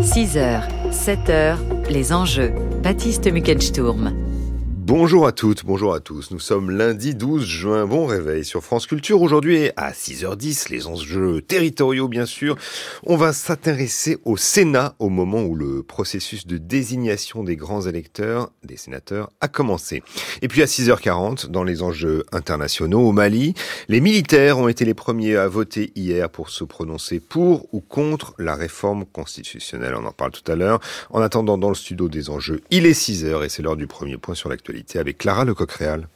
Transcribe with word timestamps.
6h, 0.00 0.62
7h, 0.90 1.56
les 1.90 2.12
enjeux. 2.14 2.54
Baptiste 2.82 3.30
Muckensturm. 3.30 4.29
Bonjour 4.90 5.24
à 5.24 5.30
toutes, 5.30 5.64
bonjour 5.64 5.94
à 5.94 6.00
tous. 6.00 6.32
Nous 6.32 6.40
sommes 6.40 6.72
lundi 6.72 7.14
12 7.14 7.46
juin. 7.46 7.86
Bon 7.86 8.06
réveil 8.06 8.44
sur 8.44 8.64
France 8.64 8.88
Culture. 8.88 9.22
Aujourd'hui, 9.22 9.70
à 9.76 9.92
6h10, 9.92 10.68
les 10.68 10.88
enjeux 10.88 11.42
territoriaux, 11.42 12.08
bien 12.08 12.26
sûr. 12.26 12.56
On 13.04 13.16
va 13.16 13.32
s'intéresser 13.32 14.18
au 14.24 14.36
Sénat 14.36 14.96
au 14.98 15.08
moment 15.08 15.42
où 15.42 15.54
le 15.54 15.84
processus 15.84 16.44
de 16.44 16.58
désignation 16.58 17.44
des 17.44 17.54
grands 17.54 17.82
électeurs, 17.82 18.50
des 18.64 18.76
sénateurs, 18.76 19.30
a 19.40 19.46
commencé. 19.46 20.02
Et 20.42 20.48
puis 20.48 20.60
à 20.60 20.64
6h40, 20.64 21.46
dans 21.46 21.62
les 21.62 21.82
enjeux 21.82 22.24
internationaux 22.32 23.06
au 23.06 23.12
Mali, 23.12 23.54
les 23.86 24.00
militaires 24.00 24.58
ont 24.58 24.66
été 24.66 24.84
les 24.84 24.94
premiers 24.94 25.36
à 25.36 25.46
voter 25.46 25.92
hier 25.94 26.28
pour 26.28 26.50
se 26.50 26.64
prononcer 26.64 27.20
pour 27.20 27.72
ou 27.72 27.80
contre 27.80 28.34
la 28.38 28.56
réforme 28.56 29.04
constitutionnelle. 29.04 29.94
On 29.94 30.04
en 30.04 30.12
parle 30.12 30.32
tout 30.32 30.50
à 30.50 30.56
l'heure. 30.56 30.80
En 31.10 31.20
attendant, 31.20 31.58
dans 31.58 31.68
le 31.68 31.76
studio 31.76 32.08
des 32.08 32.28
enjeux, 32.28 32.60
il 32.72 32.86
est 32.86 33.00
6h 33.00 33.44
et 33.44 33.48
c'est 33.48 33.62
l'heure 33.62 33.76
du 33.76 33.86
premier 33.86 34.16
point 34.16 34.34
sur 34.34 34.48
l'actualité 34.48 34.79
avec 34.94 35.18
Clara 35.18 35.44
Lecoq-Réal. 35.44 36.08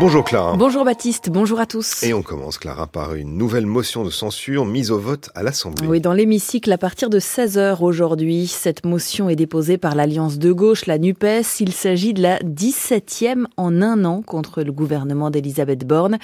Bonjour 0.00 0.24
Clara. 0.24 0.56
Bonjour 0.56 0.86
Baptiste, 0.86 1.28
bonjour 1.28 1.60
à 1.60 1.66
tous. 1.66 2.02
Et 2.02 2.14
on 2.14 2.22
commence 2.22 2.56
Clara 2.56 2.86
par 2.86 3.16
une 3.16 3.36
nouvelle 3.36 3.66
motion 3.66 4.02
de 4.02 4.08
censure 4.08 4.64
mise 4.64 4.90
au 4.90 4.98
vote 4.98 5.28
à 5.34 5.42
l'Assemblée. 5.42 5.86
Oui, 5.86 6.00
dans 6.00 6.14
l'hémicycle 6.14 6.72
à 6.72 6.78
partir 6.78 7.10
de 7.10 7.20
16h 7.20 7.82
aujourd'hui, 7.82 8.46
cette 8.46 8.86
motion 8.86 9.28
est 9.28 9.36
déposée 9.36 9.76
par 9.76 9.94
l'Alliance 9.94 10.38
de 10.38 10.52
gauche, 10.52 10.86
la 10.86 10.96
NUPES. 10.96 11.60
Il 11.60 11.74
s'agit 11.74 12.14
de 12.14 12.22
la 12.22 12.38
17e 12.38 13.44
en 13.58 13.82
un 13.82 14.06
an 14.06 14.22
contre 14.22 14.62
le 14.62 14.72
gouvernement 14.72 15.28
d'Elisabeth 15.28 15.86
Borne. 15.86 16.16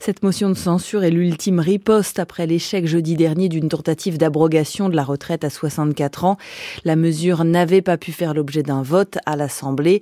Cette 0.00 0.22
motion 0.22 0.48
de 0.48 0.54
censure 0.54 1.04
est 1.04 1.10
l'ultime 1.10 1.60
riposte 1.60 2.18
après 2.18 2.46
l'échec 2.46 2.86
jeudi 2.86 3.14
dernier 3.14 3.50
d'une 3.50 3.68
tentative 3.68 4.16
d'abrogation 4.16 4.88
de 4.88 4.96
la 4.96 5.04
retraite 5.04 5.44
à 5.44 5.50
64 5.50 6.24
ans. 6.24 6.38
La 6.86 6.96
mesure 6.96 7.44
n'avait 7.44 7.82
pas 7.82 7.98
pu 7.98 8.10
faire 8.10 8.32
l'objet 8.32 8.62
d'un 8.62 8.80
vote 8.80 9.18
à 9.26 9.36
l'Assemblée. 9.36 10.00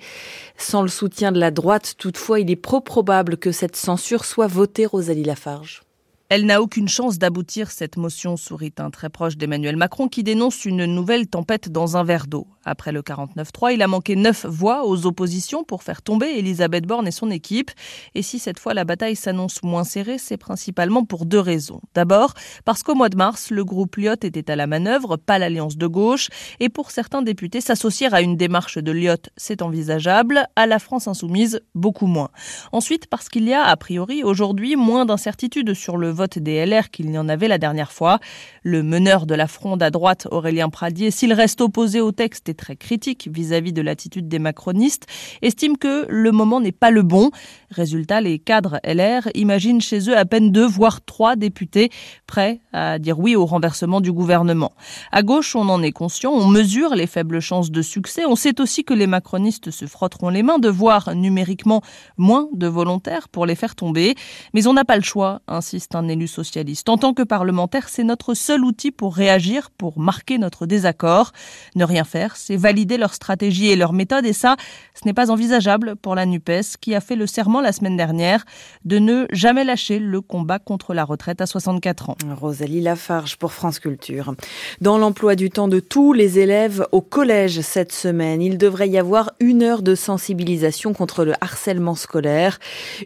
Sans 0.56 0.82
le 0.82 0.88
soutien 0.88 1.32
de 1.32 1.40
la 1.40 1.50
droite, 1.50 1.96
toutefois, 1.98 2.38
il 2.38 2.52
est 2.52 2.56
pro 2.56 2.80
probable 2.80 3.15
que 3.24 3.52
cette 3.52 3.76
censure 3.76 4.24
soit 4.24 4.46
votée, 4.46 4.86
Rosalie 4.86 5.24
Lafarge. 5.24 5.85
Elle 6.28 6.44
n'a 6.44 6.60
aucune 6.60 6.88
chance 6.88 7.20
d'aboutir, 7.20 7.70
cette 7.70 7.96
motion, 7.96 8.36
sourit 8.36 8.72
un 8.78 8.90
très 8.90 9.10
proche 9.10 9.36
d'Emmanuel 9.36 9.76
Macron 9.76 10.08
qui 10.08 10.24
dénonce 10.24 10.64
une 10.64 10.84
nouvelle 10.84 11.28
tempête 11.28 11.70
dans 11.70 11.96
un 11.96 12.02
verre 12.02 12.26
d'eau. 12.26 12.48
Après 12.64 12.90
le 12.90 13.00
49-3, 13.00 13.74
il 13.74 13.80
a 13.80 13.86
manqué 13.86 14.16
neuf 14.16 14.44
voix 14.44 14.84
aux 14.88 15.06
oppositions 15.06 15.62
pour 15.62 15.84
faire 15.84 16.02
tomber 16.02 16.26
Elisabeth 16.26 16.84
Borne 16.84 17.06
et 17.06 17.12
son 17.12 17.30
équipe. 17.30 17.70
Et 18.16 18.22
si 18.22 18.40
cette 18.40 18.58
fois 18.58 18.74
la 18.74 18.84
bataille 18.84 19.14
s'annonce 19.14 19.62
moins 19.62 19.84
serrée, 19.84 20.18
c'est 20.18 20.36
principalement 20.36 21.04
pour 21.04 21.26
deux 21.26 21.38
raisons. 21.38 21.80
D'abord, 21.94 22.34
parce 22.64 22.82
qu'au 22.82 22.96
mois 22.96 23.08
de 23.08 23.16
mars, 23.16 23.52
le 23.52 23.64
groupe 23.64 23.94
Lyot 23.94 24.14
était 24.24 24.50
à 24.50 24.56
la 24.56 24.66
manœuvre, 24.66 25.16
pas 25.16 25.38
l'alliance 25.38 25.76
de 25.76 25.86
gauche. 25.86 26.28
Et 26.58 26.68
pour 26.68 26.90
certains 26.90 27.22
députés, 27.22 27.60
s'associer 27.60 28.12
à 28.12 28.20
une 28.20 28.36
démarche 28.36 28.78
de 28.78 28.90
Lyot, 28.90 29.30
c'est 29.36 29.62
envisageable. 29.62 30.48
À 30.56 30.66
la 30.66 30.80
France 30.80 31.06
insoumise, 31.06 31.60
beaucoup 31.76 32.08
moins. 32.08 32.30
Ensuite, 32.72 33.06
parce 33.06 33.28
qu'il 33.28 33.44
y 33.44 33.54
a, 33.54 33.62
a 33.62 33.76
priori, 33.76 34.24
aujourd'hui, 34.24 34.74
moins 34.74 35.06
d'incertitudes 35.06 35.72
sur 35.74 35.96
le 35.96 36.15
vote 36.16 36.40
des 36.40 36.64
LR 36.66 36.90
qu'il 36.90 37.08
n'y 37.10 37.18
en 37.18 37.28
avait 37.28 37.46
la 37.46 37.58
dernière 37.58 37.92
fois. 37.92 38.18
Le 38.62 38.82
meneur 38.82 39.26
de 39.26 39.34
la 39.36 39.46
fronde 39.46 39.82
à 39.82 39.90
droite, 39.90 40.26
Aurélien 40.32 40.68
Pradier, 40.68 41.12
s'il 41.12 41.32
reste 41.32 41.60
opposé 41.60 42.00
au 42.00 42.10
texte 42.10 42.48
et 42.48 42.54
très 42.54 42.74
critique 42.74 43.28
vis-à-vis 43.30 43.72
de 43.72 43.82
l'attitude 43.82 44.26
des 44.26 44.40
macronistes, 44.40 45.06
estime 45.42 45.76
que 45.76 46.06
le 46.08 46.32
moment 46.32 46.60
n'est 46.60 46.72
pas 46.72 46.90
le 46.90 47.02
bon. 47.02 47.30
Résultat, 47.70 48.20
les 48.20 48.38
cadres 48.38 48.80
LR 48.82 49.28
imaginent 49.34 49.80
chez 49.80 50.08
eux 50.08 50.16
à 50.16 50.24
peine 50.24 50.50
deux, 50.50 50.66
voire 50.66 51.04
trois 51.04 51.36
députés 51.36 51.90
prêts 52.26 52.60
à 52.72 52.98
dire 52.98 53.18
oui 53.18 53.36
au 53.36 53.46
renversement 53.46 54.00
du 54.00 54.12
gouvernement. 54.12 54.72
À 55.12 55.22
gauche, 55.22 55.54
on 55.54 55.68
en 55.68 55.82
est 55.82 55.92
conscient, 55.92 56.32
on 56.32 56.48
mesure 56.48 56.94
les 56.94 57.06
faibles 57.06 57.40
chances 57.40 57.70
de 57.70 57.82
succès. 57.82 58.24
On 58.26 58.36
sait 58.36 58.60
aussi 58.60 58.84
que 58.84 58.94
les 58.94 59.06
macronistes 59.06 59.70
se 59.70 59.86
frotteront 59.86 60.30
les 60.30 60.42
mains 60.42 60.58
de 60.58 60.68
voir 60.68 61.14
numériquement 61.14 61.82
moins 62.16 62.48
de 62.54 62.66
volontaires 62.66 63.28
pour 63.28 63.46
les 63.46 63.54
faire 63.54 63.74
tomber. 63.74 64.14
Mais 64.54 64.66
on 64.66 64.72
n'a 64.72 64.84
pas 64.84 64.96
le 64.96 65.02
choix, 65.02 65.42
insiste 65.46 65.94
un 65.94 66.05
élu 66.08 66.26
socialiste. 66.26 66.88
En 66.88 66.96
tant 66.96 67.14
que 67.14 67.22
parlementaire, 67.22 67.88
c'est 67.88 68.04
notre 68.04 68.34
seul 68.34 68.64
outil 68.64 68.90
pour 68.90 69.14
réagir, 69.14 69.70
pour 69.70 69.98
marquer 69.98 70.38
notre 70.38 70.66
désaccord. 70.66 71.32
Ne 71.74 71.84
rien 71.84 72.04
faire, 72.04 72.36
c'est 72.36 72.56
valider 72.56 72.96
leur 72.96 73.14
stratégie 73.14 73.68
et 73.68 73.76
leur 73.76 73.92
méthode. 73.92 74.26
Et 74.26 74.32
ça, 74.32 74.56
ce 74.94 75.06
n'est 75.06 75.14
pas 75.14 75.30
envisageable 75.30 75.96
pour 75.96 76.14
la 76.14 76.26
NUPES, 76.26 76.76
qui 76.80 76.94
a 76.94 77.00
fait 77.00 77.16
le 77.16 77.26
serment 77.26 77.60
la 77.60 77.72
semaine 77.72 77.96
dernière 77.96 78.44
de 78.84 78.98
ne 78.98 79.26
jamais 79.30 79.64
lâcher 79.64 79.98
le 79.98 80.20
combat 80.20 80.58
contre 80.58 80.94
la 80.94 81.04
retraite 81.04 81.40
à 81.40 81.46
64 81.46 82.10
ans. 82.10 82.16
Rosalie 82.40 82.80
Lafarge 82.80 83.36
pour 83.36 83.52
France 83.52 83.78
Culture. 83.78 84.34
Dans 84.80 84.98
l'emploi 84.98 85.36
du 85.36 85.50
temps 85.50 85.68
de 85.68 85.80
tous 85.80 86.12
les 86.12 86.38
élèves 86.38 86.86
au 86.92 87.00
collège 87.00 87.60
cette 87.60 87.92
semaine, 87.92 88.42
il 88.42 88.58
devrait 88.58 88.88
y 88.88 88.98
avoir 88.98 89.32
une 89.40 89.62
heure 89.62 89.82
de 89.82 89.94
sensibilisation 89.94 90.92
contre 90.92 91.24
le 91.24 91.32
harcèlement 91.40 91.94
scolaire. 91.94 92.58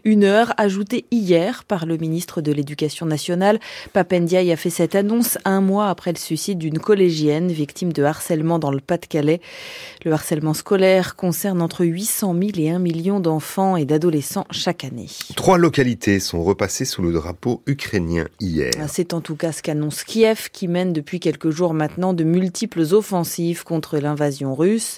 Une 0.03 0.23
heure 0.23 0.53
ajoutée 0.57 1.05
hier 1.11 1.63
par 1.63 1.85
le 1.85 1.97
ministre 1.97 2.41
de 2.41 2.51
l'Éducation 2.51 2.90
nationale. 3.05 3.59
Papendiaï 3.93 4.51
a 4.51 4.55
fait 4.55 4.69
cette 4.69 4.95
annonce 4.95 5.37
un 5.45 5.61
mois 5.61 5.89
après 5.89 6.11
le 6.11 6.17
suicide 6.17 6.57
d'une 6.57 6.79
collégienne 6.79 7.51
victime 7.51 7.93
de 7.93 8.03
harcèlement 8.03 8.59
dans 8.59 8.71
le 8.71 8.79
Pas-de-Calais. 8.79 9.41
Le 10.05 10.11
harcèlement 10.13 10.53
scolaire 10.53 11.15
concerne 11.15 11.61
entre 11.61 11.85
800 11.85 12.33
000 12.33 12.51
et 12.57 12.69
1 12.71 12.79
million 12.79 13.19
d'enfants 13.19 13.77
et 13.77 13.85
d'adolescents 13.85 14.45
chaque 14.51 14.83
année. 14.83 15.07
Trois 15.35 15.57
localités 15.57 16.19
sont 16.19 16.43
repassées 16.43 16.85
sous 16.85 17.01
le 17.01 17.11
drapeau 17.11 17.61
ukrainien 17.67 18.27
hier. 18.39 18.71
C'est 18.87 19.13
en 19.13 19.21
tout 19.21 19.35
cas 19.35 19.51
ce 19.51 19.61
qu'annonce 19.61 20.03
Kiev 20.03 20.49
qui 20.51 20.67
mène 20.67 20.93
depuis 20.93 21.19
quelques 21.19 21.49
jours 21.49 21.73
maintenant 21.73 22.13
de 22.13 22.23
multiples 22.23 22.81
offensives 22.91 23.63
contre 23.63 23.97
l'invasion 23.97 24.55
russe. 24.55 24.97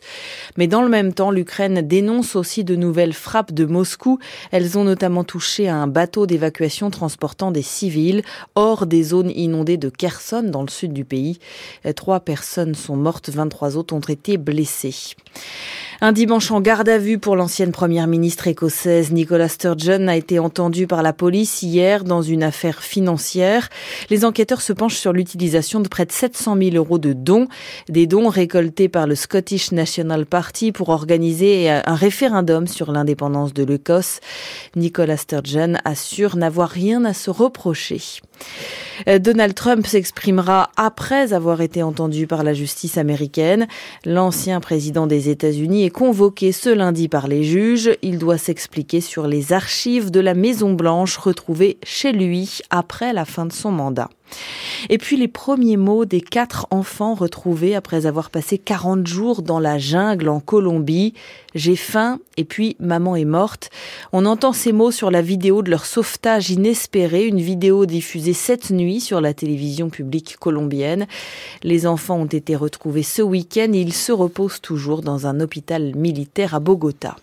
Mais 0.57 0.67
dans 0.67 0.81
le 0.81 0.89
même 0.89 1.13
temps, 1.13 1.31
l'Ukraine 1.31 1.81
dénonce 1.81 2.35
aussi 2.35 2.63
de 2.63 2.75
nouvelles 2.75 3.13
frappes 3.13 3.53
de 3.53 3.65
Moscou. 3.65 4.19
Elles 4.51 4.77
ont 4.77 4.83
notamment 4.83 5.23
touché 5.23 5.69
un 5.69 5.87
bateau 5.87 6.25
d'évacuation 6.25 6.89
transportant 6.89 7.51
des 7.51 7.61
hors 8.55 8.85
des 8.85 9.03
zones 9.03 9.31
inondées 9.31 9.77
de 9.77 9.89
Kherson 9.89 10.43
dans 10.43 10.61
le 10.61 10.69
sud 10.69 10.93
du 10.93 11.05
pays. 11.05 11.39
Trois 11.95 12.19
personnes 12.19 12.75
sont 12.75 12.95
mortes, 12.95 13.29
23 13.29 13.77
autres 13.77 13.93
ont 13.95 13.99
été 13.99 14.37
blessées. 14.37 15.15
Un 16.05 16.11
dimanche 16.11 16.51
en 16.51 16.59
garde 16.59 16.89
à 16.89 16.97
vue 16.97 17.17
pour 17.17 17.37
l'ancienne 17.37 17.71
première 17.71 18.07
ministre 18.07 18.49
écossaise 18.49 19.13
Nicola 19.13 19.47
Sturgeon 19.47 20.09
a 20.09 20.17
été 20.17 20.37
entendue 20.37 20.85
par 20.85 21.01
la 21.01 21.13
police 21.13 21.63
hier 21.63 22.03
dans 22.03 22.21
une 22.21 22.43
affaire 22.43 22.83
financière. 22.83 23.69
Les 24.09 24.25
enquêteurs 24.25 24.59
se 24.59 24.73
penchent 24.73 24.97
sur 24.97 25.13
l'utilisation 25.13 25.79
de 25.79 25.87
près 25.87 26.05
de 26.05 26.11
700 26.11 26.57
000 26.57 26.75
euros 26.75 26.97
de 26.97 27.13
dons, 27.13 27.47
des 27.87 28.05
dons 28.05 28.27
récoltés 28.27 28.89
par 28.89 29.07
le 29.07 29.15
Scottish 29.15 29.71
National 29.71 30.25
Party 30.25 30.73
pour 30.73 30.89
organiser 30.89 31.69
un 31.69 31.95
référendum 31.95 32.67
sur 32.67 32.91
l'indépendance 32.91 33.53
de 33.53 33.63
l'Écosse. 33.63 34.19
Nicola 34.75 35.15
Sturgeon 35.15 35.75
assure 35.85 36.35
n'avoir 36.35 36.67
rien 36.67 37.05
à 37.05 37.13
se 37.13 37.29
reprocher. 37.29 38.01
Euh, 39.07 39.19
Donald 39.19 39.53
Trump 39.55 39.85
s'exprimera 39.87 40.69
après 40.75 41.33
avoir 41.33 41.61
été 41.61 41.83
entendu 41.83 42.27
par 42.27 42.43
la 42.43 42.53
justice 42.53 42.97
américaine. 42.97 43.67
L'ancien 44.05 44.59
président 44.59 45.07
des 45.07 45.29
États-Unis 45.29 45.85
est 45.85 45.92
convoqué 45.93 46.51
ce 46.51 46.69
lundi 46.69 47.07
par 47.07 47.29
les 47.29 47.45
juges. 47.45 47.91
Il 48.01 48.17
doit 48.17 48.37
s'expliquer 48.37 48.99
sur 48.99 49.27
les 49.27 49.53
archives 49.53 50.11
de 50.11 50.19
la 50.19 50.33
Maison 50.33 50.73
Blanche 50.73 51.15
retrouvées 51.15 51.77
chez 51.83 52.11
lui 52.11 52.59
après 52.69 53.13
la 53.13 53.23
fin 53.23 53.45
de 53.45 53.53
son 53.53 53.71
mandat. 53.71 54.09
Et 54.89 54.97
puis 54.97 55.17
les 55.17 55.27
premiers 55.27 55.77
mots 55.77 56.05
des 56.05 56.21
quatre 56.21 56.67
enfants 56.71 57.13
retrouvés 57.13 57.75
après 57.75 58.05
avoir 58.05 58.29
passé 58.29 58.57
40 58.57 59.07
jours 59.07 59.41
dans 59.41 59.59
la 59.59 59.77
jungle 59.77 60.29
en 60.29 60.39
Colombie. 60.39 61.13
J'ai 61.55 61.75
faim 61.75 62.19
et 62.35 62.43
puis 62.43 62.75
maman 62.79 63.15
est 63.15 63.25
morte. 63.25 63.69
On 64.11 64.25
entend 64.25 64.53
ces 64.53 64.71
mots 64.71 64.91
sur 64.91 65.11
la 65.11 65.21
vidéo 65.21 65.61
de 65.61 65.69
leur 65.69 65.85
sauvetage 65.85 66.49
inespéré, 66.49 67.27
une 67.27 67.41
vidéo 67.41 67.85
diffusée 67.85 68.33
cette 68.33 68.71
nuit 68.71 68.99
sur 68.99 69.21
la 69.21 69.33
télévision 69.33 69.89
publique 69.89 70.37
colombienne. 70.37 71.07
Les 71.61 71.85
enfants 71.85 72.17
ont 72.17 72.25
été 72.25 72.55
retrouvés 72.55 73.03
ce 73.03 73.21
week-end 73.21 73.71
et 73.73 73.81
ils 73.81 73.93
se 73.93 74.11
reposent 74.11 74.61
toujours 74.61 75.01
dans 75.01 75.27
un 75.27 75.39
hôpital 75.39 75.95
militaire 75.95 76.55
à 76.55 76.59
Bogota. 76.59 77.15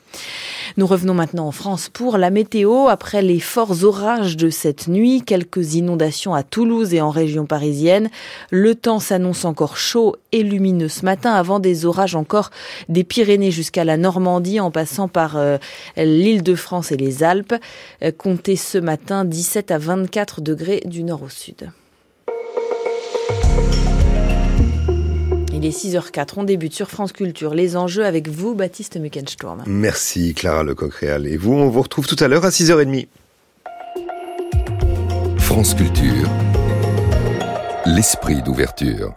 Nous 0.77 0.87
revenons 0.87 1.15
maintenant 1.15 1.49
en 1.49 1.53
France 1.53 1.89
pour 1.89 2.17
la 2.17 2.31
météo. 2.31 2.87
Après 2.89 3.23
les 3.23 3.41
forts 3.41 3.85
orages 3.85 4.37
de 4.37 4.51
cette 4.51 4.87
nuit, 4.87 5.23
quelques 5.23 5.75
inondations 5.75 6.35
à 6.35 6.43
Toulouse 6.43 6.95
et 6.95 7.00
en 7.01 7.11
région 7.11 7.47
parisienne, 7.47 8.11
le 8.51 8.75
temps 8.75 9.01
s'annonce 9.01 9.45
encore 9.45 9.77
chaud 9.77 10.17
et 10.33 10.43
lumineux 10.43 10.89
ce 10.89 11.05
matin 11.05 11.33
avant 11.33 11.61
des 11.61 11.87
orages 11.87 12.15
encore 12.15 12.51
des 12.89 13.05
Pyrénées 13.05 13.51
jusqu'à 13.51 13.85
la 13.85 13.97
Normandie 13.97 14.61
en 14.61 14.71
passant 14.71 15.09
par 15.09 15.37
euh, 15.37 15.59
l'île 15.97 16.43
de 16.43 16.55
France 16.55 16.93
et 16.93 16.97
les 16.97 17.23
Alpes. 17.23 17.55
Euh, 18.03 18.13
comptez 18.17 18.57
ce 18.57 18.79
matin 18.79 19.25
17 19.25 19.71
à 19.71 19.79
24 19.79 20.41
degrés 20.41 20.83
du 20.85 21.03
nord 21.03 21.23
au 21.23 21.29
sud. 21.29 21.71
Il 25.53 25.67
est 25.67 25.77
6h04, 25.77 26.29
on 26.39 26.45
débute 26.45 26.73
sur 26.73 26.89
France 26.89 27.13
Culture. 27.13 27.55
Les 27.55 27.77
enjeux 27.77 28.07
avec 28.07 28.29
vous, 28.29 28.55
Baptiste 28.55 28.97
Muckensturm. 28.97 29.63
Merci 29.67 30.33
Clara 30.33 30.63
Lecoq-Réal. 30.63 31.27
Et 31.27 31.37
vous, 31.37 31.53
on 31.53 31.69
vous 31.69 31.83
retrouve 31.83 32.07
tout 32.07 32.17
à 32.19 32.29
l'heure 32.29 32.47
à 32.47 32.49
6h30. 32.49 33.09
France 35.39 35.75
Culture. 35.75 36.31
L'esprit 37.87 38.43
d'ouverture. 38.43 39.15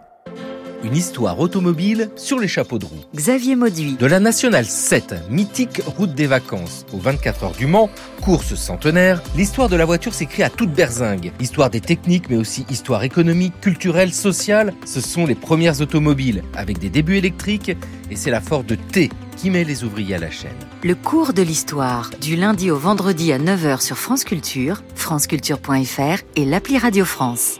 Une 0.86 0.96
histoire 0.96 1.38
automobile 1.42 2.10
sur 2.16 2.40
les 2.40 2.48
chapeaux 2.48 2.80
de 2.80 2.86
roue. 2.86 3.04
Xavier 3.14 3.58
Mauduit. 3.58 3.98
De 4.00 4.06
la 4.06 4.22
Nationale 4.22 4.64
7, 4.64 5.16
mythique 5.30 5.82
route 5.86 6.14
des 6.14 6.28
vacances, 6.28 6.86
aux 6.94 6.98
24 6.98 7.44
heures 7.44 7.52
du 7.52 7.68
Mans, 7.68 7.90
course 8.22 8.56
centenaire, 8.56 9.22
l'histoire 9.36 9.68
de 9.68 9.76
la 9.76 9.84
voiture 9.84 10.14
s'écrit 10.14 10.44
à 10.44 10.50
toute 10.50 10.72
berzingue. 10.72 11.34
Histoire 11.42 11.70
des 11.70 11.82
techniques, 11.82 12.30
mais 12.30 12.38
aussi 12.38 12.66
histoire 12.70 13.04
économique, 13.04 13.60
culturelle, 13.60 14.14
sociale. 14.14 14.74
Ce 14.86 15.02
sont 15.02 15.26
les 15.26 15.36
premières 15.36 15.82
automobiles, 15.82 16.42
avec 16.56 16.80
des 16.80 16.90
débuts 16.90 17.18
électriques, 17.18 17.76
et 18.10 18.16
c'est 18.16 18.32
la 18.32 18.40
Ford 18.40 18.64
T 18.94 19.10
qui 19.36 19.50
met 19.50 19.66
les 19.66 19.84
ouvriers 19.84 20.16
à 20.16 20.20
la 20.20 20.32
chaîne. 20.32 20.52
Le 20.84 20.96
cours 20.96 21.34
de 21.34 21.42
l'histoire, 21.42 22.12
du 22.22 22.38
lundi 22.38 22.72
au 22.72 22.78
vendredi 22.78 23.34
à 23.34 23.40
9h 23.40 23.82
sur 23.82 23.98
France 23.98 24.24
Culture, 24.24 24.84
franceculture.fr 24.96 26.24
et 26.38 26.46
l'appli 26.46 26.78
Radio 26.78 27.04
France. 27.04 27.60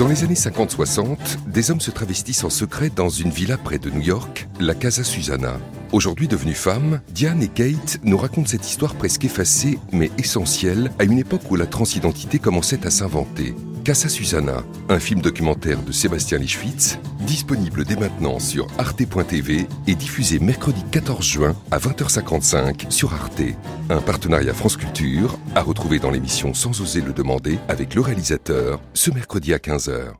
Dans 0.00 0.08
les 0.08 0.24
années 0.24 0.32
50-60, 0.32 1.18
des 1.46 1.70
hommes 1.70 1.82
se 1.82 1.90
travestissent 1.90 2.44
en 2.44 2.48
secret 2.48 2.88
dans 2.88 3.10
une 3.10 3.28
villa 3.28 3.58
près 3.58 3.78
de 3.78 3.90
New 3.90 4.00
York, 4.00 4.48
la 4.58 4.74
Casa 4.74 5.04
Susana. 5.04 5.58
Aujourd'hui 5.92 6.26
devenues 6.26 6.54
femmes, 6.54 7.02
Diane 7.10 7.42
et 7.42 7.48
Kate 7.48 8.00
nous 8.02 8.16
racontent 8.16 8.48
cette 8.48 8.66
histoire 8.66 8.94
presque 8.94 9.26
effacée, 9.26 9.78
mais 9.92 10.10
essentielle, 10.16 10.90
à 10.98 11.04
une 11.04 11.18
époque 11.18 11.50
où 11.50 11.56
la 11.56 11.66
transidentité 11.66 12.38
commençait 12.38 12.86
à 12.86 12.90
s'inventer. 12.90 13.54
Casa 13.84 14.08
Susana, 14.08 14.62
un 14.88 14.98
film 14.98 15.20
documentaire 15.20 15.82
de 15.82 15.92
Sébastien 15.92 16.38
Lischwitz, 16.38 16.98
disponible 17.20 17.84
dès 17.84 17.96
maintenant 17.96 18.38
sur 18.38 18.66
arte.tv 18.78 19.66
et 19.86 19.94
diffusé 19.94 20.38
mercredi 20.38 20.82
14 20.90 21.24
juin 21.24 21.56
à 21.70 21.78
20h55 21.78 22.90
sur 22.90 23.14
Arte. 23.14 23.42
Un 23.88 24.00
partenariat 24.00 24.54
France 24.54 24.76
Culture 24.76 25.38
à 25.54 25.62
retrouver 25.62 25.98
dans 25.98 26.10
l'émission 26.10 26.52
Sans 26.52 26.80
oser 26.80 27.00
le 27.00 27.12
demander 27.12 27.58
avec 27.68 27.94
le 27.94 28.02
réalisateur 28.02 28.80
ce 28.92 29.10
mercredi 29.10 29.54
à 29.54 29.58
15h. 29.58 30.12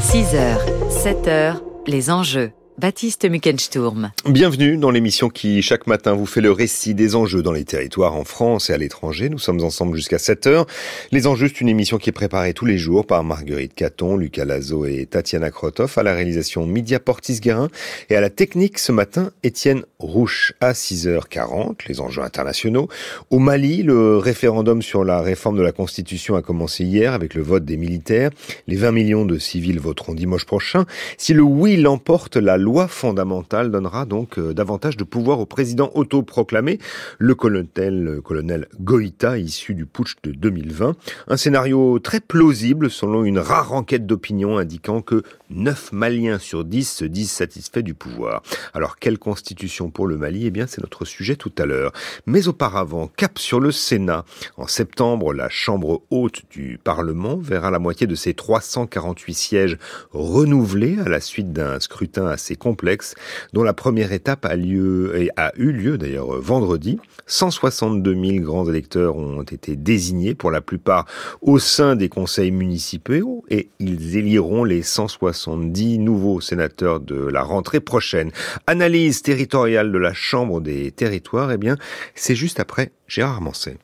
6h, 0.00 0.58
7h, 0.90 1.60
les 1.86 2.10
enjeux. 2.10 2.52
Baptiste 2.82 3.30
Muckensturm. 3.30 4.10
Bienvenue 4.28 4.76
dans 4.76 4.90
l'émission 4.90 5.28
qui, 5.28 5.62
chaque 5.62 5.86
matin, 5.86 6.14
vous 6.14 6.26
fait 6.26 6.40
le 6.40 6.50
récit 6.50 6.94
des 6.94 7.14
enjeux 7.14 7.40
dans 7.40 7.52
les 7.52 7.64
territoires 7.64 8.16
en 8.16 8.24
France 8.24 8.70
et 8.70 8.72
à 8.72 8.76
l'étranger. 8.76 9.28
Nous 9.28 9.38
sommes 9.38 9.62
ensemble 9.62 9.94
jusqu'à 9.94 10.18
7 10.18 10.48
heures. 10.48 10.66
Les 11.12 11.28
enjeux, 11.28 11.46
c'est 11.46 11.60
une 11.60 11.68
émission 11.68 11.98
qui 11.98 12.10
est 12.10 12.12
préparée 12.12 12.54
tous 12.54 12.64
les 12.64 12.78
jours 12.78 13.06
par 13.06 13.22
Marguerite 13.22 13.74
Caton, 13.74 14.16
Lucas 14.16 14.44
Lazo 14.44 14.84
et 14.84 15.06
Tatiana 15.06 15.52
Krotov 15.52 15.94
à 15.96 16.02
la 16.02 16.12
réalisation 16.12 16.66
Media 16.66 16.98
Portis-Guérin 16.98 17.68
et 18.10 18.16
à 18.16 18.20
la 18.20 18.30
technique 18.30 18.80
ce 18.80 18.90
matin, 18.90 19.30
Étienne 19.44 19.84
Rouche 20.00 20.52
à 20.60 20.72
6h40, 20.72 21.86
les 21.86 22.00
enjeux 22.00 22.22
internationaux. 22.22 22.88
Au 23.30 23.38
Mali, 23.38 23.84
le 23.84 24.16
référendum 24.16 24.82
sur 24.82 25.04
la 25.04 25.20
réforme 25.20 25.56
de 25.56 25.62
la 25.62 25.70
Constitution 25.70 26.34
a 26.34 26.42
commencé 26.42 26.82
hier 26.82 27.12
avec 27.12 27.34
le 27.34 27.42
vote 27.42 27.64
des 27.64 27.76
militaires. 27.76 28.30
Les 28.66 28.74
20 28.74 28.90
millions 28.90 29.24
de 29.24 29.38
civils 29.38 29.78
voteront 29.78 30.14
dimanche 30.14 30.46
prochain. 30.46 30.84
Si 31.16 31.32
le 31.32 31.42
oui 31.42 31.76
l'emporte, 31.76 32.36
la 32.36 32.56
loi 32.56 32.71
fondamentale 32.88 33.70
donnera 33.70 34.04
donc 34.04 34.38
euh, 34.38 34.54
davantage 34.54 34.96
de 34.96 35.04
pouvoir 35.04 35.40
au 35.40 35.46
président 35.46 35.90
autoproclamé, 35.94 36.78
le 37.18 37.34
colonel, 37.34 38.02
le 38.02 38.20
colonel 38.20 38.66
Goïta, 38.80 39.38
issu 39.38 39.74
du 39.74 39.86
putsch 39.86 40.16
de 40.22 40.32
2020. 40.32 40.94
Un 41.28 41.36
scénario 41.36 41.98
très 41.98 42.20
plausible 42.20 42.90
selon 42.90 43.24
une 43.24 43.38
rare 43.38 43.72
enquête 43.72 44.06
d'opinion 44.06 44.58
indiquant 44.58 45.02
que 45.02 45.22
9 45.50 45.92
Maliens 45.92 46.38
sur 46.38 46.64
10 46.64 46.90
se 46.90 47.04
disent 47.04 47.30
satisfaits 47.30 47.80
du 47.80 47.94
pouvoir. 47.94 48.42
Alors, 48.74 48.96
quelle 48.98 49.18
constitution 49.18 49.90
pour 49.90 50.06
le 50.06 50.16
Mali? 50.16 50.46
Eh 50.46 50.50
bien, 50.50 50.66
c'est 50.66 50.80
notre 50.80 51.04
sujet 51.04 51.36
tout 51.36 51.52
à 51.58 51.66
l'heure. 51.66 51.92
Mais 52.26 52.48
auparavant, 52.48 53.08
cap 53.08 53.38
sur 53.38 53.60
le 53.60 53.70
Sénat. 53.70 54.24
En 54.56 54.66
septembre, 54.66 55.34
la 55.34 55.48
Chambre 55.48 56.02
haute 56.10 56.42
du 56.50 56.78
Parlement 56.82 57.36
verra 57.36 57.70
la 57.70 57.78
moitié 57.78 58.06
de 58.06 58.14
ses 58.14 58.34
348 58.34 59.34
sièges 59.34 59.78
renouvelés 60.12 60.98
à 61.04 61.08
la 61.08 61.20
suite 61.20 61.52
d'un 61.52 61.78
scrutin 61.80 62.26
assez 62.26 62.51
complexe, 62.56 63.14
dont 63.52 63.62
la 63.62 63.72
première 63.72 64.12
étape 64.12 64.44
a 64.44 64.56
lieu 64.56 65.28
a 65.36 65.52
eu 65.56 65.72
lieu 65.72 65.98
d'ailleurs 65.98 66.40
vendredi. 66.40 66.98
162 67.26 68.14
000 68.14 68.44
grands 68.44 68.68
électeurs 68.68 69.16
ont 69.16 69.42
été 69.42 69.76
désignés 69.76 70.34
pour 70.34 70.50
la 70.50 70.60
plupart 70.60 71.06
au 71.40 71.58
sein 71.58 71.96
des 71.96 72.08
conseils 72.08 72.50
municipaux 72.50 73.44
et 73.50 73.68
ils 73.78 74.16
éliront 74.16 74.64
les 74.64 74.82
170 74.82 75.98
nouveaux 75.98 76.40
sénateurs 76.40 77.00
de 77.00 77.16
la 77.16 77.42
rentrée 77.42 77.80
prochaine. 77.80 78.30
Analyse 78.66 79.22
territoriale 79.22 79.92
de 79.92 79.98
la 79.98 80.12
Chambre 80.12 80.60
des 80.60 80.90
territoires, 80.92 81.52
eh 81.52 81.58
bien, 81.58 81.76
c'est 82.14 82.34
juste 82.34 82.60
après 82.60 82.92
Gérard 83.06 83.40
Manset. 83.40 83.78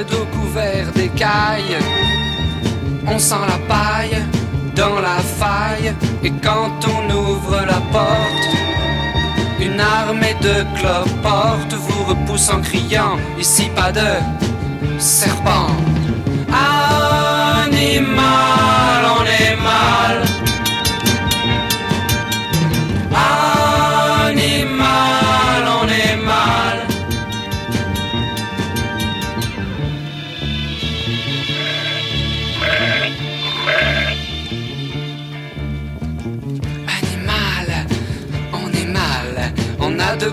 Le 0.00 0.06
dos 0.06 0.26
couvert 0.32 0.90
d'écailles. 0.92 1.76
On 3.06 3.18
sent 3.18 3.44
la 3.46 3.58
paille 3.74 4.16
dans 4.74 5.00
la 5.00 5.18
faille. 5.40 5.94
Et 6.22 6.32
quand 6.42 6.78
on 6.94 7.10
ouvre 7.14 7.56
la 7.72 7.80
porte, 7.92 8.48
une 9.60 9.80
armée 9.80 10.36
de 10.40 10.64
cloportes 10.76 11.74
vous 11.74 12.04
repousse 12.04 12.48
en 12.50 12.60
criant 12.62 13.16
Ici 13.38 13.68
pas 13.76 13.92
de 13.92 14.10
serpent. 14.98 15.68
Animal, 17.66 19.04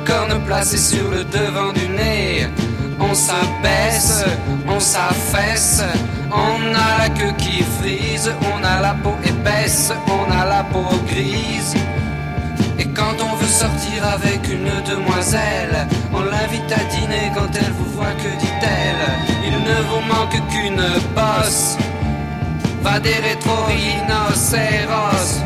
cornes 0.07 0.39
placées 0.45 0.77
sur 0.77 1.11
le 1.11 1.25
devant 1.25 1.73
du 1.73 1.89
nez. 1.89 2.47
On 2.99 3.13
s'abaisse, 3.13 4.25
on 4.67 4.79
s'affaisse, 4.79 5.83
on 6.31 6.73
a 6.73 6.97
la 6.97 7.09
queue 7.09 7.33
qui 7.37 7.63
frise, 7.79 8.33
on 8.41 8.63
a 8.63 8.81
la 8.81 8.95
peau 8.95 9.15
épaisse, 9.23 9.93
on 10.07 10.31
a 10.31 10.45
la 10.45 10.63
peau 10.63 10.89
grise. 11.07 11.75
Et 12.79 12.87
quand 12.87 13.21
on 13.21 13.35
veut 13.35 13.53
sortir 13.63 14.03
avec 14.15 14.49
une 14.49 14.81
demoiselle, 14.91 15.87
on 16.13 16.21
l'invite 16.21 16.71
à 16.71 16.83
dîner 16.95 17.31
quand 17.35 17.55
elle 17.55 17.73
vous 17.73 17.91
voit, 17.97 18.15
que 18.23 18.31
dit-elle? 18.39 19.05
Il 19.45 19.59
ne 19.69 19.77
vous 19.89 20.03
manque 20.13 20.39
qu'une 20.49 20.85
bosse, 21.15 21.77
va 22.81 22.99
des 22.99 23.19
rétro-rhinocéros. 23.27 25.43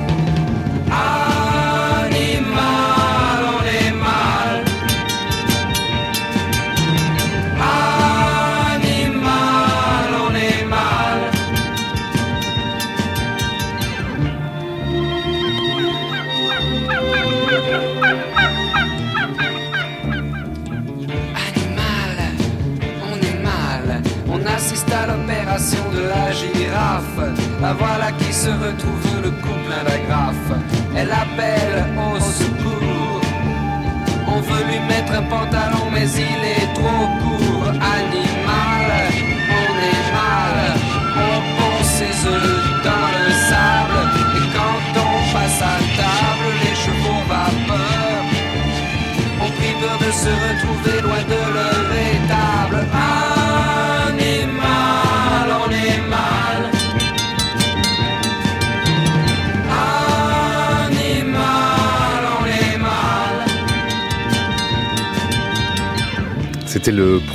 Animal. 0.92 1.31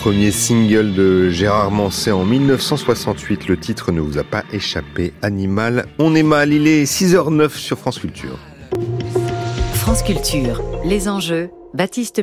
Premier 0.07 0.31
single 0.31 0.95
de 0.95 1.31
Gérard 1.31 1.73
Manset 1.73 2.13
en 2.13 2.25
1968. 2.25 3.49
Le 3.49 3.57
titre 3.57 3.91
ne 3.91 4.01
vous 4.01 4.19
a 4.19 4.23
pas 4.23 4.45
échappé. 4.53 5.13
Animal, 5.21 5.87
on 5.99 6.15
est 6.15 6.23
mal. 6.23 6.53
Il 6.53 6.69
est 6.69 6.85
6h09 6.85 7.57
sur 7.57 7.77
France 7.77 7.99
Culture. 7.99 8.39
France 9.75 10.05
Culture, 10.05 10.63
les 10.85 11.09
enjeux 11.09 11.51
Baptiste. 11.77 12.23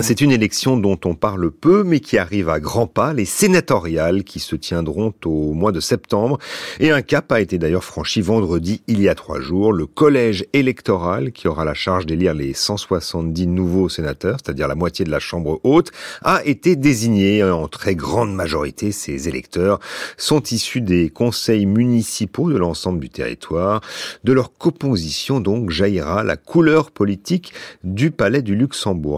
C'est 0.00 0.20
une 0.20 0.30
élection 0.30 0.76
dont 0.76 0.98
on 1.06 1.14
parle 1.14 1.50
peu, 1.50 1.84
mais 1.84 2.00
qui 2.00 2.18
arrive 2.18 2.50
à 2.50 2.60
grands 2.60 2.86
pas, 2.86 3.14
les 3.14 3.24
sénatoriales 3.24 4.24
qui 4.24 4.40
se 4.40 4.56
tiendront 4.56 5.14
au 5.24 5.54
mois 5.54 5.72
de 5.72 5.80
septembre. 5.80 6.38
Et 6.80 6.90
un 6.90 7.00
cap 7.00 7.32
a 7.32 7.40
été 7.40 7.56
d'ailleurs 7.56 7.84
franchi 7.84 8.20
vendredi, 8.20 8.82
il 8.86 9.00
y 9.00 9.08
a 9.08 9.14
trois 9.14 9.40
jours. 9.40 9.72
Le 9.72 9.86
collège 9.86 10.44
électoral, 10.52 11.32
qui 11.32 11.48
aura 11.48 11.64
la 11.64 11.72
charge 11.72 12.04
d'élire 12.04 12.34
les 12.34 12.52
170 12.52 13.46
nouveaux 13.46 13.88
sénateurs, 13.88 14.36
c'est-à-dire 14.44 14.68
la 14.68 14.74
moitié 14.74 15.06
de 15.06 15.10
la 15.10 15.18
Chambre 15.18 15.60
haute, 15.64 15.90
a 16.22 16.44
été 16.44 16.76
désigné 16.76 17.42
en 17.42 17.68
très 17.68 17.94
grande 17.94 18.34
majorité. 18.34 18.92
Ces 18.92 19.28
électeurs 19.28 19.80
sont 20.18 20.42
issus 20.42 20.82
des 20.82 21.08
conseils 21.08 21.64
municipaux 21.64 22.50
de 22.50 22.58
l'ensemble 22.58 23.00
du 23.00 23.08
territoire. 23.08 23.80
De 24.24 24.34
leur 24.34 24.52
composition, 24.52 25.40
donc, 25.40 25.70
jaillira 25.70 26.22
la 26.22 26.36
couleur 26.36 26.90
politique 26.90 27.54
du 27.82 28.10
palais 28.10 28.42
du 28.42 28.54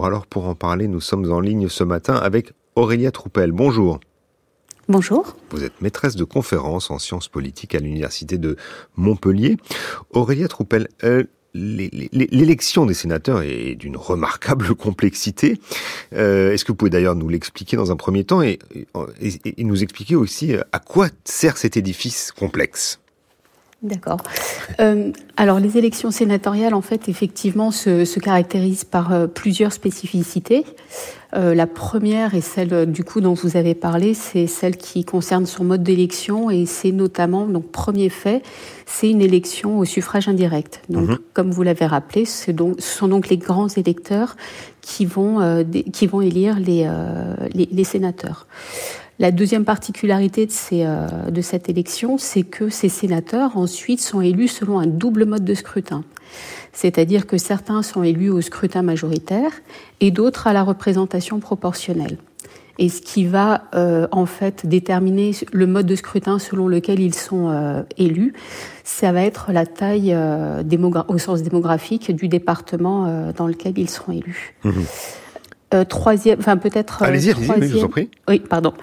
Alors 0.03 0.27
pour 0.27 0.47
en 0.47 0.55
parler, 0.55 0.87
nous 0.87 1.01
sommes 1.01 1.31
en 1.31 1.39
ligne 1.39 1.67
ce 1.67 1.83
matin 1.83 2.15
avec 2.15 2.53
Aurélia 2.75 3.11
Troupel. 3.11 3.51
Bonjour. 3.51 3.99
Bonjour. 4.87 5.35
Vous 5.49 5.63
êtes 5.63 5.81
maîtresse 5.81 6.15
de 6.15 6.23
conférences 6.23 6.91
en 6.91 6.99
sciences 6.99 7.27
politiques 7.27 7.75
à 7.75 7.79
l'université 7.79 8.37
de 8.37 8.55
Montpellier. 8.95 9.57
Aurélia 10.11 10.47
Troupel, 10.47 10.87
euh, 11.03 11.23
l'élection 11.53 12.85
des 12.85 12.93
sénateurs 12.93 13.41
est 13.41 13.75
d'une 13.75 13.97
remarquable 13.97 14.75
complexité. 14.75 15.59
Euh, 16.13 16.53
est-ce 16.53 16.63
que 16.63 16.71
vous 16.71 16.77
pouvez 16.77 16.91
d'ailleurs 16.91 17.15
nous 17.15 17.27
l'expliquer 17.27 17.75
dans 17.77 17.91
un 17.91 17.95
premier 17.95 18.23
temps 18.23 18.41
et, 18.41 18.59
nous 19.57 19.83
expliquer 19.83 20.15
aussi 20.15 20.53
euh, 20.53 20.61
à 20.71 20.79
quoi 20.79 21.09
sert 21.25 21.57
cet 21.57 21.77
édifice 21.77 22.31
complexe? 22.31 22.99
D'accord. 23.83 24.17
Euh, 24.79 25.11
alors 25.35 25.59
les 25.59 25.77
élections 25.77 26.09
sénatoriales, 26.09 26.73
en 26.73 26.81
fait, 26.81 27.09
effectivement, 27.09 27.69
se, 27.69 28.05
se 28.05 28.19
caractérisent 28.19 28.85
par 28.85 29.13
euh, 29.13 29.27
plusieurs 29.27 29.71
spécificités. 29.71 30.65
Euh, 31.35 31.53
la 31.53 31.67
première 31.67 32.33
est 32.33 32.41
celle 32.41 32.91
du 32.91 33.03
coup 33.03 33.21
dont 33.21 33.35
vous 33.35 33.55
avez 33.55 33.75
parlé, 33.75 34.15
c'est 34.15 34.47
celle 34.47 34.77
qui 34.77 35.05
concerne 35.05 35.45
son 35.45 35.63
mode 35.63 35.83
d'élection 35.83 36.49
et 36.49 36.65
c'est 36.65 36.91
notamment 36.91 37.45
donc 37.45 37.69
premier 37.71 38.09
fait, 38.09 38.41
c'est 38.85 39.09
une 39.09 39.21
élection 39.21 39.77
au 39.77 39.85
suffrage 39.85 40.27
indirect. 40.27 40.81
Donc 40.89 41.09
mhm. 41.09 41.17
comme 41.33 41.51
vous 41.51 41.63
l'avez 41.63 41.85
rappelé, 41.85 42.23
donc, 42.47 42.77
ce 42.79 42.97
sont 42.97 43.09
donc 43.09 43.29
les 43.29 43.37
grands 43.37 43.67
électeurs 43.67 44.37
qui 44.81 45.05
vont 45.05 45.41
euh, 45.41 45.63
qui 45.93 46.07
vont 46.07 46.21
élire 46.21 46.57
les, 46.59 46.89
les, 47.53 47.67
les 47.71 47.83
sénateurs. 47.83 48.47
La 49.19 49.31
deuxième 49.31 49.65
particularité 49.65 50.47
euh, 50.73 51.07
de 51.31 51.41
cette 51.41 51.69
élection, 51.69 52.17
c'est 52.19 52.43
que 52.43 52.69
ces 52.69 52.89
sénateurs 52.89 53.57
ensuite 53.57 53.99
sont 53.99 54.21
élus 54.21 54.47
selon 54.47 54.79
un 54.79 54.85
double 54.85 55.25
mode 55.25 55.43
de 55.43 55.55
scrutin. 55.55 56.03
C'est-à-dire 56.71 57.25
que 57.25 57.37
certains 57.39 57.81
sont 57.81 58.03
élus 58.03 58.29
au 58.29 58.41
scrutin 58.41 58.83
majoritaire 58.83 59.51
et 60.01 60.11
d'autres 60.11 60.45
à 60.45 60.53
la 60.53 60.63
représentation 60.63 61.39
proportionnelle. 61.39 62.17
Et 62.77 62.89
ce 62.89 63.01
qui 63.01 63.25
va 63.25 63.63
euh, 63.73 64.07
en 64.11 64.27
fait 64.27 64.67
déterminer 64.67 65.31
le 65.51 65.65
mode 65.65 65.87
de 65.87 65.95
scrutin 65.95 66.37
selon 66.37 66.67
lequel 66.67 66.99
ils 66.99 67.15
sont 67.15 67.49
euh, 67.49 67.81
élus, 67.97 68.33
ça 68.83 69.11
va 69.11 69.23
être 69.23 69.51
la 69.51 69.65
taille 69.65 70.15
au 70.15 71.17
sens 71.17 71.41
démographique 71.41 72.15
du 72.15 72.27
département 72.27 73.31
dans 73.35 73.47
lequel 73.47 73.79
ils 73.79 73.89
seront 73.89 74.11
élus. 74.11 74.53
Mmh. 74.63 74.71
Euh, 75.73 75.83
troisième, 75.83 76.39
enfin 76.39 76.55
peut-être. 76.55 77.01
Euh, 77.01 77.07
allez-y, 77.07 77.31
allez-y, 77.31 77.71
je 77.71 77.77
vous 77.77 77.83
en 77.83 77.89
prie. 77.89 78.09
Oui, 78.29 78.39
pardon. 78.39 78.73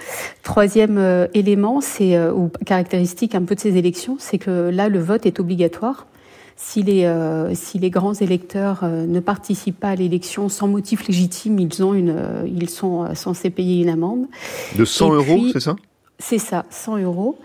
Troisième 0.42 0.98
euh, 0.98 1.26
élément, 1.32 1.80
c'est 1.80 2.18
ou 2.28 2.50
caractéristique 2.66 3.34
un 3.34 3.42
peu 3.42 3.54
de 3.54 3.60
ces 3.60 3.76
élections, 3.76 4.16
c'est 4.18 4.38
que 4.38 4.68
là 4.68 4.88
le 4.88 4.98
vote 4.98 5.24
est 5.24 5.40
obligatoire. 5.40 6.06
Si 6.56 6.82
les 6.82 7.10
si 7.54 7.78
les 7.78 7.90
grands 7.90 8.12
électeurs 8.12 8.84
ne 8.84 9.18
participent 9.18 9.80
pas 9.80 9.88
à 9.88 9.94
l'élection 9.96 10.48
sans 10.48 10.68
motif 10.68 11.08
légitime, 11.08 11.58
ils 11.58 11.82
ont 11.82 11.94
une 11.94 12.14
ils 12.46 12.70
sont 12.70 13.12
censés 13.14 13.50
payer 13.50 13.82
une 13.82 13.88
amende. 13.88 14.26
De 14.76 14.84
100 14.84 15.14
euros, 15.14 15.40
c'est 15.52 15.60
ça? 15.60 15.74
C'est 16.20 16.38
ça, 16.38 16.64
100 16.70 16.98
euros. 16.98 17.38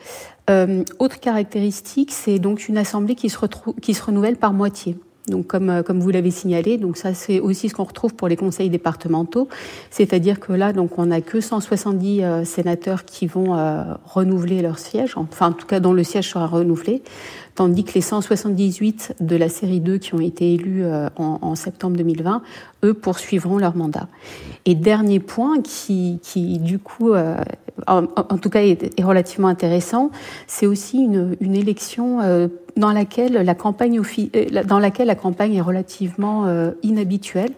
autre 1.00 1.20
caractéristique, 1.20 2.12
c'est 2.12 2.38
donc 2.38 2.68
une 2.70 2.78
assemblée 2.78 3.16
qui 3.16 3.30
se 3.30 3.40
retrouve 3.40 3.74
qui 3.82 3.96
se 3.96 4.04
renouvelle 4.04 4.36
par 4.36 4.54
moitié. 4.54 4.96
Donc, 5.30 5.48
comme, 5.48 5.70
euh, 5.70 5.84
comme 5.84 6.00
vous 6.00 6.10
l'avez 6.10 6.32
signalé, 6.32 6.78
donc 6.78 6.98
ça 6.98 7.14
c'est 7.14 7.40
aussi 7.40 7.70
ce 7.70 7.76
qu'on 7.76 7.84
retrouve 7.84 8.16
pour 8.16 8.28
les 8.28 8.36
conseils 8.36 8.70
départementaux, 8.70 9.48
c'est-à-dire 9.90 10.40
que 10.40 10.54
là, 10.54 10.74
donc 10.74 10.98
on 10.98 11.08
n'a 11.08 11.22
que 11.22 11.42
170 11.42 12.24
euh, 12.24 12.44
sénateurs 12.44 13.06
qui 13.06 13.28
vont 13.28 13.56
euh, 13.56 13.84
renouveler 14.06 14.62
leur 14.62 14.80
siège, 14.80 15.14
enfin 15.16 15.50
en 15.50 15.54
tout 15.54 15.68
cas 15.68 15.80
dont 15.80 15.94
le 15.94 16.04
siège 16.04 16.30
sera 16.30 16.48
renouvelé, 16.48 17.04
tandis 17.56 17.84
que 17.84 17.94
les 17.94 18.02
178 18.02 19.16
de 19.20 19.36
la 19.36 19.50
série 19.50 19.80
2 19.80 19.98
qui 19.98 20.14
ont 20.16 20.22
été 20.22 20.54
élus 20.54 20.86
en, 21.18 21.40
en, 21.42 21.56
septembre 21.56 21.98
2020, 21.98 22.42
eux 22.86 22.94
poursuivront 22.94 23.58
leur 23.58 23.76
mandat. 23.76 24.08
Et 24.66 24.76
dernier 24.76 25.20
point 25.20 25.62
qui, 25.62 26.20
qui 26.24 26.60
du 26.60 26.80
coup, 26.80 27.12
en, 27.88 28.04
en, 28.04 28.38
tout 28.38 28.50
cas 28.50 28.62
est, 28.62 29.00
est 29.00 29.04
relativement 29.04 29.48
intéressant, 29.48 30.12
c'est 30.48 30.66
aussi 30.66 30.98
une, 30.98 31.36
une 31.40 31.56
élection 31.56 32.20
dans 32.80 32.92
laquelle 32.94 33.34
la 33.34 33.56
campagne 33.56 34.00
euh, 34.00 34.64
dans 34.66 34.80
laquelle 34.80 35.08
la 35.08 35.16
campagne 35.16 35.56
est 35.56 35.62
relativement 35.62 36.46
euh, 36.46 36.72
inhabituelle, 36.82 37.52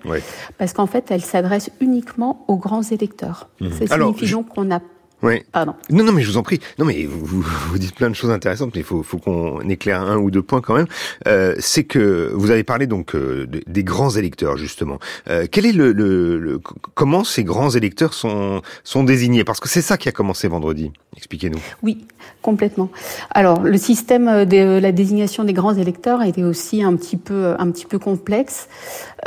parce 0.58 0.74
qu'en 0.74 0.88
fait, 0.88 1.12
elle 1.12 1.22
s'adresse 1.22 1.70
uniquement 1.80 2.44
aux 2.48 2.58
grands 2.58 2.82
électeurs. 2.82 3.50
Mhm. 3.62 3.72
Ça 3.72 3.98
signifie 3.98 4.32
donc 4.32 4.50
qu'on 4.50 4.72
a 4.72 4.80
oui. 5.24 5.44
Pardon. 5.52 5.74
Non, 5.90 6.04
non, 6.04 6.12
mais 6.12 6.22
je 6.22 6.32
vous 6.32 6.38
en 6.38 6.44
prie. 6.44 6.60
Non, 6.80 6.86
mais 6.86 7.06
vous, 7.06 7.42
vous 7.42 7.78
dites 7.78 7.96
plein 7.96 8.10
de 8.10 8.16
choses 8.16 8.32
intéressantes, 8.32 8.72
mais 8.74 8.82
il 8.82 8.86
faut, 8.86 9.04
faut 9.04 9.18
qu'on 9.18 9.60
éclaire 9.70 10.02
un 10.02 10.18
ou 10.18 10.32
deux 10.32 10.42
points 10.42 10.62
quand 10.62 10.74
même. 10.74 10.88
Euh, 11.28 11.56
c'est 11.60 11.84
que 11.84 12.32
vous 12.34 12.52
avez 12.52 12.64
parlé 12.64 12.88
donc 12.88 13.16
euh, 13.16 13.48
des 13.68 13.84
grands 13.84 14.10
électeurs 14.12 14.58
justement. 14.58 15.00
Euh, 15.30 15.46
quel 15.50 15.66
est 15.66 15.72
le, 15.72 15.92
le, 15.92 16.60
comment 16.94 17.24
ces 17.24 17.44
grands 17.44 17.70
électeurs 17.70 18.14
sont 18.14 18.62
sont 18.84 19.04
désignés? 19.04 19.44
Parce 19.44 19.60
que 19.60 19.70
c'est 19.70 19.82
ça 19.82 19.98
qui 19.98 20.10
a 20.10 20.12
commencé 20.12 20.48
vendredi. 20.48 20.92
Expliquez-nous. 21.18 21.60
Oui, 21.84 22.06
complètement. 22.42 22.90
Alors, 23.32 23.62
le 23.62 23.78
système 23.78 24.46
de 24.46 24.80
la 24.80 24.92
désignation 24.92 25.44
des 25.44 25.54
grands 25.54 25.76
électeurs 25.76 26.24
était 26.24 26.44
aussi 26.44 26.84
un 26.84 26.96
petit 26.96 27.18
peu 27.18 27.56
un 27.60 27.70
petit 27.72 27.86
peu 27.86 28.00
complexe. 28.00 28.68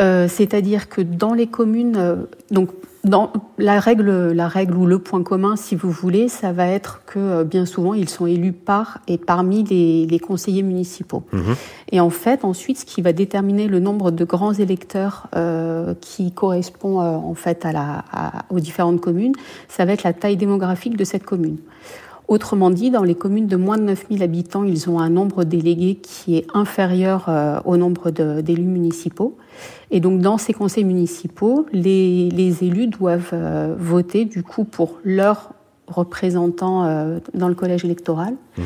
Euh, 0.01 0.27
c'est-à-dire 0.29 0.89
que 0.89 1.01
dans 1.03 1.35
les 1.35 1.47
communes, 1.47 2.27
donc 2.51 2.71
dans 3.05 3.33
la 3.59 3.81
règle, 3.81 4.33
la 4.33 4.49
règle 4.49 4.77
ou 4.77 4.87
le 4.87 4.99
point 4.99 5.23
commun, 5.23 5.57
si 5.57 5.77
vous 5.77 5.91
voulez, 5.91 6.29
ça 6.29 6.53
va 6.53 6.67
être 6.67 7.03
que 7.07 7.19
euh, 7.19 7.45
bien 7.45 7.67
souvent 7.67 7.95
ils 7.95 8.09
sont 8.09 8.27
élus 8.27 8.53
par 8.53 9.01
et 9.09 9.19
parmi 9.19 9.63
les, 9.63 10.07
les 10.07 10.19
conseillers 10.19 10.63
municipaux. 10.63 11.23
Mhm. 11.33 11.55
Et 11.93 12.01
en 12.01 12.11
fait, 12.11 12.45
ensuite, 12.45 12.79
ce 12.79 12.85
qui 12.85 13.03
va 13.03 13.13
déterminer 13.13 13.69
le 13.69 13.79
nombre 13.79 14.11
de 14.11 14.25
grands 14.25 14.55
électeurs 14.55 15.29
euh, 15.37 15.95
qui 16.01 16.33
correspond 16.33 17.01
euh, 17.01 17.17
en 17.17 17.35
fait 17.35 17.65
à 17.67 17.73
la, 17.73 18.05
à, 18.11 18.45
aux 18.51 18.61
différentes 18.61 19.01
communes, 19.01 19.35
ça 19.69 19.85
va 19.85 19.93
être 19.93 20.03
la 20.03 20.13
taille 20.13 20.37
démographique 20.37 20.97
de 20.97 21.05
cette 21.05 21.25
commune. 21.25 21.59
Autrement 22.27 22.71
dit, 22.71 22.91
dans 22.91 23.03
les 23.03 23.15
communes 23.15 23.49
de 23.49 23.57
moins 23.57 23.77
de 23.77 23.83
9000 23.83 24.23
habitants, 24.23 24.65
ils 24.65 24.89
ont 24.89 24.99
un 24.99 25.11
nombre 25.11 25.45
délégué 25.45 25.97
qui 25.97 26.39
est 26.39 26.47
inférieur 26.55 27.27
euh, 27.29 27.61
au 27.67 27.77
nombre 27.77 28.11
d'élus 28.11 28.63
municipaux. 28.65 29.37
Et 29.95 30.01
donc, 30.01 30.21
dans 30.21 30.39
ces 30.39 30.53
conseils 30.53 30.83
municipaux, 30.83 31.67
les, 31.73 32.65
élus 32.65 32.89
doivent 32.89 33.31
euh, 33.33 33.77
voter, 33.79 34.25
du 34.25 34.43
coup, 34.43 34.65
pour 34.65 34.99
leurs 35.05 35.53
représentants 35.87 36.85
euh, 36.85 37.21
dans 37.33 37.47
le 37.47 37.55
collège 37.55 37.85
électoral. 37.85 38.35
Mmh. 38.59 38.63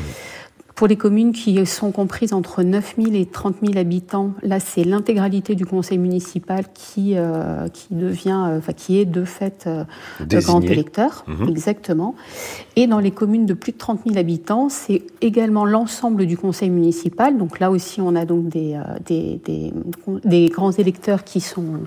Pour 0.79 0.87
les 0.87 0.95
communes 0.95 1.33
qui 1.33 1.65
sont 1.65 1.91
comprises 1.91 2.31
entre 2.31 2.63
9 2.63 2.95
000 2.97 3.13
et 3.13 3.25
30 3.25 3.57
000 3.61 3.77
habitants, 3.77 4.31
là, 4.41 4.61
c'est 4.61 4.85
l'intégralité 4.85 5.53
du 5.53 5.65
conseil 5.65 5.97
municipal 5.97 6.63
qui, 6.73 7.17
euh, 7.17 7.67
qui 7.67 7.87
devient, 7.91 8.45
euh, 8.47 8.59
enfin, 8.59 8.71
qui 8.71 8.97
est 8.97 9.03
de 9.03 9.25
fait 9.25 9.65
euh, 9.67 9.83
grand 10.21 10.61
électeur. 10.61 11.25
Mhm. 11.27 11.49
Exactement. 11.49 12.15
Et 12.77 12.87
dans 12.87 12.99
les 12.99 13.11
communes 13.11 13.45
de 13.45 13.53
plus 13.53 13.73
de 13.73 13.77
30 13.77 14.03
000 14.07 14.17
habitants, 14.17 14.69
c'est 14.69 15.03
également 15.19 15.65
l'ensemble 15.65 16.25
du 16.25 16.37
conseil 16.37 16.69
municipal. 16.69 17.37
Donc 17.37 17.59
là 17.59 17.71
aussi, 17.71 17.99
on 17.99 18.15
a 18.15 18.23
donc 18.23 18.47
des, 18.47 18.79
des, 19.05 19.41
des, 19.43 19.73
des 20.23 20.47
grands 20.47 20.71
électeurs 20.71 21.25
qui 21.25 21.41
sont 21.41 21.81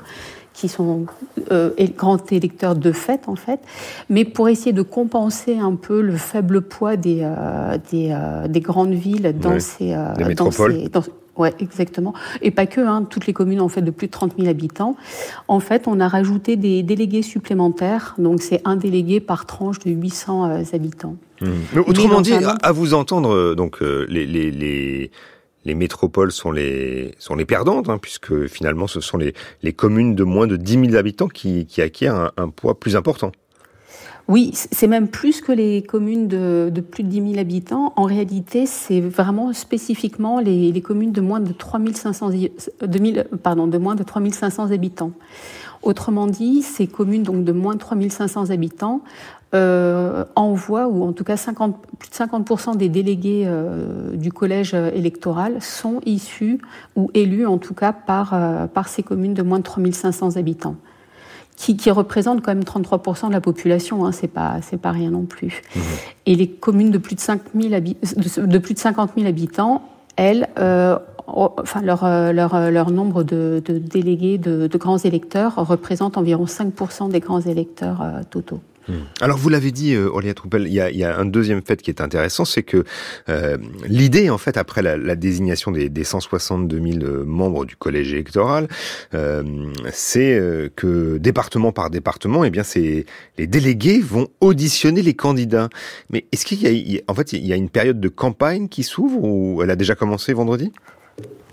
qui 0.53 0.69
sont 0.69 1.07
euh, 1.51 1.71
grands 1.97 2.19
électeurs 2.31 2.75
de 2.75 2.93
fait 2.93 3.29
en 3.29 3.37
fait, 3.37 3.61
mais 4.09 4.25
pour 4.25 4.49
essayer 4.49 4.73
de 4.73 4.83
compenser 4.83 5.59
un 5.59 5.75
peu 5.75 6.01
le 6.01 6.17
faible 6.17 6.63
poids 6.63 6.97
des 6.97 7.21
euh, 7.23 7.79
des, 7.91 8.11
euh, 8.13 8.49
des, 8.49 8.61
grandes 8.61 8.93
villes 8.93 9.35
dans 9.39 9.59
ces 9.61 9.95
euh, 9.95 10.35
dans 10.35 10.51
ces 10.51 10.89
dans, 10.89 11.03
Ouais, 11.35 11.55
exactement. 11.61 12.13
Et 12.43 12.51
pas 12.51 12.67
que, 12.67 12.83
hein, 12.83 13.07
toutes 13.09 13.27
les 13.27 13.33
communes 13.33 13.63
en 13.63 13.69
fait 13.71 13.81
de 13.81 13.91
plus 13.91 14.07
de 14.07 14.13
30 14.13 14.35
000 14.37 14.51
habitants. 14.51 14.97
En 15.49 15.61
fait, 15.61 15.89
on 15.89 15.99
a 15.99 16.07
rajouté 16.07 16.57
des 16.57 16.83
délégués 16.83 17.23
supplémentaires. 17.23 18.15
Donc, 18.19 18.43
c'est 18.43 18.61
un 18.67 18.77
délégué 18.77 19.19
par 19.19 19.47
tranche 19.47 19.79
de 19.79 19.91
800 19.93 20.45
euh, 20.45 20.63
habitants. 20.75 21.17
Mmh. 21.41 21.47
Mais 21.73 21.81
autrement 21.81 22.21
dit, 22.21 22.35
à 22.35 22.73
vous 22.73 22.93
entendre, 22.93 23.55
donc 23.55 23.81
les, 23.81 24.27
les, 24.27 24.51
les 24.51 25.11
les 25.65 25.75
métropoles 25.75 26.33
sont 26.33 26.51
les 26.51 27.15
perdantes, 27.47 27.89
hein, 27.89 27.99
puisque 27.99 28.47
finalement 28.47 28.87
ce 28.87 29.01
sont 29.01 29.19
les, 29.19 29.73
communes 29.73 30.15
de 30.15 30.25
moins 30.25 30.47
de 30.47 30.57
10 30.57 30.87
000 30.87 30.95
habitants 30.97 31.29
qui, 31.29 31.67
qui 31.67 31.83
acquièrent 31.83 32.33
un, 32.37 32.49
poids 32.49 32.79
plus 32.79 32.97
important. 32.97 33.33
Oui, 34.29 34.53
c'est 34.55 34.87
même 34.87 35.09
plus 35.09 35.41
que 35.41 35.51
les 35.51 35.83
communes 35.83 36.29
de, 36.29 36.73
plus 36.81 37.03
de 37.03 37.09
10 37.09 37.33
000 37.33 37.41
habitants. 37.41 37.93
En 37.97 38.05
réalité, 38.05 38.67
c'est 38.67 39.01
vraiment 39.01 39.53
spécifiquement 39.53 40.39
les, 40.39 40.81
communes 40.81 41.13
de 41.13 41.21
moins 41.21 41.41
de 41.41 41.53
3500, 41.53 42.31
2000, 42.83 43.27
pardon, 43.43 43.67
de 43.67 43.79
moins 43.79 43.97
de 43.97 44.05
3500 44.05 44.71
habitants. 44.71 45.13
Autrement 45.83 46.29
dit, 46.29 46.63
ces 46.63 46.87
communes 46.87 47.25
de 47.25 47.53
moins 47.53 47.75
de 47.75 47.81
3500 47.81 48.51
habitants 48.51 49.03
euh, 49.55 50.25
envoient, 50.35 50.87
ou 50.89 51.05
en 51.05 51.13
tout 51.13 51.25
cas 51.25 51.37
50, 51.37 51.77
plus 51.99 52.09
de 52.09 52.15
50% 52.15 52.77
des 52.77 52.89
délégués 52.89 53.45
euh, 53.47 54.17
du 54.17 54.33
collège 54.33 54.73
électoral 54.73 55.61
sont 55.61 56.01
issus 56.07 56.59
ou 56.97 57.11
élus 57.13 57.47
en 57.47 57.59
tout 57.59 57.75
cas 57.75 57.93
par, 57.93 58.33
euh, 58.33 58.67
par 58.67 58.89
ces 58.89 59.03
communes 59.03 59.35
de 59.35 59.43
moins 59.43 59.59
de 59.59 59.65
3500 59.65 60.37
habitants 60.37 60.77
qui, 61.55 61.77
qui 61.77 61.91
représente 61.91 62.41
quand 62.41 62.55
même 62.55 62.65
33% 62.65 63.29
de 63.29 63.33
la 63.33 63.43
population, 63.43 64.07
hein, 64.07 64.13
c'est 64.13 64.27
pas 64.27 64.57
c'est 64.63 64.81
pas 64.81 64.91
rien 64.91 65.11
non 65.11 65.27
plus. 65.27 65.61
Mmh. 65.77 65.81
Et 66.25 66.35
les 66.35 66.49
communes 66.49 66.91
de 66.91 66.97
plus 66.97 67.15
de, 67.15 67.21
5 67.21 67.43
000 67.55 67.75
de, 67.79 68.47
de, 68.47 68.59
plus 68.59 68.73
de 68.73 68.79
50 68.79 69.11
000 69.17 69.29
habitants, 69.29 69.83
elles, 70.17 70.49
euh, 70.59 70.99
enfin 71.27 71.83
leur, 71.83 72.05
leur, 72.33 72.71
leur 72.71 72.91
nombre 72.91 73.23
de, 73.23 73.63
de 73.65 73.77
délégués 73.77 74.39
de, 74.39 74.67
de, 74.67 74.79
grands 74.79 74.99
électeurs 74.99 75.57
représente 75.57 76.17
environ 76.17 76.47
5% 76.47 77.11
des 77.11 77.21
grands 77.21 77.43
électeurs 77.43 78.01
euh, 78.01 78.23
totaux. 78.29 78.61
Hmm. 78.89 79.03
Alors 79.21 79.39
vous 79.39 79.49
l'avez 79.49 79.71
dit, 79.71 79.95
euh, 79.95 80.09
Aurélia 80.09 80.35
Troupel, 80.35 80.67
il 80.67 80.73
y, 80.73 81.05
a, 81.05 81.19
un 81.19 81.25
deuxième 81.25 81.63
fait 81.63 81.81
qui 81.81 81.91
est 81.91 82.01
intéressant, 82.01 82.45
c'est 82.45 82.63
que 82.63 82.85
euh, 83.29 83.57
l'idée, 83.87 84.31
en 84.31 84.39
fait, 84.39 84.57
après 84.57 84.83
la, 84.83 85.17
désignation 85.17 85.71
des, 85.71 85.89
des, 85.89 86.05
162 86.05 86.81
000 86.81 87.05
euh, 87.05 87.25
membres 87.25 87.65
du 87.65 87.77
collège 87.77 88.13
électoral, 88.13 88.69
c'est 89.93 90.41
que 90.75 91.19
département 91.19 91.73
par 91.73 91.91
département, 91.91 92.45
eh 92.45 92.51
bien, 92.51 92.63
c'est 92.63 93.07
les 93.39 93.47
délégués 93.47 94.01
vont 94.01 94.29
auditionner 94.41 95.03
les 95.03 95.15
candidats. 95.15 95.69
Mais 96.11 96.27
est-ce 96.33 96.45
qu'il 96.45 96.63
y 96.63 96.99
a, 96.99 97.03
en 97.09 97.15
fait, 97.15 97.33
y 97.33 97.53
a 97.53 97.57
une 97.57 97.71
période 97.71 98.01
de 98.01 98.09
campagne 98.09 98.69
qui 98.69 98.83
s'ouvre 98.83 99.23
ou 99.23 99.63
elle 99.63 99.71
a 99.71 99.77
déjà 99.77 99.95
commencé 99.95 100.33
vendredi? 100.33 100.73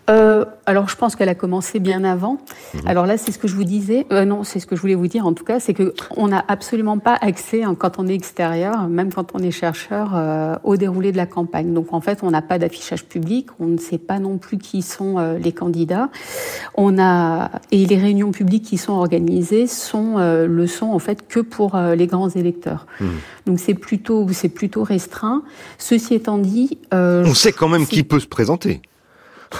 Euh, 0.10 0.46
alors, 0.66 0.90
je 0.90 0.96
pense 0.96 1.16
qu'elle 1.16 1.30
a 1.30 1.36
commencé 1.36 1.80
bien 1.80 2.04
avant. 2.04 2.38
Mmh. 2.74 2.88
Alors 2.88 3.06
là, 3.06 3.18
c'est 3.18 3.32
ce 3.32 3.38
que 3.38 3.48
je 3.48 3.56
vous 3.56 3.64
disais. 3.64 4.06
Euh, 4.12 4.26
non, 4.26 4.44
c'est 4.44 4.60
ce 4.60 4.66
que 4.66 4.76
je 4.76 4.82
voulais 4.82 4.96
vous 4.96 5.08
dire. 5.08 5.26
En 5.26 5.34
tout 5.34 5.44
cas, 5.44 5.60
c'est 5.60 5.74
que 5.74 5.94
on 6.18 6.28
n'a 6.28 6.44
absolument 6.48 6.98
pas 6.98 7.18
accès, 7.22 7.64
hein, 7.64 7.76
quand 7.78 8.00
on 8.00 8.08
est 8.08 8.14
extérieur, 8.14 8.88
même 8.88 9.14
quand 9.14 9.32
on 9.34 9.40
est 9.40 9.52
chercheur, 9.52 10.12
euh, 10.16 10.56
au 10.64 10.78
déroulé 10.78 11.12
de 11.12 11.18
la 11.18 11.26
campagne. 11.28 11.74
Donc, 11.74 11.94
en 11.94 12.02
fait, 12.02 12.20
on 12.24 12.32
n'a 12.32 12.42
pas 12.42 12.58
d'affichage 12.58 13.06
public. 13.06 13.48
On 13.60 13.68
ne 13.68 13.78
sait 13.78 13.98
pas 13.98 14.20
non 14.20 14.38
plus 14.38 14.58
qui 14.58 14.82
sont 14.82 15.18
les 15.40 15.52
candidats. 15.52 16.10
On 16.76 17.00
a 17.00 17.52
et 17.72 17.86
les 17.86 17.98
réunions 17.98 18.32
publiques 18.32 18.66
qui 18.66 18.78
sont 18.78 18.94
organisées 18.94 19.68
sont 19.68 20.18
le 20.18 20.68
sont 20.68 20.88
en 20.88 21.00
fait 21.00 21.28
que 21.28 21.40
pour 21.40 21.78
les 21.78 22.08
grands 22.08 22.30
électeurs. 22.30 22.88
Mmh. 23.00 23.06
Donc, 23.46 23.60
c'est 23.60 23.74
plutôt 23.74 24.28
c'est 24.32 24.50
plutôt 24.50 24.84
restreint. 24.84 25.44
Ceci 25.78 26.16
étant 26.16 26.38
dit, 26.38 26.78
on 26.92 27.34
sait 27.34 27.52
quand 27.52 27.70
même 27.70 27.86
qui 27.86 28.04
peut 28.04 28.20
se 28.20 28.28
présenter. 28.28 28.82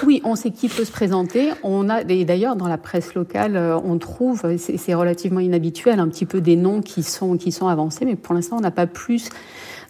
Oui, 0.04 0.20
on 0.24 0.36
sait 0.36 0.50
qui 0.50 0.68
peut 0.68 0.84
se 0.84 0.92
présenter. 0.92 1.50
On 1.62 1.88
a, 1.88 2.02
et 2.02 2.24
d'ailleurs, 2.24 2.56
dans 2.56 2.68
la 2.68 2.78
presse 2.78 3.14
locale, 3.14 3.56
euh, 3.56 3.78
on 3.82 3.98
trouve, 3.98 4.42
c'est 4.56 4.94
relativement 4.94 5.40
inhabituel, 5.40 5.98
un 5.98 6.08
petit 6.08 6.26
peu 6.26 6.40
des 6.40 6.56
noms 6.56 6.80
qui 6.80 7.02
sont, 7.02 7.36
qui 7.36 7.52
sont 7.52 7.66
avancés, 7.66 8.04
mais 8.04 8.16
pour 8.16 8.34
l'instant, 8.34 8.58
on 8.58 8.60
n'a 8.60 8.70
pas 8.70 8.86
plus 8.86 9.28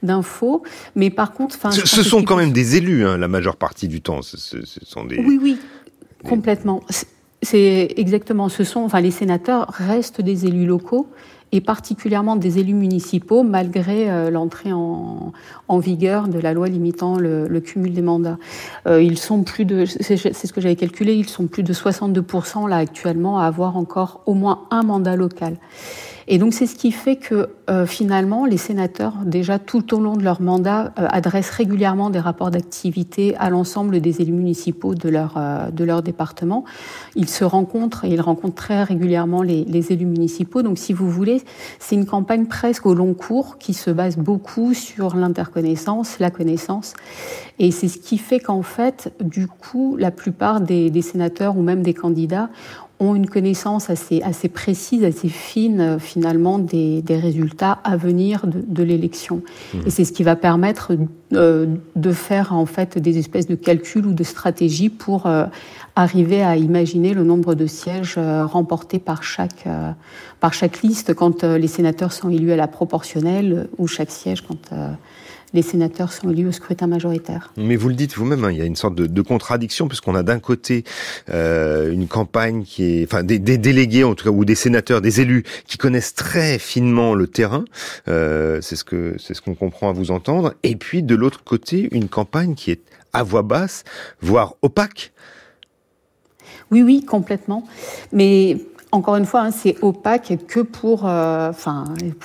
d'infos. 0.02 0.62
Mais 0.96 1.10
par 1.10 1.32
contre, 1.32 1.56
ce, 1.70 1.86
ce 1.86 2.02
sont 2.02 2.24
quand 2.24 2.36
même 2.36 2.52
des 2.52 2.76
élus, 2.76 3.06
hein, 3.06 3.18
la 3.18 3.28
majeure 3.28 3.56
partie 3.56 3.88
du 3.88 4.00
temps. 4.00 4.22
Ce, 4.22 4.36
ce, 4.36 4.64
ce 4.64 4.80
sont 4.84 5.04
des. 5.04 5.18
Oui, 5.18 5.38
oui, 5.40 5.58
des... 6.22 6.28
complètement. 6.28 6.82
C'est 7.42 7.94
exactement. 7.96 8.48
Ce 8.48 8.64
sont, 8.64 8.80
enfin, 8.80 9.00
les 9.00 9.10
sénateurs 9.10 9.68
restent 9.70 10.20
des 10.20 10.46
élus 10.46 10.66
locaux 10.66 11.08
et 11.52 11.60
particulièrement 11.60 12.36
des 12.36 12.58
élus 12.58 12.74
municipaux, 12.74 13.42
malgré 13.42 14.10
euh, 14.10 14.30
l'entrée 14.30 14.72
en, 14.72 15.32
en, 15.68 15.78
vigueur 15.78 16.28
de 16.28 16.38
la 16.38 16.52
loi 16.52 16.68
limitant 16.68 17.16
le, 17.16 17.48
le 17.48 17.60
cumul 17.60 17.92
des 17.92 18.02
mandats. 18.02 18.38
Euh, 18.86 19.02
ils 19.02 19.18
sont 19.18 19.42
plus 19.42 19.64
de, 19.64 19.84
c'est 19.84 20.16
ce 20.16 20.52
que 20.52 20.60
j'avais 20.60 20.76
calculé, 20.76 21.14
ils 21.14 21.28
sont 21.28 21.46
plus 21.46 21.62
de 21.62 21.72
62% 21.72 22.68
là 22.68 22.76
actuellement 22.76 23.38
à 23.38 23.44
avoir 23.44 23.76
encore 23.76 24.22
au 24.26 24.34
moins 24.34 24.66
un 24.70 24.82
mandat 24.82 25.16
local. 25.16 25.56
Et 26.28 26.38
donc 26.38 26.52
c'est 26.52 26.66
ce 26.66 26.74
qui 26.74 26.92
fait 26.92 27.16
que 27.16 27.50
euh, 27.68 27.86
finalement 27.86 28.44
les 28.44 28.56
sénateurs, 28.56 29.14
déjà 29.24 29.58
tout 29.58 29.94
au 29.94 30.00
long 30.00 30.16
de 30.16 30.22
leur 30.22 30.40
mandat, 30.40 30.92
euh, 30.98 31.06
adressent 31.10 31.50
régulièrement 31.50 32.10
des 32.10 32.18
rapports 32.18 32.50
d'activité 32.50 33.36
à 33.36 33.50
l'ensemble 33.50 34.00
des 34.00 34.20
élus 34.20 34.32
municipaux 34.32 34.94
de 34.94 35.08
leur, 35.08 35.34
euh, 35.36 35.70
de 35.70 35.84
leur 35.84 36.02
département. 36.02 36.64
Ils 37.16 37.28
se 37.28 37.44
rencontrent 37.44 38.04
et 38.04 38.08
ils 38.08 38.20
rencontrent 38.20 38.54
très 38.54 38.82
régulièrement 38.82 39.42
les, 39.42 39.92
élus 39.92 40.06
municipaux. 40.06 40.62
Donc 40.62 40.78
si 40.78 40.92
vous 40.92 41.10
voulez, 41.10 41.42
c'est 41.78 41.94
une 41.94 42.06
campagne 42.06 42.46
presque 42.46 42.86
au 42.86 42.94
long 42.94 43.14
cours 43.14 43.58
qui 43.58 43.72
se 43.72 43.90
base 43.90 44.16
beaucoup 44.16 44.74
sur 44.74 45.16
l'interconnaissance, 45.16 46.18
la 46.18 46.30
connaissance. 46.30 46.94
Et 47.58 47.70
c'est 47.70 47.88
ce 47.88 47.98
qui 47.98 48.18
fait 48.18 48.40
qu'en 48.40 48.62
fait, 48.62 49.12
du 49.20 49.46
coup, 49.46 49.96
la 49.96 50.10
plupart 50.10 50.60
des, 50.60 50.90
des 50.90 51.02
sénateurs 51.02 51.56
ou 51.56 51.62
même 51.62 51.82
des 51.82 51.94
candidats 51.94 52.50
ont 53.00 53.14
une 53.14 53.28
connaissance 53.28 53.90
assez, 53.90 54.22
assez 54.22 54.48
précise, 54.48 55.04
assez 55.04 55.28
fine 55.28 55.80
euh, 55.80 55.98
finalement 55.98 56.58
des, 56.58 57.02
des 57.02 57.16
résultats 57.16 57.78
à 57.82 57.96
venir 57.96 58.46
de, 58.46 58.62
de 58.66 58.82
l'élection. 58.82 59.42
Mmh. 59.74 59.78
Et 59.86 59.90
c'est 59.90 60.04
ce 60.04 60.12
qui 60.12 60.22
va 60.22 60.36
permettre 60.36 60.92
euh, 61.32 61.76
de 61.94 62.10
faire 62.10 62.52
en 62.52 62.66
fait 62.66 62.98
des 62.98 63.18
espèces 63.18 63.46
de 63.46 63.54
calculs 63.54 64.04
ou 64.04 64.12
de 64.12 64.24
stratégies 64.24 64.88
pour 64.88 65.26
euh, 65.26 65.46
arriver 65.94 66.42
à 66.42 66.56
imaginer 66.56 67.14
le 67.14 67.22
nombre 67.22 67.54
de 67.54 67.66
sièges 67.66 68.16
euh, 68.18 68.44
remportés 68.44 68.98
par 68.98 69.22
chaque, 69.22 69.64
par 70.40 70.52
chaque 70.52 70.82
liste 70.82 71.14
quand 71.14 71.44
les 71.44 71.68
sénateurs 71.68 72.12
sont 72.12 72.30
élus 72.30 72.50
à 72.50 72.56
la 72.56 72.66
proportionnelle 72.66 73.68
ou 73.78 73.86
chaque 73.86 74.10
siège 74.10 74.40
quand 74.40 74.70
les 75.52 75.62
sénateurs 75.62 76.12
sont 76.12 76.30
élus 76.30 76.46
au 76.46 76.52
scrutin 76.52 76.86
majoritaire. 76.86 77.52
Mais 77.56 77.76
vous 77.76 77.88
le 77.88 77.94
dites 77.94 78.14
vous-même, 78.14 78.44
hein, 78.44 78.52
il 78.52 78.58
y 78.58 78.62
a 78.62 78.64
une 78.64 78.76
sorte 78.76 78.94
de, 78.94 79.06
de 79.06 79.22
contradiction 79.22 79.88
puisqu'on 79.88 80.14
a 80.14 80.22
d'un 80.22 80.38
côté 80.38 80.84
euh, 81.28 81.92
une 81.92 82.06
campagne 82.06 82.64
qui 82.64 82.84
est, 82.84 83.04
enfin 83.04 83.22
des, 83.22 83.38
des, 83.38 83.58
délégués 83.58 84.04
en 84.04 84.14
tout 84.14 84.24
cas 84.24 84.30
ou 84.30 84.44
des 84.44 84.54
sénateurs, 84.54 85.00
des 85.00 85.20
élus 85.20 85.44
qui 85.66 85.78
connaissent 85.78 86.14
très 86.14 86.58
finement 86.58 87.14
le 87.14 87.26
terrain. 87.26 87.64
Euh, 88.08 88.60
c'est 88.60 88.76
ce 88.76 88.84
que 88.84 89.16
c'est 89.18 89.34
ce 89.34 89.42
qu'on 89.42 89.54
comprend 89.54 89.88
à 89.88 89.92
vous 89.92 90.10
entendre. 90.10 90.54
Et 90.62 90.76
puis 90.76 91.02
de 91.02 91.14
l'autre 91.14 91.42
côté, 91.44 91.88
une 91.92 92.08
campagne 92.08 92.54
qui 92.54 92.70
est 92.70 92.80
à 93.12 93.22
voix 93.22 93.42
basse, 93.42 93.84
voire 94.20 94.54
opaque. 94.62 95.12
Oui, 96.70 96.82
oui, 96.82 97.04
complètement. 97.04 97.66
Mais 98.12 98.58
encore 98.92 99.16
une 99.16 99.24
fois, 99.24 99.42
hein, 99.42 99.50
c'est 99.50 99.76
opaque 99.82 100.36
que 100.48 100.60
pour, 100.60 101.06
euh, 101.06 101.50
enfin, 101.50 101.84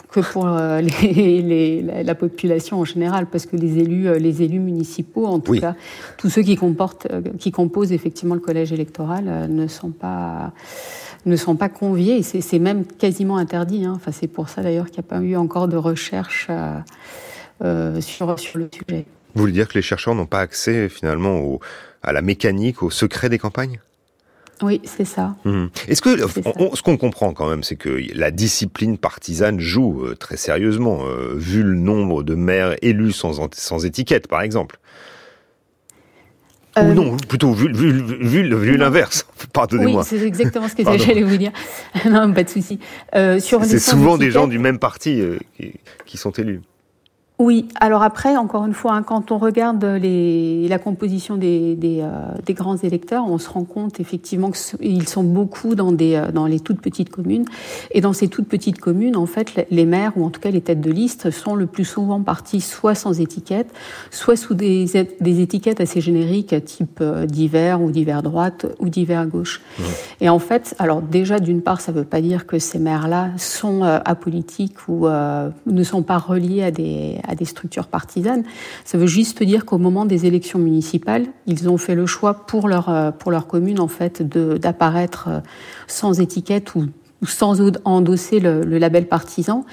que 0.10 0.20
pour 0.20 0.48
euh, 0.48 0.82
les, 1.04 1.42
les, 1.42 1.82
la, 1.82 2.04
la, 2.04 2.16
population 2.16 2.80
en 2.80 2.86
général, 2.86 3.28
parce 3.28 3.46
que 3.46 3.56
les 3.56 3.78
élus, 3.78 4.08
euh, 4.08 4.18
les 4.18 4.42
élus 4.42 4.60
municipaux, 4.60 5.26
en 5.26 5.40
tout 5.40 5.52
oui. 5.52 5.62
cas, 5.62 5.76
tous 6.18 6.30
ceux 6.30 6.42
qui 6.42 6.56
comportent, 6.56 7.08
qui 7.38 7.52
composent 7.52 7.92
effectivement 7.92 8.36
le 8.36 8.42
collège 8.42 8.72
électoral, 8.72 9.48
ne 9.50 9.68
sont 9.68 9.92
pas 9.92 10.54
ne 11.26 11.36
sont 11.36 11.56
pas 11.56 11.70
conviés. 11.70 12.22
C'est 12.22 12.60
même 12.60 12.86
quasiment 12.86 13.38
interdit. 13.38 13.86
Hein. 13.86 13.94
Enfin, 13.96 14.12
c'est 14.12 14.28
pour 14.28 14.50
ça 14.50 14.62
d'ailleurs 14.62 14.86
qu'il 14.86 15.02
n'y 15.02 15.08
a 15.08 15.10
pas 15.10 15.22
eu 15.22 15.36
encore 15.36 15.68
de 15.68 15.78
recherche 15.78 16.50
sur 18.00 18.40
sur 18.40 18.58
le 18.60 18.70
sujet. 18.72 19.06
Vous 19.34 19.42
voulez 19.42 19.54
dire 19.54 19.68
que 19.68 19.74
les 19.74 19.82
chercheurs 19.82 20.16
n'ont 20.16 20.28
pas 20.28 20.40
accès 20.40 20.88
finalement 20.88 21.40
au, 21.40 21.60
à 22.04 22.14
la 22.14 22.22
mécanique, 22.22 22.84
au 22.84 22.90
secret 22.90 23.28
des 23.28 23.40
campagnes? 23.40 23.80
Oui, 24.62 24.82
c'est 24.84 25.06
ça. 25.06 25.36
Mmh. 25.44 25.66
Est-ce 25.88 26.02
que 26.02 26.10
on, 26.60 26.76
ce 26.76 26.82
qu'on 26.82 26.98
comprend 26.98 27.34
quand 27.34 27.50
même, 27.50 27.64
c'est 27.64 27.76
que 27.76 28.02
la 28.14 28.32
discipline 28.32 28.98
partisane 28.98 29.60
joue 29.60 30.06
euh, 30.06 30.16
très 30.16 30.38
sérieusement, 30.38 31.00
euh, 31.06 31.34
vu 31.36 31.64
le 31.64 31.76
nombre 31.76 32.24
de 32.24 32.36
maires 32.36 32.76
élus 32.82 33.12
sans, 33.12 33.40
sans 33.54 33.86
étiquette, 33.86 34.28
par 34.28 34.42
exemple. 34.42 34.80
Euh... 36.78 36.92
Ou 36.92 36.94
non, 36.94 37.18
plutôt 37.18 37.54
vu, 37.54 37.72
vu, 37.72 38.04
vu, 38.20 38.56
vu 38.56 38.78
l'inverse. 38.78 39.26
Pardonnez-moi. 39.54 40.02
Oui, 40.02 40.08
c'est 40.08 40.26
exactement 40.26 40.68
ce 40.68 40.76
que 40.76 40.84
j'allais 40.84 41.24
vous 41.24 41.38
dire. 41.38 41.52
non, 42.06 42.34
pas 42.34 42.44
de 42.44 42.50
souci. 42.50 42.80
Euh, 43.16 43.40
c'est 43.40 43.80
souvent 43.80 44.18
des 44.18 44.32
gens 44.32 44.48
du 44.48 44.60
même 44.60 44.80
parti 44.80 45.22
euh, 45.22 45.38
qui, 45.58 45.74
qui 46.06 46.18
sont 46.18 46.32
élus. 46.32 46.62
Oui, 47.38 47.68
alors 47.82 48.02
après, 48.02 48.38
encore 48.38 48.66
une 48.66 48.74
fois, 48.74 48.94
hein, 48.94 49.04
quand 49.04 49.34
on 49.34 49.38
regarde 49.38 49.84
les, 49.84 50.70
la 50.70 50.80
composition 50.80 51.36
des, 51.36 51.76
des, 51.76 52.00
euh, 52.02 52.10
des, 52.46 52.54
grands 52.54 52.78
électeurs, 52.78 53.26
on 53.28 53.38
se 53.38 53.50
rend 53.50 53.66
compte 53.66 54.00
effectivement 54.00 54.52
qu'ils 54.52 55.08
sont 55.10 55.24
beaucoup 55.24 55.76
dans, 55.76 55.92
des, 55.92 56.16
euh, 56.16 56.32
dans 56.32 56.46
les 56.46 56.62
toutes 56.62 56.80
petites 56.80 57.10
communes. 57.10 57.44
Et 57.92 58.00
dans 58.00 58.14
ces 58.14 58.30
toutes 58.30 58.48
petites 58.48 58.80
communes, 58.80 59.18
en 59.18 59.26
fait, 59.26 59.68
les 59.70 59.86
maires, 59.86 60.14
ou 60.16 60.24
en 60.24 60.30
tout 60.30 60.40
cas 60.40 60.50
les 60.50 60.62
têtes 60.62 60.80
de 60.80 60.92
liste, 60.92 61.30
sont 61.30 61.56
le 61.56 61.66
plus 61.66 61.84
souvent 61.84 62.22
partis 62.22 62.62
soit 62.62 62.96
sans 62.96 63.20
étiquette, 63.20 63.68
soit 64.12 64.38
sous 64.38 64.54
des, 64.54 64.86
des 65.20 65.42
étiquettes 65.42 65.82
assez 65.82 66.00
génériques, 66.00 66.56
type 66.64 67.00
euh, 67.02 67.26
divers 67.26 67.82
ou 67.82 67.92
divers 67.92 68.24
droite 68.24 68.66
ou 68.80 68.88
divers 68.88 69.28
gauche. 69.28 69.62
Mmh. 69.78 69.84
Et 70.22 70.30
en 70.30 70.40
fait, 70.40 70.74
alors 70.80 71.02
déjà, 71.02 71.40
d'une 71.40 71.62
part, 71.62 71.82
ça 71.82 71.92
ne 71.92 71.98
veut 71.98 72.06
pas 72.06 72.22
dire 72.22 72.48
que 72.48 72.60
ces 72.60 72.80
maires-là 72.80 73.32
sont 73.36 73.84
euh, 73.84 74.00
apolitiques 74.06 74.88
ou 74.88 75.08
euh, 75.08 75.50
ne 75.66 75.84
sont 75.84 76.02
pas 76.02 76.18
reliés 76.18 76.64
à 76.64 76.72
des 76.72 77.20
à 77.28 77.36
des 77.36 77.46
structures 77.46 77.88
partisanes. 77.88 78.44
Ça 78.84 78.98
veut 78.98 79.08
juste 79.08 79.42
dire 79.44 79.66
qu'au 79.66 79.78
moment 79.78 80.06
des 80.06 80.26
élections 80.26 80.60
municipales, 80.60 81.26
ils 81.48 81.70
ont 81.70 81.78
fait 81.78 81.96
le 81.96 82.06
choix 82.06 82.46
pour 82.46 82.68
leur, 82.68 82.90
euh, 82.90 83.12
pour 83.12 83.32
leur 83.32 83.48
commune, 83.48 83.80
en 83.80 83.88
fait, 83.88 84.22
d'apparaître 84.22 85.28
euh, 85.30 85.40
sans 85.88 86.20
étiquette 86.20 86.76
ou, 86.76 86.86
sans 87.26 87.62
endosser 87.86 88.40
le, 88.40 88.62
le, 88.62 88.78
label 88.78 89.08
partisan. 89.08 89.66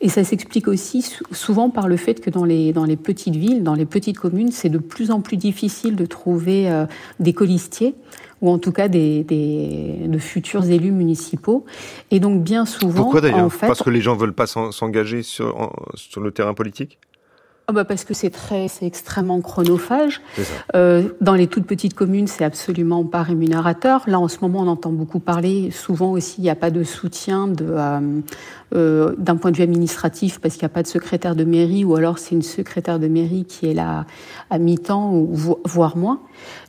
Et 0.00 0.08
ça 0.08 0.24
s'explique 0.24 0.68
aussi 0.68 1.12
souvent 1.32 1.68
par 1.68 1.88
le 1.88 1.96
fait 1.96 2.20
que 2.20 2.30
dans 2.30 2.44
les, 2.44 2.72
dans 2.72 2.84
les 2.84 2.96
petites 2.96 3.36
villes, 3.36 3.62
dans 3.62 3.74
les 3.74 3.84
petites 3.84 4.18
communes, 4.18 4.52
c'est 4.52 4.68
de 4.68 4.78
plus 4.78 5.10
en 5.10 5.20
plus 5.20 5.36
difficile 5.36 5.96
de 5.96 6.06
trouver 6.06 6.70
euh, 6.70 6.86
des 7.18 7.32
colistiers 7.32 7.94
ou 8.40 8.50
en 8.50 8.58
tout 8.58 8.72
cas 8.72 8.88
des, 8.88 9.24
des, 9.24 10.06
de 10.06 10.18
futurs 10.18 10.68
élus 10.68 10.92
municipaux. 10.92 11.64
Et 12.10 12.20
donc 12.20 12.42
bien 12.42 12.66
souvent, 12.66 13.02
pourquoi 13.02 13.20
d'ailleurs 13.20 13.40
en 13.40 13.50
fait, 13.50 13.66
Parce 13.66 13.82
que 13.82 13.90
les 13.90 14.00
gens 14.00 14.16
veulent 14.16 14.34
pas 14.34 14.46
s'engager 14.46 15.22
sur, 15.22 15.72
sur 15.94 16.20
le 16.20 16.30
terrain 16.30 16.54
politique. 16.54 16.98
Ah 17.70 17.72
bah 17.72 17.84
parce 17.84 18.02
que 18.02 18.14
c'est 18.14 18.30
très, 18.30 18.66
c'est 18.66 18.84
extrêmement 18.84 19.40
chronophage. 19.40 20.20
Euh, 20.74 21.10
dans 21.20 21.36
les 21.36 21.46
toutes 21.46 21.66
petites 21.66 21.94
communes, 21.94 22.26
c'est 22.26 22.42
absolument 22.42 23.04
pas 23.04 23.22
rémunérateur. 23.22 24.02
Là, 24.08 24.18
en 24.18 24.26
ce 24.26 24.38
moment, 24.42 24.62
on 24.62 24.66
entend 24.66 24.90
beaucoup 24.90 25.20
parler. 25.20 25.70
Souvent 25.70 26.10
aussi, 26.10 26.38
il 26.38 26.42
n'y 26.42 26.50
a 26.50 26.56
pas 26.56 26.72
de 26.72 26.82
soutien 26.82 27.46
de, 27.46 27.66
euh, 27.68 28.00
euh, 28.74 29.14
d'un 29.18 29.36
point 29.36 29.52
de 29.52 29.56
vue 29.56 29.62
administratif 29.62 30.40
parce 30.40 30.54
qu'il 30.54 30.64
n'y 30.64 30.72
a 30.72 30.74
pas 30.74 30.82
de 30.82 30.88
secrétaire 30.88 31.36
de 31.36 31.44
mairie 31.44 31.84
ou 31.84 31.94
alors 31.94 32.18
c'est 32.18 32.34
une 32.34 32.42
secrétaire 32.42 32.98
de 32.98 33.06
mairie 33.06 33.44
qui 33.44 33.70
est 33.70 33.74
là 33.74 34.04
à 34.50 34.58
mi-temps 34.58 35.12
ou 35.12 35.56
voire 35.64 35.96
moins. 35.96 36.18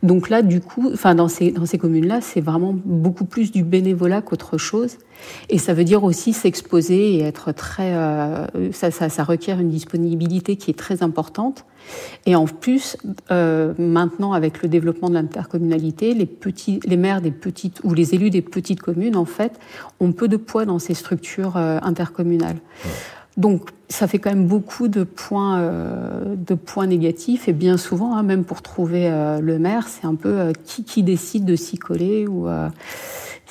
Donc 0.04 0.30
là, 0.30 0.42
du 0.42 0.62
coup, 0.62 0.90
enfin 0.94 1.16
dans 1.16 1.28
ces 1.28 1.52
dans 1.52 1.66
ces 1.66 1.78
communes-là, 1.78 2.22
c'est 2.22 2.42
vraiment 2.42 2.76
beaucoup 2.86 3.26
plus 3.26 3.52
du 3.52 3.64
bénévolat 3.64 4.22
qu'autre 4.22 4.58
chose. 4.58 4.98
Et 5.50 5.60
ça 5.60 5.74
veut 5.74 5.84
dire 5.84 6.04
aussi 6.04 6.34
s'exposer 6.34 7.16
et 7.16 7.22
être 7.22 7.52
très 7.52 7.94
euh, 7.94 8.72
ça, 8.72 8.90
ça, 8.90 9.10
ça 9.10 9.24
requiert 9.24 9.60
une 9.60 9.70
disponibilité 9.70 10.56
qui 10.56 10.72
est 10.72 10.78
très 10.78 11.04
importante. 11.04 11.66
Et 12.26 12.36
en 12.36 12.46
plus, 12.46 12.98
euh, 13.32 13.74
maintenant, 13.78 14.34
avec 14.34 14.62
le 14.62 14.70
développement 14.70 15.10
de 15.10 15.16
l'intercommunalité, 15.16 16.14
les, 16.14 16.26
petits, 16.26 16.80
les 16.86 16.98
maires 16.98 17.22
des 17.22 17.32
petites 17.32 17.82
ou 17.84 17.94
les 17.94 18.14
élus 18.16 18.30
des 18.30 18.42
petites 18.42 18.82
communes, 18.82 19.16
en 19.16 19.26
fait, 19.26 19.60
ont 20.00 20.12
peu 20.12 20.28
de 20.28 20.38
poids 20.38 20.66
dans 20.66 20.80
ces 20.80 20.94
structures 20.94 21.58
euh, 21.58 21.80
intercommunales. 21.82 22.58
Donc, 23.42 23.70
ça 23.90 24.08
fait 24.08 24.20
quand 24.20 24.30
même 24.30 24.48
beaucoup 24.48 24.88
de 24.88 25.04
points, 25.04 25.60
euh, 25.60 26.36
de 26.36 26.54
points 26.54 26.86
négatifs. 26.86 27.48
Et 27.48 27.54
bien 27.54 27.78
souvent, 27.78 28.16
hein, 28.16 28.22
même 28.22 28.46
pour 28.46 28.62
trouver 28.62 29.10
euh, 29.10 29.40
le 29.42 29.58
maire, 29.58 29.88
c'est 29.88 30.06
un 30.06 30.14
peu 30.14 30.40
euh, 30.40 30.54
qui, 30.64 30.84
qui, 30.84 31.02
décide 31.02 31.44
de 31.44 31.56
s'y 31.56 31.80
coller. 31.80 32.28
Ou 32.28 32.48
hmm. 32.48 32.72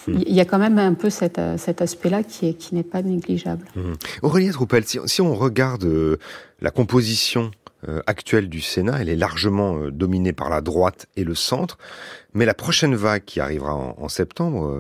il 0.07 0.33
y 0.33 0.41
a 0.41 0.45
quand 0.45 0.61
même 0.61 0.79
un 0.79 0.95
peu 0.95 1.11
cet, 1.11 1.41
cet 1.57 1.83
aspect-là 1.83 2.23
qui, 2.23 2.47
est, 2.47 2.55
qui 2.55 2.77
n'est 2.77 2.85
pas 2.85 3.03
négligeable. 3.03 3.67
Mmh. 3.75 3.93
Aurélie 4.23 4.51
Troupel, 4.51 4.85
si, 4.85 5.01
si, 5.07 5.21
on 5.21 5.35
regarde 5.35 5.87
la 6.61 6.71
composition 6.71 7.51
actuelle 8.07 8.51
du 8.51 8.61
Sénat, 8.61 8.99
elle 9.01 9.09
est 9.09 9.17
largement 9.17 9.89
dominée 9.91 10.35
par 10.35 10.51
la 10.51 10.61
droite 10.61 11.07
et 11.17 11.25
le 11.25 11.35
centre, 11.35 11.79
mais 12.35 12.45
la 12.45 12.53
prochaine 12.53 12.95
vague 12.95 13.25
qui 13.25 13.41
arrivera 13.41 13.75
en, 13.75 13.97
en 13.99 14.09
septembre 14.11 14.79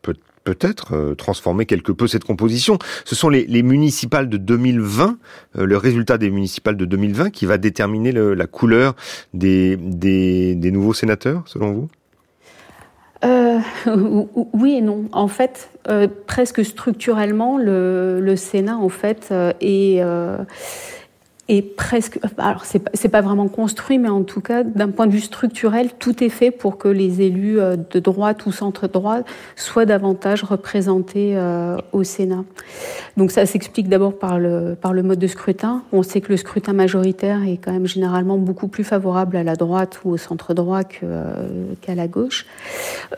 peut 0.00 0.14
peut-être 0.44 1.14
transformer 1.16 1.66
quelque 1.66 1.92
peu 1.92 2.06
cette 2.06 2.24
composition. 2.24 2.78
Ce 3.04 3.14
sont 3.14 3.28
les, 3.28 3.46
les 3.46 3.62
municipales 3.62 4.28
de 4.28 4.36
2020, 4.36 5.18
le 5.54 5.76
résultat 5.76 6.18
des 6.18 6.30
municipales 6.30 6.76
de 6.76 6.84
2020 6.84 7.30
qui 7.30 7.46
va 7.46 7.58
déterminer 7.58 8.12
la 8.12 8.46
couleur 8.46 8.94
des, 9.34 9.76
des, 9.76 10.70
nouveaux 10.70 10.94
sénateurs, 10.94 11.42
selon 11.46 11.72
vous? 11.72 11.88
Euh, 13.24 13.58
oui 14.52 14.74
et 14.74 14.80
non. 14.80 15.04
En 15.12 15.28
fait, 15.28 15.70
euh, 15.88 16.08
presque 16.26 16.64
structurellement, 16.64 17.56
le, 17.56 18.20
le, 18.20 18.36
Sénat 18.36 18.76
en 18.76 18.88
fait 18.88 19.28
euh, 19.30 20.38
est 21.48 21.62
presque, 21.76 22.20
alors 22.38 22.64
c'est 22.64 22.78
pas, 22.78 23.08
pas 23.08 23.20
vraiment 23.20 23.48
construit, 23.48 23.98
mais 23.98 24.08
en 24.08 24.22
tout 24.22 24.40
cas, 24.40 24.62
d'un 24.62 24.90
point 24.90 25.08
de 25.08 25.12
vue 25.12 25.20
structurel, 25.20 25.90
tout 25.98 26.22
est 26.22 26.28
fait 26.28 26.52
pour 26.52 26.78
que 26.78 26.86
les 26.86 27.20
élus 27.20 27.58
euh, 27.58 27.76
de 27.76 27.98
droite 27.98 28.46
ou 28.46 28.52
centre 28.52 28.86
droit 28.86 29.18
soient 29.56 29.84
davantage 29.84 30.44
représentés 30.44 31.36
euh, 31.36 31.76
au 31.92 32.04
Sénat. 32.04 32.44
Donc 33.16 33.32
ça 33.32 33.44
s'explique 33.44 33.88
d'abord 33.88 34.18
par 34.18 34.38
le, 34.38 34.76
par 34.80 34.92
le 34.92 35.02
mode 35.02 35.18
de 35.18 35.26
scrutin. 35.26 35.82
On 35.92 36.04
sait 36.04 36.20
que 36.20 36.30
le 36.30 36.36
scrutin 36.36 36.74
majoritaire 36.74 37.42
est 37.46 37.56
quand 37.56 37.72
même 37.72 37.86
généralement 37.86 38.38
beaucoup 38.38 38.68
plus 38.68 38.84
favorable 38.84 39.36
à 39.36 39.42
la 39.42 39.56
droite 39.56 40.00
ou 40.04 40.12
au 40.12 40.16
centre 40.16 40.54
droit 40.54 40.82
euh, 41.02 41.34
qu'à 41.80 41.96
la 41.96 42.06
gauche. 42.06 42.46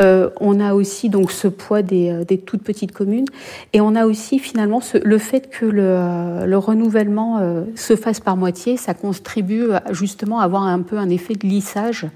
On 0.00 0.60
a 0.60 0.74
aussi 0.74 1.08
donc 1.08 1.30
ce 1.30 1.46
poids 1.46 1.82
des, 1.82 2.24
des, 2.26 2.38
toutes 2.38 2.62
petites 2.62 2.92
communes, 2.92 3.26
et 3.72 3.80
on 3.80 3.94
a 3.94 4.06
aussi 4.06 4.38
finalement 4.38 4.80
le 5.02 5.18
fait 5.18 5.48
que 5.50 5.66
le, 5.66 6.46
le 6.46 6.58
renouvellement 6.58 7.40
se 7.76 7.94
fasse 7.96 8.13
par 8.20 8.36
moitié, 8.36 8.76
ça 8.76 8.94
contribue 8.94 9.68
justement 9.90 10.40
à 10.40 10.44
avoir 10.44 10.62
un 10.62 10.82
peu 10.82 10.98
un 10.98 11.08
effet 11.08 11.34
de 11.34 11.46
lissage 11.46 12.06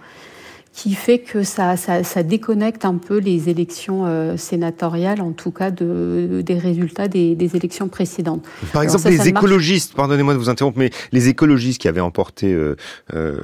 qui 0.79 0.95
fait 0.95 1.19
que 1.19 1.43
ça, 1.43 1.77
ça, 1.77 2.05
ça, 2.05 2.23
déconnecte 2.23 2.85
un 2.85 2.99
peu 2.99 3.19
les 3.19 3.49
élections 3.49 4.07
euh, 4.07 4.37
sénatoriales, 4.37 5.21
en 5.21 5.33
tout 5.33 5.51
cas 5.51 5.73
de, 5.73 6.41
des 6.47 6.57
résultats 6.57 7.09
des, 7.09 7.35
des, 7.35 7.57
élections 7.57 7.89
précédentes. 7.89 8.47
Par 8.73 8.83
exemple, 8.83 9.03
ça, 9.03 9.11
les 9.11 9.27
écologistes, 9.27 9.95
pardonnez-moi 9.95 10.35
de 10.35 10.39
vous 10.39 10.51
interrompre, 10.51 10.79
mais 10.79 10.91
les 11.11 11.27
écologistes 11.27 11.81
qui 11.81 11.89
avaient 11.89 12.01
emporté 12.01 12.53
euh, 12.53 12.77
euh, 13.13 13.41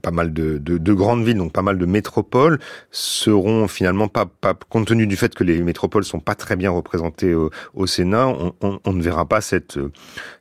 pas 0.00 0.12
mal 0.12 0.32
de, 0.32 0.58
de, 0.58 0.78
de, 0.78 0.92
grandes 0.92 1.24
villes, 1.24 1.38
donc 1.38 1.52
pas 1.52 1.62
mal 1.62 1.76
de 1.76 1.86
métropoles, 1.86 2.60
seront 2.92 3.66
finalement 3.66 4.06
pas, 4.06 4.26
pas, 4.26 4.54
compte 4.54 4.86
tenu 4.86 5.08
du 5.08 5.16
fait 5.16 5.34
que 5.34 5.42
les 5.42 5.60
métropoles 5.60 6.04
sont 6.04 6.20
pas 6.20 6.36
très 6.36 6.54
bien 6.54 6.70
représentées 6.70 7.34
au, 7.34 7.50
au 7.74 7.88
Sénat, 7.88 8.28
on, 8.28 8.54
on, 8.60 8.78
on, 8.84 8.92
ne 8.92 9.02
verra 9.02 9.26
pas 9.26 9.40
cette, 9.40 9.76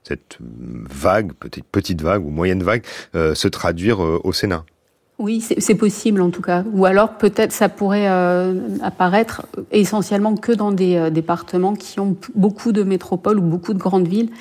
cette 0.04 0.38
vague, 0.40 1.34
peut-être 1.34 1.66
petite 1.66 2.04
vague 2.04 2.24
ou 2.24 2.30
moyenne 2.30 2.62
vague, 2.62 2.84
euh, 3.16 3.34
se 3.34 3.48
traduire 3.48 4.04
euh, 4.04 4.22
au 4.24 4.32
Sénat. 4.32 4.64
Oui, 5.19 5.41
c'est 5.41 5.73
possible 5.73 6.21
en 6.21 6.30
tout 6.30 6.43
cas. 6.43 6.63
Ou 6.73 6.86
alors 6.86 7.17
peut-être 7.17 7.51
ça 7.51 7.69
pourrait 7.69 8.08
euh, 8.08 8.53
apparaître 8.84 9.47
essentiellement 9.71 10.36
que 10.36 10.51
dans 10.51 10.71
des 10.71 10.95
euh, 10.95 11.10
départements 11.10 11.73
qui 11.73 11.99
ont 11.99 12.15
beaucoup 12.36 12.71
de 12.71 12.84
métropoles 12.84 13.39
ou 13.39 13.41
beaucoup 13.41 13.73
de 13.73 13.80
grandes 13.80 14.08
villes, 14.08 14.30
euh, 14.30 14.36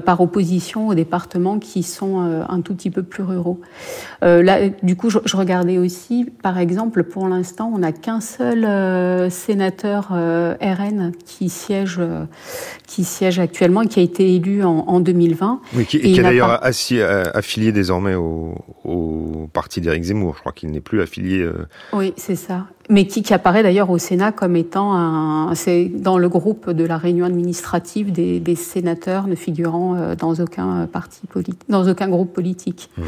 par 0.00 0.20
opposition 0.20 0.88
aux 0.88 0.94
départements 0.94 1.58
qui 1.58 1.82
sont 1.82 2.24
euh, 2.24 2.42
un 2.48 2.60
tout 2.60 2.74
petit 2.74 2.90
peu 2.90 3.02
plus 3.02 3.22
ruraux. 3.22 3.60
Euh, 4.22 4.42
là, 4.42 4.68
du 4.82 4.96
coup, 4.96 5.10
je, 5.10 5.18
je, 5.24 5.36
regardais 5.36 5.78
aussi, 5.78 6.26
par 6.42 6.58
exemple, 6.58 7.04
pour 7.04 7.28
l'instant, 7.28 7.70
on 7.74 7.78
n'a 7.78 7.92
qu'un 7.92 8.20
seul 8.20 9.30
sénateur 9.30 10.08
RN 10.10 11.12
qui 11.24 11.48
siège, 11.48 12.00
qui 12.86 13.04
siège 13.04 13.38
actuellement 13.38 13.82
et 13.82 13.88
qui 13.88 14.00
a 14.00 14.02
été 14.02 14.34
élu 14.34 14.64
en, 14.64 14.84
en 14.86 15.00
2020. 15.00 15.60
Oui, 15.74 15.86
qui, 15.86 15.98
et 15.98 16.00
qui 16.00 16.20
est 16.20 16.22
d'ailleurs 16.22 16.60
pas... 16.60 16.70
affilié 17.34 17.72
désormais 17.72 18.14
au, 18.14 18.54
au 18.84 19.48
parti 19.52 19.80
d'Éric 19.80 20.04
Zemmour. 20.04 20.34
Je 20.36 20.40
crois 20.40 20.52
qu'il 20.52 20.70
n'est 20.70 20.80
plus 20.80 21.00
affilié. 21.00 21.40
Euh... 21.40 21.66
Oui, 21.92 22.12
c'est 22.16 22.36
ça. 22.36 22.66
Mais 22.90 23.06
qui, 23.06 23.22
qui 23.22 23.34
apparaît 23.34 23.62
d'ailleurs 23.62 23.90
au 23.90 23.98
Sénat 23.98 24.32
comme 24.32 24.56
étant 24.56 24.94
un. 24.94 25.54
C'est 25.54 25.86
dans 25.88 26.16
le 26.16 26.28
groupe 26.28 26.70
de 26.70 26.84
la 26.84 26.96
réunion 26.96 27.26
administrative 27.26 28.12
des, 28.12 28.40
des 28.40 28.54
sénateurs 28.54 29.26
ne 29.26 29.34
figurant 29.34 29.94
euh, 29.94 30.14
dans 30.14 30.34
aucun 30.34 30.86
parti 30.86 31.26
politique, 31.26 31.60
dans 31.68 31.86
aucun 31.86 32.08
groupe 32.08 32.32
politique. 32.32 32.88
Mmh. 32.96 33.02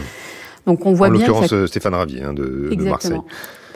Donc 0.67 0.85
on 0.85 0.93
voit 0.93 1.09
en 1.09 1.13
bien. 1.13 1.25
En 1.25 1.41
l'occurrence, 1.41 1.53
a... 1.55 1.67
Stéphane 1.67 1.95
Ravier 1.95 2.23
hein, 2.23 2.35
de, 2.35 2.75
de, 2.75 2.85
Marseille. 2.85 3.21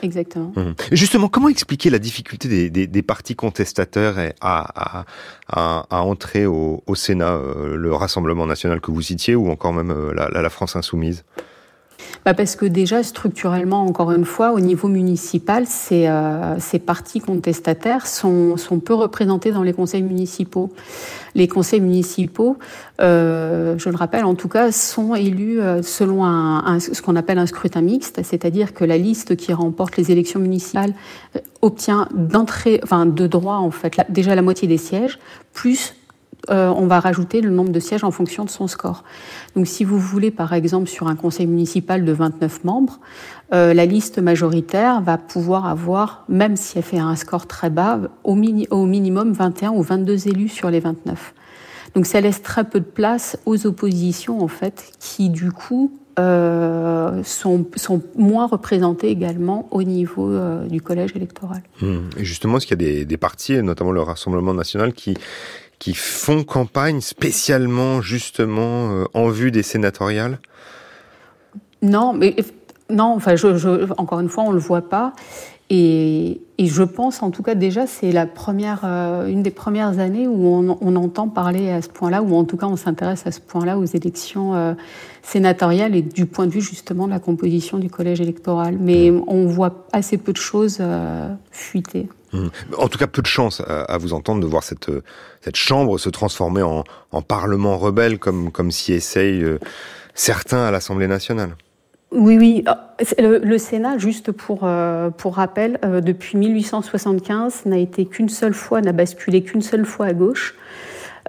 Exactement. 0.03 0.53
Mmh. 0.55 0.73
Justement, 0.91 1.27
comment 1.27 1.49
expliquer 1.49 1.89
la 1.89 1.97
difficulté 1.97 2.47
des, 2.47 2.69
des, 2.69 2.85
des 2.85 3.01
partis 3.01 3.35
contestateurs 3.35 4.17
à, 4.41 4.99
à, 4.99 5.05
à, 5.47 5.85
à 5.89 6.01
entrer 6.03 6.45
au, 6.45 6.83
au 6.85 6.93
Sénat, 6.93 7.33
euh, 7.33 7.75
le 7.75 7.93
Rassemblement 7.93 8.45
national 8.45 8.79
que 8.79 8.91
vous 8.91 9.01
citiez, 9.01 9.33
ou 9.35 9.49
encore 9.49 9.73
même 9.73 9.89
euh, 9.89 10.13
la 10.13 10.49
France 10.51 10.75
insoumise? 10.75 11.23
Bah 12.25 12.33
parce 12.33 12.55
que 12.55 12.65
déjà 12.65 13.03
structurellement, 13.03 13.85
encore 13.85 14.11
une 14.11 14.25
fois, 14.25 14.51
au 14.53 14.59
niveau 14.59 14.87
municipal, 14.87 15.65
ces, 15.67 16.07
euh, 16.07 16.59
ces 16.59 16.79
partis 16.79 17.19
contestataires 17.19 18.07
sont, 18.07 18.57
sont 18.57 18.79
peu 18.79 18.93
représentés 18.93 19.51
dans 19.51 19.63
les 19.63 19.73
conseils 19.73 20.03
municipaux. 20.03 20.71
Les 21.35 21.47
conseils 21.47 21.81
municipaux, 21.81 22.57
euh, 23.01 23.75
je 23.77 23.89
le 23.89 23.95
rappelle, 23.95 24.23
en 24.25 24.35
tout 24.35 24.47
cas, 24.47 24.71
sont 24.71 25.15
élus 25.15 25.59
selon 25.81 26.23
un, 26.23 26.65
un, 26.65 26.79
ce 26.79 27.01
qu'on 27.01 27.15
appelle 27.15 27.37
un 27.37 27.45
scrutin 27.45 27.81
mixte, 27.81 28.21
c'est-à-dire 28.23 28.73
que 28.73 28.85
la 28.85 28.97
liste 28.97 29.35
qui 29.35 29.51
remporte 29.53 29.97
les 29.97 30.11
élections 30.11 30.39
municipales 30.39 30.93
obtient 31.61 32.07
d'entrée, 32.13 32.79
enfin 32.83 33.05
de 33.05 33.27
droit 33.27 33.55
en 33.55 33.71
fait, 33.71 33.97
déjà 34.09 34.35
la 34.35 34.41
moitié 34.41 34.67
des 34.67 34.77
sièges, 34.77 35.19
plus 35.53 35.93
euh, 36.49 36.71
on 36.75 36.87
va 36.87 36.99
rajouter 36.99 37.41
le 37.41 37.49
nombre 37.49 37.71
de 37.71 37.79
sièges 37.79 38.03
en 38.03 38.11
fonction 38.11 38.45
de 38.45 38.49
son 38.49 38.67
score. 38.67 39.03
Donc 39.55 39.67
si 39.67 39.83
vous 39.83 39.99
voulez, 39.99 40.31
par 40.31 40.53
exemple, 40.53 40.87
sur 40.87 41.07
un 41.07 41.15
conseil 41.15 41.47
municipal 41.47 42.05
de 42.05 42.11
29 42.11 42.63
membres, 42.63 42.99
euh, 43.53 43.73
la 43.73 43.85
liste 43.85 44.19
majoritaire 44.19 45.01
va 45.01 45.17
pouvoir 45.17 45.65
avoir, 45.65 46.25
même 46.29 46.55
si 46.55 46.77
elle 46.77 46.83
fait 46.83 46.99
un 46.99 47.15
score 47.15 47.47
très 47.47 47.69
bas, 47.69 47.99
au, 48.23 48.35
mini, 48.35 48.67
au 48.69 48.85
minimum 48.85 49.33
21 49.33 49.71
ou 49.71 49.81
22 49.81 50.27
élus 50.27 50.49
sur 50.49 50.69
les 50.69 50.79
29. 50.79 51.33
Donc 51.95 52.05
ça 52.05 52.21
laisse 52.21 52.41
très 52.41 52.63
peu 52.63 52.79
de 52.79 52.85
place 52.85 53.37
aux 53.45 53.65
oppositions, 53.65 54.43
en 54.43 54.47
fait, 54.47 54.91
qui 54.99 55.29
du 55.29 55.51
coup 55.51 55.97
euh, 56.19 57.23
sont, 57.23 57.65
moins 58.17 58.47
représentés 58.47 59.09
également 59.09 59.67
au 59.71 59.83
niveau 59.83 60.31
du 60.67 60.81
collège 60.81 61.15
électoral. 61.15 61.61
Mmh. 61.81 61.97
Et 62.17 62.25
justement, 62.25 62.57
est-ce 62.57 62.67
qu'il 62.67 62.81
y 62.81 63.01
a 63.01 63.05
des 63.05 63.17
partis, 63.17 63.61
notamment 63.63 63.91
le 63.91 64.01
Rassemblement 64.01 64.53
national, 64.53 64.93
qui 64.93 65.15
qui 65.79 65.93
font 65.93 66.43
campagne 66.43 67.01
spécialement 67.01 68.01
justement 68.01 68.91
euh, 68.91 69.05
en 69.13 69.29
vue 69.29 69.51
des 69.51 69.63
sénatoriales? 69.63 70.39
Non, 71.81 72.13
mais 72.13 72.35
Non, 72.89 73.13
enfin, 73.15 73.35
je, 73.35 73.91
encore 73.97 74.19
une 74.19 74.29
fois, 74.29 74.43
on 74.43 74.49
ne 74.49 74.55
le 74.55 74.61
voit 74.61 74.89
pas. 74.89 75.13
Et, 75.71 76.41
je 76.59 76.83
pense, 76.83 77.23
en 77.23 77.31
tout 77.31 77.41
cas, 77.41 77.55
déjà, 77.55 77.87
c'est 77.87 78.11
la 78.11 78.27
première, 78.27 78.81
euh, 78.83 79.27
une 79.27 79.41
des 79.41 79.51
premières 79.51 79.99
années 79.99 80.27
où 80.27 80.45
on, 80.47 80.95
entend 80.95 81.27
parler 81.27 81.71
à 81.71 81.81
ce 81.81 81.89
point-là, 81.89 82.21
ou 82.21 82.35
en 82.35 82.43
tout 82.43 82.55
cas, 82.55 82.67
on 82.67 82.75
s'intéresse 82.75 83.25
à 83.25 83.31
ce 83.31 83.39
point-là 83.39 83.77
aux 83.79 83.85
élections 83.85 84.53
euh, 84.53 84.73
sénatoriales 85.23 85.95
et 85.95 86.03
du 86.03 86.27
point 86.27 86.45
de 86.45 86.51
vue 86.51 86.61
justement 86.61 87.07
de 87.07 87.11
la 87.11 87.19
composition 87.19 87.79
du 87.79 87.89
collège 87.89 88.21
électoral. 88.21 88.77
Mais 88.79 89.11
on 89.27 89.47
voit 89.47 89.87
assez 89.91 90.17
peu 90.17 90.33
de 90.33 90.37
choses 90.37 90.77
euh, 90.79 91.33
fuiter. 91.51 92.09
Mmh. 92.35 92.49
En 92.77 92.87
tout 92.87 92.97
cas, 92.97 93.07
peu 93.07 93.21
de 93.21 93.27
chance 93.27 93.61
à, 93.65 93.97
vous 93.97 94.13
entendre 94.13 94.41
de 94.41 94.47
voir 94.47 94.63
cette, 94.63 94.91
cette 95.41 95.55
chambre 95.55 95.97
se 95.97 96.09
transformer 96.09 96.61
en, 96.61 96.83
en 97.11 97.21
parlement 97.21 97.77
rebelle, 97.77 98.19
comme, 98.19 98.51
comme 98.51 98.71
s'y 98.71 98.93
essayent 98.93 99.45
certains 100.13 100.65
à 100.65 100.71
l'Assemblée 100.71 101.07
nationale. 101.07 101.55
Oui, 102.11 102.37
oui. 102.37 102.63
Ah, 102.65 102.95
le, 103.19 103.57
Sénat, 103.57 103.97
juste 103.97 104.31
pour, 104.31 104.61
euh, 104.63 105.09
pour 105.09 105.35
rappel, 105.35 105.79
euh, 105.83 106.01
depuis 106.01 106.37
1875, 106.37 107.65
n'a 107.65 107.77
été 107.77 108.05
qu'une 108.05 108.29
seule 108.29 108.53
fois, 108.53 108.81
n'a 108.81 108.93
basculé 108.93 109.43
qu'une 109.43 109.61
seule 109.61 109.85
fois 109.85 110.07
à 110.07 110.13
gauche. 110.13 110.55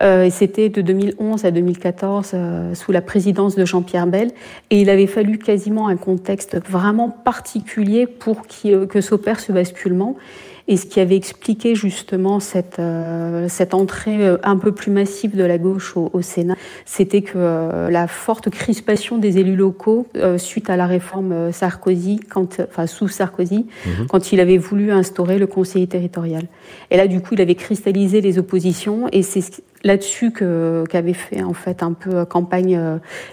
Euh, 0.02 0.28
c'était 0.30 0.68
de 0.68 0.82
2011 0.82 1.46
à 1.46 1.50
2014 1.50 2.34
sous 2.74 2.92
la 2.92 3.00
présidence 3.00 3.56
de 3.56 3.64
Jean-Pierre 3.64 4.06
Bell. 4.06 4.30
Et 4.70 4.80
il 4.80 4.90
avait 4.90 5.06
fallu 5.06 5.38
quasiment 5.38 5.88
un 5.88 5.96
contexte 5.96 6.58
vraiment 6.68 7.08
particulier 7.08 8.06
pour 8.06 8.42
que 8.46 9.00
s'opère 9.00 9.40
ce 9.40 9.52
basculement. 9.52 10.16
Et 10.68 10.76
ce 10.76 10.86
qui 10.86 10.98
avait 10.98 11.16
expliqué 11.16 11.76
justement 11.76 12.40
cette, 12.40 12.80
euh, 12.80 13.46
cette 13.48 13.72
entrée 13.72 14.26
euh, 14.26 14.36
un 14.42 14.56
peu 14.56 14.72
plus 14.72 14.90
massive 14.90 15.36
de 15.36 15.44
la 15.44 15.58
gauche 15.58 15.96
au, 15.96 16.22
Sénat, 16.22 16.56
c'était 16.84 17.22
que 17.22 17.34
euh, 17.36 17.88
la 17.88 18.08
forte 18.08 18.50
crispation 18.50 19.18
des 19.18 19.38
élus 19.38 19.54
locaux 19.54 20.08
suite 20.38 20.68
à 20.70 20.76
la 20.76 20.86
réforme 20.86 21.52
Sarkozy, 21.52 22.20
quand, 22.28 22.60
enfin 22.60 22.86
sous 22.86 23.08
Sarkozy, 23.08 23.66
mhm. 23.86 24.06
quand 24.08 24.32
il 24.32 24.40
avait 24.40 24.58
voulu 24.58 24.90
instaurer 24.90 25.38
le 25.38 25.46
conseiller 25.46 25.86
territorial. 25.86 26.44
Et 26.90 26.96
là, 26.96 27.06
du 27.06 27.20
coup, 27.20 27.34
il 27.34 27.40
avait 27.40 27.54
cristallisé 27.54 28.20
les 28.20 28.38
oppositions 28.38 29.08
et 29.12 29.22
c'est 29.22 29.62
là-dessus 29.84 30.32
qu'avaient 30.32 31.12
fait 31.12 31.42
en 31.42 31.52
fait 31.52 31.82
un 31.82 31.92
peu 31.92 32.24
campagne 32.24 32.80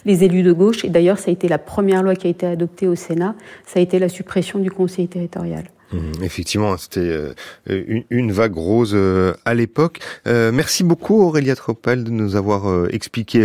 les 0.06 0.24
élus 0.24 0.44
de 0.44 0.52
gauche. 0.52 0.86
Et 0.86 0.90
d'ailleurs, 0.90 1.18
ça 1.18 1.32
a 1.32 1.34
été 1.34 1.48
la 1.48 1.58
première 1.58 2.04
loi 2.04 2.16
qui 2.16 2.28
a 2.28 2.30
été 2.30 2.46
adoptée 2.46 2.88
au 2.88 2.96
Sénat. 2.96 3.36
Ça 3.66 3.80
a 3.80 3.82
été 3.82 3.98
la 3.98 4.10
suppression 4.10 4.60
du 4.60 4.70
conseiller 4.70 5.08
territorial. 5.08 5.64
Mmh, 5.94 6.24
effectivement, 6.24 6.76
c'était 6.78 7.00
euh, 7.00 7.34
une, 8.10 8.32
vague 8.32 8.56
rose 8.56 8.94
euh, 8.96 9.34
à 9.46 9.54
l'époque. 9.54 10.00
Euh, 10.28 10.52
merci 10.52 10.84
beaucoup 10.84 11.22
Aurélia 11.22 11.56
Tropel 11.56 12.04
de 12.04 12.10
nous 12.10 12.36
avoir 12.36 12.64
expliqué 12.90 13.40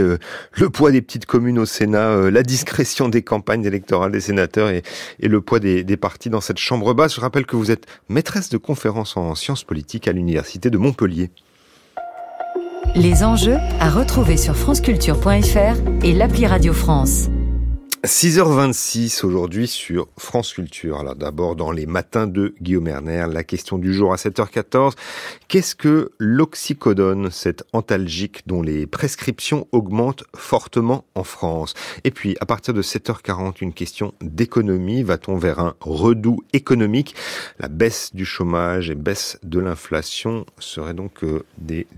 le 0.53 0.71
poids 0.71 0.91
des 0.91 1.03
petites 1.03 1.27
communes 1.27 1.59
au 1.59 1.67
Sénat, 1.67 2.31
la 2.31 2.43
discrétion 2.43 3.09
des 3.09 3.23
campagnes 3.23 3.65
électorales 3.65 4.13
des 4.13 4.21
sénateurs 4.21 4.71
et, 4.71 4.83
le 5.21 5.41
poids 5.41 5.61
des, 5.61 5.85
partis 5.97 6.31
dans 6.31 6.41
cette 6.41 6.59
chambre 6.59 6.95
basse. 6.95 7.15
Je 7.15 7.21
rappelle 7.21 7.47
que 7.47 7.57
vous 7.57 7.71
êtes 7.71 7.87
maîtresse 8.09 8.49
de 8.49 8.57
conférences 8.57 9.17
en 9.17 9.35
sciences 9.35 9.65
politiques 9.65 10.09
à 10.09 10.13
l'Université 10.13 10.71
de 10.71 10.79
Montpellier. 10.79 11.31
Les 12.95 13.23
enjeux 13.23 13.59
à 13.81 13.91
retrouver 13.91 14.37
sur 14.37 14.57
franceculture.fr 14.57 16.05
et 16.05 16.13
l'appli 16.15 16.47
Radio 16.47 16.73
France. 16.73 17.29
6h26 18.05 19.27
aujourd'hui 19.27 19.67
sur 19.67 20.07
France 20.17 20.53
Culture. 20.53 21.01
Alors 21.01 21.17
d'abord 21.17 21.57
dans 21.57 21.73
les 21.73 21.85
matins 21.85 22.29
de 22.29 22.55
Guillaume 22.63 22.87
Erner, 22.87 23.27
la 23.29 23.43
question 23.43 23.77
du 23.77 23.93
jour 23.93 24.13
à 24.13 24.17
7h14. 24.17 24.93
Qu'est-ce 25.49 25.75
que 25.75 26.13
l'oxycodone, 26.19 27.31
cette 27.33 27.65
antalgique 27.73 28.43
dont 28.47 28.63
les 28.63 28.87
prescriptions 28.87 29.67
augmentent 29.73 30.23
fortement 30.37 31.07
en 31.17 31.25
France? 31.25 31.75
Et 32.05 32.13
puis 32.13 32.37
à 32.41 32.47
partir 32.47 32.73
de 32.73 32.83
7h40, 32.83 33.57
une 33.63 33.73
question 33.73 34.15
d'économie. 34.21 35.03
Va-t-on 35.03 35.37
vers 35.37 35.59
un 35.59 35.75
redout 35.81 36.45
économique? 36.53 37.17
La 37.59 37.67
baisse 37.67 38.15
du 38.15 38.25
chômage 38.25 38.91
et 38.91 38.95
baisse 38.95 39.39
de 39.43 39.59
l'inflation 39.59 40.47
seraient 40.61 40.95
donc 40.95 41.25
euh, 41.25 41.43
des, 41.59 41.89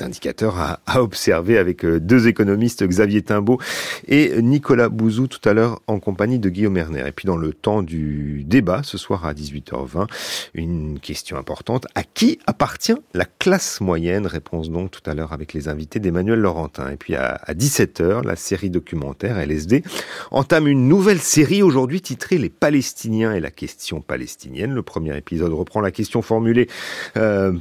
indicateurs 0.00 0.58
à, 0.58 0.80
à 0.86 1.02
observer 1.02 1.56
avec 1.56 1.84
euh, 1.84 2.00
deux 2.00 2.26
économistes, 2.26 2.82
Xavier 2.82 3.22
Timbaud 3.22 3.60
et 4.08 4.42
Nicolas 4.42 4.88
Bouzou 4.88 5.19
tout 5.28 5.48
à 5.48 5.52
l'heure 5.52 5.80
en 5.86 5.98
compagnie 5.98 6.38
de 6.38 6.48
Guillaume 6.48 6.76
Erner. 6.76 7.04
Et 7.06 7.12
puis 7.12 7.26
dans 7.26 7.36
le 7.36 7.52
temps 7.52 7.82
du 7.82 8.44
débat, 8.44 8.82
ce 8.82 8.98
soir 8.98 9.24
à 9.24 9.34
18h20, 9.34 10.06
une 10.54 10.98
question 11.00 11.36
importante. 11.36 11.86
À 11.94 12.02
qui 12.02 12.38
appartient 12.46 12.94
la 13.14 13.24
classe 13.24 13.80
moyenne? 13.80 14.26
Réponse 14.26 14.70
donc 14.70 14.90
tout 14.90 15.08
à 15.08 15.14
l'heure 15.14 15.32
avec 15.32 15.52
les 15.52 15.68
invités 15.68 16.00
d'Emmanuel 16.00 16.38
Laurentin. 16.38 16.90
Et 16.90 16.96
puis 16.96 17.14
à, 17.14 17.40
17h, 17.48 18.24
la 18.24 18.36
série 18.36 18.70
documentaire 18.70 19.38
LSD 19.38 19.82
entame 20.30 20.68
une 20.68 20.88
nouvelle 20.88 21.20
série 21.20 21.62
aujourd'hui 21.62 22.00
titrée 22.00 22.38
Les 22.38 22.50
Palestiniens 22.50 23.32
et 23.32 23.40
la 23.40 23.50
question 23.50 24.00
palestinienne. 24.00 24.72
Le 24.72 24.82
premier 24.82 25.16
épisode 25.16 25.52
reprend 25.52 25.80
la 25.80 25.90
question 25.90 26.22
formulée 26.22 26.68
euh, 27.16 27.52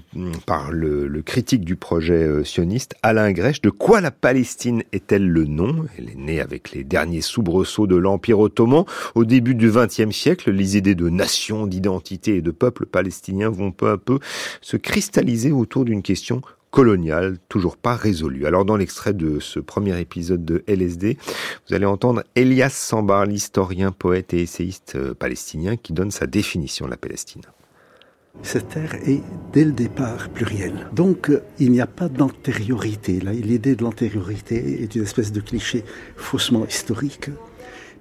par 0.45 0.72
le, 0.72 1.22
critique 1.26 1.65
du 1.65 1.76
projet 1.76 2.24
euh, 2.24 2.43
sioniste 2.43 2.95
Alain 3.04 3.32
Grèche. 3.32 3.62
De 3.62 3.69
quoi 3.69 4.02
la 4.02 4.12
Palestine 4.12 4.84
est-elle 4.93 5.28
le 5.28 5.45
nom? 5.45 5.86
Elle 5.98 6.10
est 6.10 6.15
née 6.15 6.39
avec 6.39 6.72
les 6.72 6.84
derniers 6.84 7.22
sous 7.22 7.43
soubresaut 7.49 7.88
de 7.88 7.95
l'Empire 7.95 8.39
ottoman. 8.39 8.85
Au 9.15 9.25
début 9.25 9.55
du 9.55 9.71
XXe 9.71 10.15
siècle, 10.15 10.51
les 10.51 10.77
idées 10.77 10.95
de 10.95 11.09
nation, 11.09 11.67
d'identité 11.67 12.38
et 12.38 12.41
de 12.41 12.51
peuple 12.51 12.85
palestinien 12.85 13.49
vont 13.49 13.71
peu 13.71 13.89
à 13.89 13.97
peu 13.97 14.19
se 14.62 14.77
cristalliser 14.77 15.51
autour 15.51 15.85
d'une 15.85 16.01
question 16.01 16.41
coloniale, 16.71 17.38
toujours 17.49 17.77
pas 17.77 17.95
résolue. 17.95 18.45
Alors 18.45 18.63
dans 18.63 18.77
l'extrait 18.77 19.13
de 19.13 19.39
ce 19.39 19.59
premier 19.59 19.99
épisode 19.99 20.45
de 20.45 20.63
LSD, 20.67 21.17
vous 21.67 21.75
allez 21.75 21.88
entendre 21.88 22.23
Elias 22.35 22.69
Sambar, 22.69 23.25
l'historien, 23.25 23.91
poète 23.91 24.35
et 24.35 24.41
essayiste 24.41 24.93
euh, 24.95 25.15
palestinien, 25.15 25.77
qui 25.77 25.93
donne 25.93 26.12
sa 26.12 26.27
définition 26.27 26.85
de 26.85 26.91
la 26.91 26.97
Palestine. 26.97 27.41
Cette 28.42 28.70
terre 28.70 28.96
est 29.06 29.22
dès 29.54 29.65
le 29.65 29.72
départ 29.72 30.30
plurielle. 30.30 30.88
Donc 30.94 31.30
euh, 31.30 31.44
il 31.60 31.72
n'y 31.72 31.82
a 31.82 31.88
pas 31.88 32.10
d'antériorité. 32.10 33.20
L'idée 33.20 33.76
de 33.76 33.84
l'antériorité 33.84 34.82
est 34.82 34.96
une 34.96 35.04
espèce 35.04 35.32
de 35.32 35.42
cliché 35.42 35.84
faussement 36.15 36.65
historique, 36.65 37.30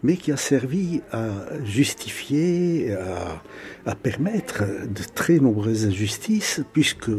mais 0.02 0.16
qui 0.16 0.30
a 0.30 0.36
servi 0.36 1.00
à 1.12 1.30
justifier, 1.64 2.94
à, 3.84 3.94
permettre 3.94 4.62
de 4.62 5.02
très 5.14 5.38
nombreuses 5.38 5.86
injustices, 5.86 6.60
puisque 6.72 7.10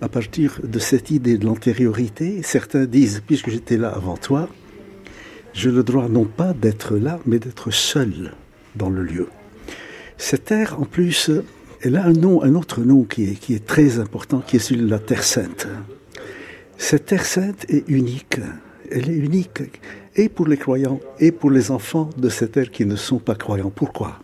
à 0.00 0.08
partir 0.08 0.60
de 0.62 0.78
cette 0.78 1.10
idée 1.10 1.38
de 1.38 1.46
l'antériorité, 1.46 2.42
certains 2.42 2.84
disent, 2.84 3.22
puisque 3.26 3.50
j'étais 3.50 3.78
là 3.78 3.88
avant 3.88 4.16
toi, 4.16 4.48
j'ai 5.52 5.70
le 5.70 5.82
droit 5.82 6.08
non 6.08 6.26
pas 6.26 6.52
d'être 6.52 6.96
là, 6.96 7.18
mais 7.26 7.38
d'être 7.38 7.70
seul 7.70 8.34
dans 8.76 8.90
le 8.90 9.02
lieu. 9.02 9.28
Cette 10.18 10.44
terre, 10.44 10.78
en 10.78 10.84
plus, 10.84 11.30
elle 11.82 11.96
a 11.96 12.04
un 12.04 12.12
nom, 12.12 12.42
un 12.42 12.54
autre 12.54 12.80
nom 12.80 13.04
qui 13.04 13.24
est, 13.24 13.34
qui 13.34 13.54
est 13.54 13.64
très 13.64 13.98
important, 13.98 14.40
qui 14.40 14.56
est 14.56 14.60
celui 14.60 14.82
de 14.82 14.90
la 14.90 14.98
Terre 14.98 15.22
Sainte. 15.22 15.66
Cette 16.76 17.06
Terre 17.06 17.24
Sainte 17.24 17.64
est 17.68 17.84
unique. 17.88 18.38
Elle 18.90 19.08
est 19.08 19.16
unique 19.16 19.62
et 20.16 20.28
pour 20.28 20.46
les 20.46 20.56
croyants 20.56 21.00
et 21.18 21.32
pour 21.32 21.50
les 21.50 21.70
enfants 21.70 22.10
de 22.16 22.28
cette 22.28 22.52
terre 22.52 22.70
qui 22.70 22.84
ne 22.84 22.96
sont 22.96 23.18
pas 23.18 23.34
croyants. 23.34 23.70
Pourquoi? 23.70 24.18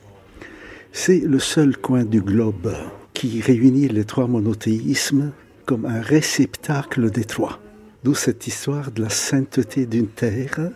C'est 0.92 1.20
le 1.20 1.38
seul 1.38 1.76
coin 1.76 2.04
du 2.04 2.20
globe 2.20 2.74
qui 3.14 3.40
réunit 3.40 3.88
les 3.88 4.04
trois 4.04 4.26
monothéismes 4.26 5.32
comme 5.64 5.86
un 5.86 6.00
réceptacle 6.00 7.10
des 7.10 7.24
trois. 7.24 7.60
D'où 8.04 8.14
cette 8.14 8.46
histoire 8.46 8.90
de 8.90 9.02
la 9.02 9.08
sainteté 9.08 9.86
d'une 9.86 10.08
terre. 10.08 10.70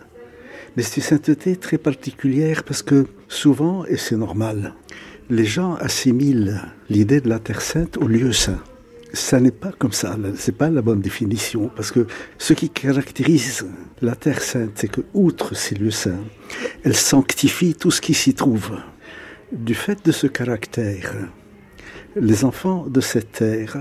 Mais 0.77 0.83
c'est 0.83 0.99
une 0.99 1.03
sainteté 1.03 1.57
très 1.57 1.79
particulière 1.79 2.65
parce 2.65 2.83
que 2.83 3.07
souvent, 3.29 3.85
et 3.87 3.97
c'est 3.97 4.17
normal, 4.17 4.75
les 5.31 5.45
gens 5.45 5.75
assimilent 5.77 6.61
l'idée 6.89 7.21
de 7.21 7.29
la 7.29 7.39
Terre 7.39 7.63
sainte 7.63 7.97
au 7.97 8.09
lieu 8.09 8.33
saint. 8.33 8.59
Ça 9.13 9.41
n'est 9.41 9.53
pas 9.53 9.73
comme 9.79 9.93
ça, 9.93 10.17
c'est 10.37 10.57
pas 10.57 10.71
la 10.71 10.83
bonne 10.83 11.01
définition, 11.01 11.71
parce 11.75 11.91
que 11.93 12.07
ce 12.39 12.53
qui 12.53 12.69
caractérise 12.69 13.67
la 14.03 14.17
Terre 14.17 14.43
sainte, 14.43 14.73
c'est 14.75 14.91
que, 14.91 15.01
outre 15.15 15.55
ces 15.55 15.77
lieux 15.77 15.91
saints, 15.93 16.25
elle 16.85 16.97
sanctifie 16.97 17.75
tout 17.75 17.91
ce 17.91 18.01
qui 18.01 18.15
s'y 18.15 18.35
trouve. 18.35 18.77
Du 19.53 19.75
fait 19.75 20.05
de 20.05 20.13
ce 20.13 20.27
caractère, 20.27 21.15
les 22.17 22.45
enfants 22.45 22.87
de 22.89 23.01
cette 23.01 23.33
terre, 23.33 23.79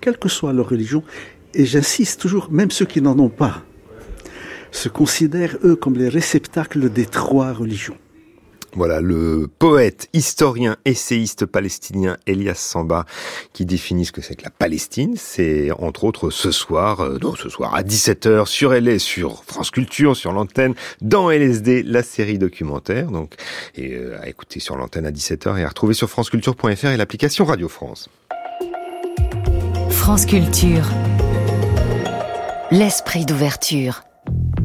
quelle 0.00 0.18
que 0.18 0.28
soit 0.28 0.52
leur 0.52 0.68
religion, 0.68 1.02
et 1.54 1.64
j'insiste 1.64 2.20
toujours, 2.20 2.50
même 2.50 2.70
ceux 2.70 2.86
qui 2.86 3.00
n'en 3.00 3.18
ont 3.18 3.30
pas, 3.30 3.64
se 4.70 4.88
considèrent, 4.88 5.58
eux, 5.64 5.76
comme 5.76 5.96
les 5.96 6.08
réceptacles 6.08 6.90
des 6.90 7.06
trois 7.06 7.52
religions. 7.52 7.96
Voilà, 8.74 9.00
le 9.00 9.48
poète, 9.58 10.08
historien, 10.12 10.76
essayiste 10.84 11.46
palestinien 11.46 12.16
Elias 12.26 12.54
Samba 12.54 13.06
qui 13.52 13.64
définit 13.64 14.04
ce 14.04 14.12
que 14.12 14.20
c'est 14.20 14.34
que 14.34 14.44
la 14.44 14.50
Palestine. 14.50 15.14
C'est 15.16 15.70
entre 15.72 16.04
autres 16.04 16.30
ce 16.30 16.50
soir, 16.50 17.00
euh, 17.00 17.18
ce 17.36 17.48
soir 17.48 17.74
à 17.74 17.82
17h 17.82 18.46
sur 18.46 18.72
LS, 18.72 19.02
sur 19.02 19.44
France 19.44 19.70
Culture, 19.70 20.16
sur 20.16 20.32
l'antenne, 20.32 20.74
dans 21.00 21.30
LSD, 21.30 21.82
la 21.82 22.02
série 22.02 22.38
documentaire. 22.38 23.10
Donc, 23.10 23.34
et 23.74 23.94
euh, 23.94 24.20
à 24.20 24.28
écouter 24.28 24.60
sur 24.60 24.76
l'antenne 24.76 25.06
à 25.06 25.10
17h 25.10 25.58
et 25.58 25.64
à 25.64 25.68
retrouver 25.68 25.94
sur 25.94 26.08
franceculture.fr 26.10 26.86
et 26.86 26.96
l'application 26.96 27.44
Radio 27.44 27.68
France. 27.68 28.08
France 29.90 30.26
Culture. 30.26 30.84
L'esprit 32.70 33.24
d'ouverture. 33.24 34.02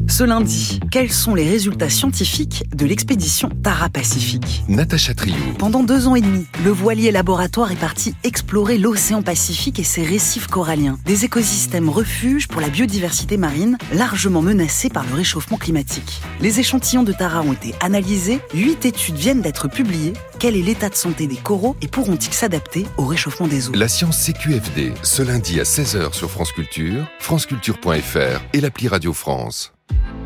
Ce 0.06 0.22
lundi, 0.22 0.80
quels 0.90 1.10
sont 1.10 1.34
les 1.34 1.48
résultats 1.48 1.88
scientifiques 1.88 2.64
de 2.74 2.84
l'expédition 2.86 3.48
Tara 3.62 3.88
Pacifique 3.88 4.62
Natacha 4.68 5.14
Trio. 5.14 5.34
Pendant 5.58 5.82
deux 5.82 6.06
ans 6.06 6.14
et 6.14 6.20
demi, 6.20 6.46
le 6.64 6.70
voilier 6.70 7.10
laboratoire 7.10 7.72
est 7.72 7.80
parti 7.80 8.14
explorer 8.22 8.78
l'océan 8.78 9.22
Pacifique 9.22 9.78
et 9.78 9.84
ses 9.84 10.04
récifs 10.04 10.46
coralliens, 10.46 10.98
des 11.06 11.24
écosystèmes 11.24 11.88
refuges 11.88 12.48
pour 12.48 12.60
la 12.60 12.68
biodiversité 12.68 13.36
marine 13.36 13.78
largement 13.92 14.42
menacés 14.42 14.90
par 14.90 15.04
le 15.06 15.14
réchauffement 15.14 15.56
climatique. 15.56 16.20
Les 16.40 16.60
échantillons 16.60 17.02
de 17.02 17.12
Tara 17.12 17.40
ont 17.40 17.54
été 17.54 17.74
analysés, 17.80 18.40
huit 18.54 18.84
études 18.84 19.16
viennent 19.16 19.42
d'être 19.42 19.68
publiées. 19.68 20.12
Quel 20.38 20.56
est 20.56 20.62
l'état 20.62 20.90
de 20.90 20.94
santé 20.94 21.26
des 21.26 21.36
coraux 21.36 21.76
et 21.80 21.88
pourront-ils 21.88 22.34
s'adapter 22.34 22.86
au 22.98 23.06
réchauffement 23.06 23.48
des 23.48 23.68
eaux? 23.68 23.72
La 23.74 23.88
science 23.88 24.18
CQFD, 24.22 24.92
ce 25.02 25.22
lundi 25.22 25.58
à 25.58 25.64
16h 25.64 26.12
sur 26.12 26.30
France 26.30 26.52
Culture, 26.52 27.06
franceculture.fr 27.18 28.42
et 28.52 28.60
l'appli 28.60 28.86
Radio 28.88 29.12
France. 29.12 29.73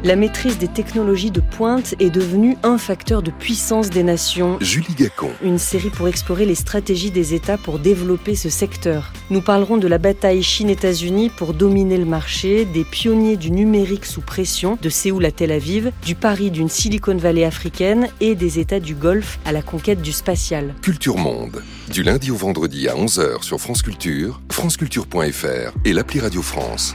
La 0.05 0.15
maîtrise 0.15 0.59
des 0.59 0.69
technologies 0.69 1.33
de 1.33 1.41
pointe 1.41 1.97
est 1.99 2.11
devenue 2.11 2.57
un 2.63 2.79
facteur 2.79 3.21
de 3.21 3.33
puissance 3.33 3.91
des 3.91 4.05
nations. 4.05 4.57
Julie 4.61 4.95
Gacon. 4.97 5.31
Une 5.43 5.59
série 5.59 5.91
pour 5.91 6.07
explorer 6.07 6.47
les 6.47 6.55
stratégies 6.55 7.11
des 7.11 7.35
États 7.35 7.59
pour 7.59 7.81
développer 7.81 8.37
ce 8.37 8.49
secteur. 8.49 9.13
Nous 9.31 9.41
parlerons 9.41 9.77
de 9.77 9.89
la 9.89 9.99
bataille 9.99 10.45
Chine-États-Unis 10.45 11.31
pour 11.31 11.53
dominer 11.53 11.97
le 11.97 12.05
marché, 12.05 12.65
des 12.65 12.85
pionniers 12.85 13.37
du 13.37 13.51
numérique 13.51 14.07
sous 14.07 14.21
pression, 14.21 14.79
de 14.81 14.89
Séoul 14.89 15.25
à 15.25 15.33
Tel 15.33 15.51
Aviv, 15.51 15.91
du 16.05 16.15
pari 16.15 16.53
d'une 16.53 16.69
Silicon 16.69 17.17
Valley 17.17 17.45
africaine 17.45 18.07
et 18.21 18.37
des 18.37 18.61
États 18.61 18.81
du 18.81 18.95
Golfe 18.95 19.41
à 19.45 19.51
la 19.51 19.63
conquête 19.63 20.01
du 20.01 20.13
spatial. 20.13 20.77
Culture 20.81 21.17
Monde. 21.17 21.61
Du 21.91 22.05
lundi 22.05 22.31
au 22.31 22.37
vendredi 22.37 22.89
à 22.89 22.95
11h 22.95 23.43
sur 23.43 23.59
France 23.59 23.83
Culture, 23.83 24.41
franceculture.fr 24.53 25.73
et 25.85 25.93
l'appli 25.93 26.21
Radio 26.21 26.41
France. 26.41 26.95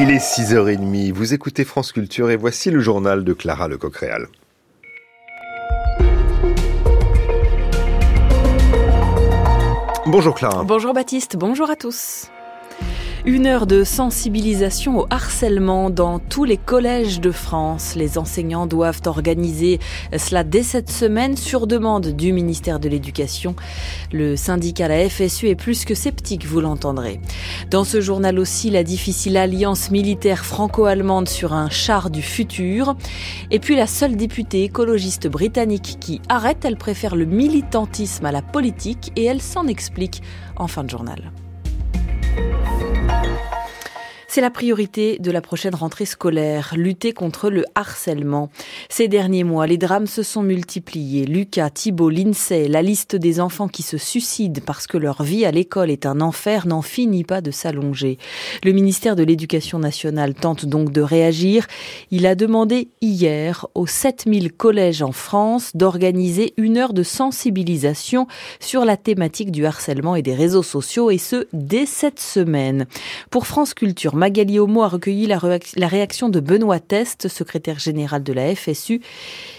Il 0.00 0.12
est 0.12 0.18
6h30, 0.18 1.12
vous 1.12 1.34
écoutez 1.34 1.64
France 1.64 1.90
Culture 1.90 2.30
et 2.30 2.36
voici 2.36 2.70
le 2.70 2.78
journal 2.78 3.24
de 3.24 3.32
Clara 3.32 3.66
Lecoq-Réal. 3.66 4.28
Bonjour 10.06 10.36
Clara. 10.36 10.62
Bonjour 10.62 10.94
Baptiste, 10.94 11.36
bonjour 11.36 11.68
à 11.68 11.74
tous. 11.74 12.30
Une 13.28 13.44
heure 13.44 13.66
de 13.66 13.84
sensibilisation 13.84 15.00
au 15.00 15.06
harcèlement 15.10 15.90
dans 15.90 16.18
tous 16.18 16.44
les 16.44 16.56
collèges 16.56 17.20
de 17.20 17.30
France. 17.30 17.94
Les 17.94 18.16
enseignants 18.16 18.66
doivent 18.66 19.02
organiser 19.04 19.80
cela 20.16 20.44
dès 20.44 20.62
cette 20.62 20.90
semaine 20.90 21.36
sur 21.36 21.66
demande 21.66 22.06
du 22.06 22.32
ministère 22.32 22.80
de 22.80 22.88
l'Éducation. 22.88 23.54
Le 24.12 24.34
syndicat 24.34 24.88
la 24.88 25.06
FSU 25.10 25.48
est 25.48 25.56
plus 25.56 25.84
que 25.84 25.94
sceptique, 25.94 26.46
vous 26.46 26.62
l'entendrez. 26.62 27.20
Dans 27.70 27.84
ce 27.84 28.00
journal 28.00 28.38
aussi, 28.38 28.70
la 28.70 28.82
difficile 28.82 29.36
alliance 29.36 29.90
militaire 29.90 30.46
franco-allemande 30.46 31.28
sur 31.28 31.52
un 31.52 31.68
char 31.68 32.08
du 32.08 32.22
futur. 32.22 32.96
Et 33.50 33.58
puis 33.58 33.76
la 33.76 33.86
seule 33.86 34.16
députée 34.16 34.64
écologiste 34.64 35.28
britannique 35.28 35.98
qui 36.00 36.22
arrête, 36.30 36.64
elle 36.64 36.78
préfère 36.78 37.14
le 37.14 37.26
militantisme 37.26 38.24
à 38.24 38.32
la 38.32 38.40
politique 38.40 39.12
et 39.16 39.26
elle 39.26 39.42
s'en 39.42 39.66
explique 39.66 40.22
en 40.56 40.66
fin 40.66 40.82
de 40.82 40.88
journal. 40.88 41.30
C'est 44.30 44.42
la 44.42 44.50
priorité 44.50 45.18
de 45.20 45.30
la 45.30 45.40
prochaine 45.40 45.74
rentrée 45.74 46.04
scolaire, 46.04 46.74
lutter 46.76 47.14
contre 47.14 47.48
le 47.48 47.64
harcèlement. 47.74 48.50
Ces 48.90 49.08
derniers 49.08 49.42
mois, 49.42 49.66
les 49.66 49.78
drames 49.78 50.06
se 50.06 50.22
sont 50.22 50.42
multipliés. 50.42 51.24
Lucas, 51.24 51.70
Thibault, 51.70 52.10
Lindsay, 52.10 52.68
la 52.68 52.82
liste 52.82 53.16
des 53.16 53.40
enfants 53.40 53.68
qui 53.68 53.82
se 53.82 53.96
suicident 53.96 54.60
parce 54.66 54.86
que 54.86 54.98
leur 54.98 55.22
vie 55.22 55.46
à 55.46 55.50
l'école 55.50 55.90
est 55.90 56.04
un 56.04 56.20
enfer 56.20 56.66
n'en 56.66 56.82
finit 56.82 57.24
pas 57.24 57.40
de 57.40 57.50
s'allonger. 57.50 58.18
Le 58.64 58.72
ministère 58.72 59.16
de 59.16 59.22
l'Éducation 59.22 59.78
nationale 59.78 60.34
tente 60.34 60.66
donc 60.66 60.92
de 60.92 61.00
réagir. 61.00 61.66
Il 62.10 62.26
a 62.26 62.34
demandé 62.34 62.88
hier 63.00 63.66
aux 63.74 63.86
7000 63.86 64.52
collèges 64.52 65.00
en 65.00 65.12
France 65.12 65.70
d'organiser 65.74 66.52
une 66.58 66.76
heure 66.76 66.92
de 66.92 67.02
sensibilisation 67.02 68.26
sur 68.60 68.84
la 68.84 68.98
thématique 68.98 69.52
du 69.52 69.64
harcèlement 69.64 70.16
et 70.16 70.22
des 70.22 70.34
réseaux 70.34 70.62
sociaux 70.62 71.10
et 71.10 71.16
ce, 71.16 71.46
dès 71.54 71.86
cette 71.86 72.20
semaine. 72.20 72.86
Pour 73.30 73.46
France 73.46 73.72
Culture, 73.72 74.17
Magali 74.18 74.58
Homo 74.58 74.82
a 74.82 74.88
recueilli 74.88 75.26
la, 75.26 75.38
réaction 75.88 76.28
de 76.28 76.40
Benoît 76.40 76.80
Test, 76.80 77.28
secrétaire 77.28 77.78
général 77.78 78.24
de 78.24 78.32
la 78.32 78.52
FSU. 78.54 79.00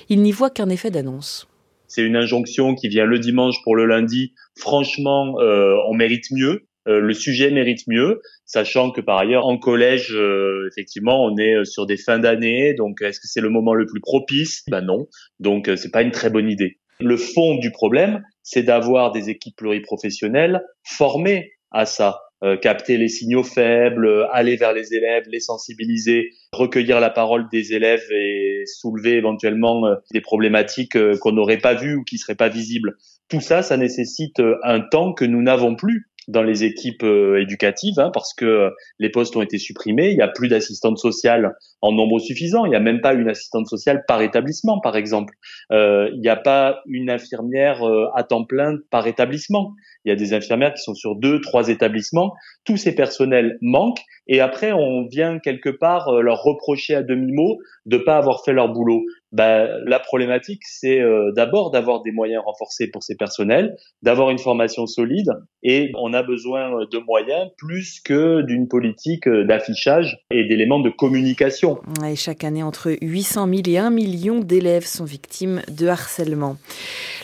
Il 0.09 0.21
n'y 0.21 0.33
voit 0.33 0.49
qu'un 0.49 0.67
effet 0.67 0.91
d'annonce. 0.91 1.47
C'est 1.87 2.03
une 2.03 2.17
injonction 2.17 2.75
qui 2.75 2.89
vient 2.89 3.05
le 3.05 3.19
dimanche 3.19 3.63
pour 3.63 3.77
le 3.77 3.85
lundi. 3.85 4.33
Franchement, 4.57 5.39
euh, 5.39 5.75
on 5.87 5.93
mérite 5.93 6.25
mieux. 6.31 6.67
Euh, 6.89 6.99
le 6.99 7.13
sujet 7.13 7.51
mérite 7.51 7.87
mieux, 7.87 8.21
sachant 8.45 8.91
que 8.91 8.99
par 8.99 9.17
ailleurs 9.17 9.47
en 9.47 9.57
collège, 9.57 10.13
euh, 10.13 10.67
effectivement, 10.69 11.23
on 11.23 11.37
est 11.37 11.63
sur 11.63 11.85
des 11.85 11.97
fins 11.97 12.19
d'année, 12.19 12.73
donc 12.73 13.01
est-ce 13.01 13.21
que 13.21 13.27
c'est 13.27 13.41
le 13.41 13.49
moment 13.49 13.73
le 13.73 13.85
plus 13.85 14.01
propice? 14.01 14.63
Ben 14.69 14.81
non, 14.81 15.07
donc 15.39 15.69
c'est 15.77 15.91
pas 15.91 16.01
une 16.01 16.11
très 16.11 16.29
bonne 16.29 16.49
idée. 16.49 16.79
Le 16.99 17.15
fond 17.15 17.55
du 17.55 17.71
problème, 17.71 18.23
c'est 18.43 18.63
d'avoir 18.63 19.13
des 19.13 19.29
équipes 19.29 19.55
pluriprofessionnelles 19.55 20.61
formées 20.83 21.53
à 21.71 21.85
ça. 21.85 22.19
Euh, 22.41 22.55
capter 22.55 22.97
les 22.97 23.09
signaux 23.09 23.43
faibles, 23.43 24.07
euh, 24.07 24.31
aller 24.31 24.55
vers 24.55 24.71
les 24.71 24.93
élèves, 24.93 25.25
les 25.27 25.41
sensibiliser, 25.41 26.29
recueillir 26.53 27.01
la 27.01 27.09
parole 27.09 27.49
des 27.51 27.73
élèves 27.73 28.09
et 28.13 28.63
soulever 28.65 29.17
éventuellement 29.17 29.85
euh, 29.85 29.95
des 30.13 30.21
problématiques 30.21 30.97
qu'on 31.19 31.33
n'aurait 31.33 31.57
pas 31.57 31.73
vues 31.73 31.95
ou 31.95 32.03
qui 32.05 32.17
seraient 32.17 32.35
pas 32.35 32.47
visibles. 32.47 32.95
Tout 33.27 33.41
ça, 33.41 33.61
ça 33.61 33.75
nécessite 33.75 34.41
un 34.63 34.79
temps 34.79 35.11
que 35.11 35.25
nous 35.25 35.41
n'avons 35.41 35.75
plus 35.75 36.05
dans 36.29 36.43
les 36.43 36.63
équipes 36.63 37.03
éducatives, 37.03 37.99
hein, 37.99 38.11
parce 38.13 38.33
que 38.33 38.69
les 38.99 39.09
postes 39.09 39.35
ont 39.35 39.41
été 39.41 39.57
supprimés, 39.57 40.11
il 40.11 40.15
n'y 40.15 40.21
a 40.21 40.27
plus 40.27 40.47
d'assistantes 40.47 40.99
sociales 40.99 41.55
en 41.81 41.91
nombre 41.91 42.19
suffisant, 42.19 42.65
il 42.65 42.69
n'y 42.69 42.75
a 42.75 42.79
même 42.79 43.01
pas 43.01 43.13
une 43.13 43.27
assistante 43.27 43.67
sociale 43.67 44.03
par 44.07 44.21
établissement, 44.21 44.79
par 44.79 44.95
exemple. 44.95 45.33
Euh, 45.71 46.09
il 46.13 46.21
n'y 46.21 46.29
a 46.29 46.35
pas 46.35 46.81
une 46.85 47.09
infirmière 47.09 47.81
à 48.15 48.23
temps 48.23 48.45
plein 48.45 48.75
par 48.91 49.07
établissement. 49.07 49.73
Il 50.09 50.13
y 50.13 50.15
a 50.15 50.15
des 50.15 50.33
infirmières 50.33 50.73
qui 50.73 50.81
sont 50.81 50.95
sur 50.95 51.15
deux, 51.15 51.39
trois 51.39 51.69
établissements. 51.69 52.33
Tous 52.65 52.77
ces 52.77 52.95
personnels 52.95 53.59
manquent 53.61 54.01
et 54.27 54.39
après 54.41 54.71
on 54.71 55.05
vient 55.05 55.37
quelque 55.37 55.69
part 55.69 56.07
euh, 56.07 56.21
leur 56.21 56.41
reprocher 56.41 56.95
à 56.95 57.03
demi-mot 57.03 57.59
de 57.85 57.97
pas 57.97 58.17
avoir 58.17 58.43
fait 58.43 58.53
leur 58.53 58.69
boulot. 58.73 59.03
Ben, 59.31 59.69
la 59.85 59.99
problématique, 59.99 60.63
c'est 60.65 60.99
euh, 60.99 61.31
d'abord 61.35 61.69
d'avoir 61.69 62.01
des 62.01 62.11
moyens 62.11 62.41
renforcés 62.43 62.89
pour 62.89 63.03
ces 63.03 63.15
personnels, 63.15 63.75
d'avoir 64.01 64.31
une 64.31 64.39
formation 64.39 64.87
solide, 64.87 65.29
et 65.63 65.91
on 65.95 66.13
a 66.13 66.23
besoin 66.23 66.85
de 66.85 66.97
moyens 66.99 67.49
plus 67.57 67.99
que 67.99 68.41
d'une 68.41 68.67
politique 68.67 69.27
euh, 69.27 69.43
d'affichage 69.43 70.23
et 70.31 70.45
d'éléments 70.45 70.79
de 70.79 70.89
communication. 70.89 71.79
Et 72.05 72.15
chaque 72.15 72.43
année, 72.43 72.63
entre 72.63 72.95
800 73.01 73.47
000 73.47 73.61
et 73.67 73.77
1 73.77 73.89
million 73.89 74.39
d'élèves 74.39 74.85
sont 74.85 75.05
victimes 75.05 75.61
de 75.69 75.87
harcèlement. 75.87 76.57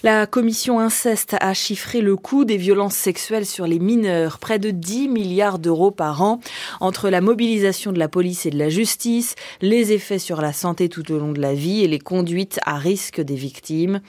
La 0.04 0.28
commission 0.28 0.80
inceste 0.80 1.36
a 1.40 1.54
chiffré 1.54 2.02
le 2.02 2.16
coût 2.16 2.46
des 2.46 2.58
violences 2.58 2.96
sexuelles 2.96 3.46
sur 3.46 3.68
les 3.68 3.80
mineurs, 3.80 4.40
près 4.40 4.60
de 4.60 4.72
10 4.72 5.08
milliards 5.08 5.60
d'euros 5.60 5.92
par 5.92 6.22
an, 6.22 6.40
entre 6.80 7.10
la 7.10 7.22
mobilisation 7.22 7.92
de 7.92 8.00
la 8.00 8.10
police 8.10 8.46
et 8.46 8.50
de 8.50 8.60
la 8.60 8.70
justice, 8.70 9.36
les 9.62 9.94
effets 9.94 10.20
sur 10.20 10.42
la 10.42 10.54
santé 10.54 10.90
tout 10.90 11.12
au 11.12 11.20
long 11.20 11.32
de 11.32 11.42
la 11.42 11.54
vie 11.54 11.84
et 11.84 11.88
les 11.88 12.00
conduites 12.00 12.60
à 12.66 12.78
risque 12.78 13.22
des 13.22 13.36
victimes. 13.36 14.02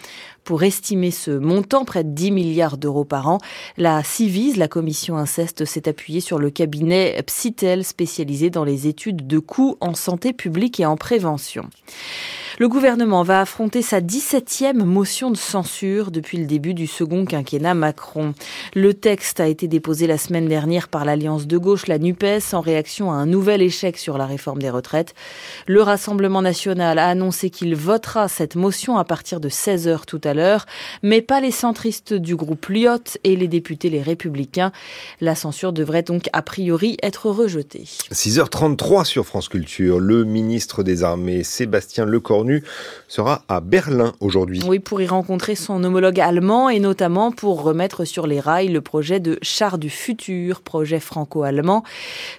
Pour 0.46 0.62
estimer 0.62 1.10
ce 1.10 1.32
montant, 1.32 1.84
près 1.84 2.04
de 2.04 2.10
10 2.10 2.30
milliards 2.30 2.76
d'euros 2.76 3.04
par 3.04 3.26
an, 3.26 3.38
la 3.76 4.04
CIVIS, 4.04 4.54
la 4.54 4.68
commission 4.68 5.16
inceste, 5.16 5.64
s'est 5.64 5.88
appuyée 5.88 6.20
sur 6.20 6.38
le 6.38 6.50
cabinet 6.50 7.20
Psytel 7.26 7.82
spécialisé 7.82 8.48
dans 8.48 8.62
les 8.62 8.86
études 8.86 9.26
de 9.26 9.40
coûts 9.40 9.76
en 9.80 9.94
santé 9.94 10.32
publique 10.32 10.78
et 10.78 10.86
en 10.86 10.96
prévention. 10.96 11.68
Le 12.58 12.68
gouvernement 12.68 13.22
va 13.22 13.42
affronter 13.42 13.82
sa 13.82 14.00
17e 14.00 14.82
motion 14.82 15.30
de 15.30 15.36
censure 15.36 16.10
depuis 16.10 16.38
le 16.38 16.46
début 16.46 16.72
du 16.72 16.86
second 16.86 17.26
quinquennat 17.26 17.74
Macron. 17.74 18.32
Le 18.74 18.94
texte 18.94 19.40
a 19.40 19.46
été 19.46 19.68
déposé 19.68 20.06
la 20.06 20.16
semaine 20.16 20.48
dernière 20.48 20.88
par 20.88 21.04
l'Alliance 21.04 21.46
de 21.46 21.58
gauche, 21.58 21.86
la 21.86 21.98
NUPES, 21.98 22.54
en 22.54 22.62
réaction 22.62 23.12
à 23.12 23.16
un 23.16 23.26
nouvel 23.26 23.60
échec 23.60 23.98
sur 23.98 24.16
la 24.16 24.24
réforme 24.24 24.62
des 24.62 24.70
retraites. 24.70 25.14
Le 25.66 25.82
Rassemblement 25.82 26.40
national 26.40 26.98
a 26.98 27.08
annoncé 27.08 27.50
qu'il 27.50 27.76
votera 27.76 28.26
cette 28.26 28.56
motion 28.56 28.96
à 28.96 29.04
partir 29.04 29.38
de 29.38 29.50
16 29.50 29.86
heures 29.86 30.06
tout 30.06 30.20
à 30.24 30.32
l'heure, 30.32 30.35
mais 31.02 31.22
pas 31.22 31.40
les 31.40 31.50
centristes 31.50 32.14
du 32.14 32.36
groupe 32.36 32.66
Lyot 32.66 33.18
et 33.24 33.36
les 33.36 33.48
députés 33.48 33.90
les 33.90 34.02
républicains. 34.02 34.72
La 35.20 35.34
censure 35.34 35.72
devrait 35.72 36.02
donc 36.02 36.28
a 36.32 36.42
priori 36.42 36.96
être 37.02 37.30
rejetée. 37.30 37.84
6h33 38.12 39.04
sur 39.04 39.26
France 39.26 39.48
Culture. 39.48 39.98
Le 39.98 40.24
ministre 40.24 40.82
des 40.82 41.02
Armées, 41.02 41.42
Sébastien 41.42 42.04
Lecornu, 42.04 42.62
sera 43.08 43.42
à 43.48 43.60
Berlin 43.60 44.12
aujourd'hui. 44.20 44.60
Oui, 44.66 44.78
pour 44.78 45.00
y 45.00 45.06
rencontrer 45.06 45.54
son 45.54 45.82
homologue 45.84 46.20
allemand 46.20 46.68
et 46.68 46.80
notamment 46.80 47.32
pour 47.32 47.62
remettre 47.62 48.04
sur 48.04 48.26
les 48.26 48.40
rails 48.40 48.68
le 48.68 48.80
projet 48.80 49.20
de 49.20 49.38
char 49.42 49.78
du 49.78 49.90
futur, 49.90 50.62
projet 50.62 51.00
franco-allemand. 51.00 51.82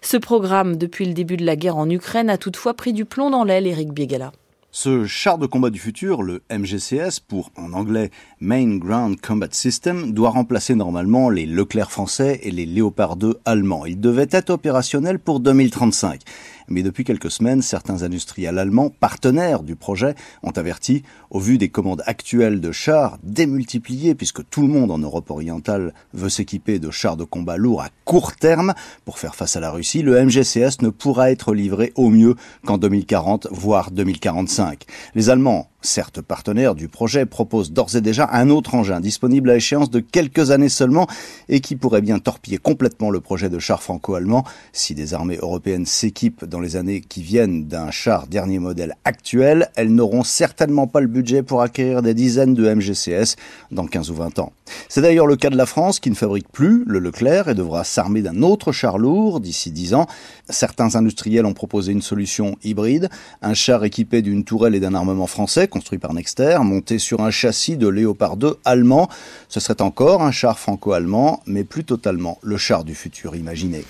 Ce 0.02 0.18
programme, 0.18 0.78
depuis 0.78 1.06
le 1.06 1.14
début 1.14 1.38
de 1.38 1.46
la 1.46 1.56
guerre 1.56 1.78
en 1.78 1.90
Ukraine, 1.90 2.30
a 2.30 2.38
toutefois 2.38 2.74
pris 2.74 2.94
du 2.94 3.06
plomb 3.06 3.30
dans 3.30 3.44
l'aile, 3.44 3.68
Eric 3.68 3.92
Biegala. 3.94 4.32
Ce 4.80 5.08
char 5.08 5.40
de 5.40 5.48
combat 5.48 5.72
du 5.72 5.80
futur, 5.80 6.22
le 6.22 6.44
MGCS, 6.52 7.20
pour 7.28 7.50
en 7.58 7.74
anglais 7.74 8.12
Main 8.40 8.78
Ground 8.78 9.20
Combat 9.20 9.48
System, 9.50 10.12
doit 10.12 10.30
remplacer 10.30 10.76
normalement 10.76 11.32
les 11.32 11.48
Leclerc 11.48 11.90
français 11.90 12.40
et 12.44 12.52
les 12.52 12.68
Léopard 12.68 13.16
2 13.16 13.40
allemands. 13.44 13.88
Il 13.88 14.00
devait 14.00 14.28
être 14.30 14.52
opérationnel 14.52 15.18
pour 15.18 15.40
2035. 15.40 16.22
Mais 16.70 16.84
depuis 16.84 17.04
quelques 17.04 17.32
semaines, 17.32 17.62
certains 17.62 18.04
industriels 18.04 18.58
allemands, 18.58 18.90
partenaires 18.90 19.64
du 19.64 19.76
projet, 19.76 20.16
ont 20.44 20.52
averti, 20.52 21.04
au 21.30 21.40
vu 21.40 21.58
des 21.58 21.70
commandes 21.70 22.04
actuelles 22.06 22.60
de 22.60 22.72
chars 22.72 23.18
démultipliées, 23.24 24.16
puisque 24.16 24.48
tout 24.50 24.62
le 24.62 24.68
monde 24.68 24.92
en 24.92 24.98
Europe 24.98 25.32
orientale 25.32 25.94
veut 26.14 26.30
s'équiper 26.30 26.80
de 26.80 26.92
chars 26.92 27.18
de 27.18 27.24
combat 27.24 27.58
lourds 27.58 27.82
à 27.82 27.90
court 28.06 28.36
terme 28.36 28.74
pour 29.06 29.20
faire 29.20 29.36
face 29.36 29.56
à 29.56 29.60
la 29.60 29.72
Russie, 29.72 30.02
le 30.02 30.24
MGCS 30.24 30.82
ne 30.82 30.90
pourra 30.90 31.32
être 31.32 31.54
livré 31.54 31.94
au 31.96 32.10
mieux 32.10 32.36
qu'en 32.66 32.78
2040, 32.78 33.48
voire 33.52 33.92
2045. 33.92 34.84
Les 35.16 35.30
Allemands 35.30 35.70
certes 35.88 36.22
partenaires 36.22 36.76
du 36.76 36.88
projet, 36.88 37.26
proposent 37.26 37.72
d'ores 37.72 37.96
et 37.96 38.02
déjà 38.02 38.30
un 38.32 38.50
autre 38.50 38.76
engin 38.76 39.00
disponible 39.00 39.50
à 39.50 39.56
échéance 39.56 39.90
de 39.90 40.00
quelques 40.00 40.52
années 40.52 40.70
seulement 40.70 41.08
et 41.50 41.62
qui 41.62 41.76
pourrait 41.76 42.02
bien 42.02 42.20
torpiller 42.20 42.58
complètement 42.58 43.10
le 43.10 43.20
projet 43.20 43.50
de 43.50 43.60
char 43.60 43.82
franco-allemand 43.82 44.44
si 44.74 44.94
des 44.94 45.14
armées 45.14 45.40
européennes 45.42 45.86
s'équipent 45.86 46.46
dans 46.46 46.60
les 46.60 46.76
années 46.76 47.02
qui 47.02 47.24
viennent 47.24 47.68
d'un 47.68 47.92
char 47.92 48.28
dernier 48.28 48.60
modèle 48.60 48.96
actuel, 49.06 49.70
elles 49.76 49.94
n'auront 49.94 50.24
certainement 50.24 50.88
pas 50.88 51.00
le 51.00 51.08
budget 51.08 51.44
pour 51.44 51.62
acquérir 51.62 52.02
des 52.02 52.14
dizaines 52.14 52.54
de 52.54 52.74
MGCS 52.74 53.36
dans 53.72 53.88
15 53.88 54.12
ou 54.12 54.16
20 54.16 54.40
ans. 54.40 54.52
C'est 54.90 55.02
d'ailleurs 55.02 55.28
le 55.28 55.36
cas 55.36 55.50
de 55.50 55.58
la 55.58 55.66
France 55.66 56.00
qui 56.00 56.10
ne 56.10 56.16
fabrique 56.16 56.50
plus 56.52 56.84
le 56.86 57.00
Leclerc 57.00 57.50
et 57.50 57.56
devra 57.56 57.84
s'armer 57.84 58.22
d'un 58.22 58.42
autre 58.42 58.72
char 58.72 58.98
lourd 58.98 59.40
d'ici 59.40 59.72
10 59.72 59.94
ans. 59.94 60.08
Certains 60.50 60.96
industriels 60.96 61.46
ont 61.46 61.54
proposé 61.54 61.92
une 61.92 62.02
solution 62.02 62.58
hybride, 62.64 63.10
un 63.42 63.54
char 63.54 63.84
équipé 63.84 64.22
d'une 64.22 64.44
tourelle 64.44 64.76
et 64.76 64.80
d'un 64.80 64.96
armement 64.96 65.28
français 65.28 65.68
construit 65.68 66.00
par 66.00 66.14
Nexter, 66.14 66.60
monté 66.62 67.00
sur 67.00 67.22
un 67.22 67.32
châssis 67.32 67.78
de 67.78 67.88
Léopard 67.88 68.38
2 68.38 68.58
allemand. 68.66 69.10
Ce 69.50 69.60
serait 69.60 69.82
encore 69.82 70.22
un 70.22 70.32
char 70.32 70.60
franco-allemand, 70.60 71.42
mais 71.46 71.64
plus 71.64 71.84
totalement 71.84 72.38
le 72.42 72.58
char 72.58 72.84
du 72.84 72.96
futur 72.96 73.36
imaginé. 73.36 73.84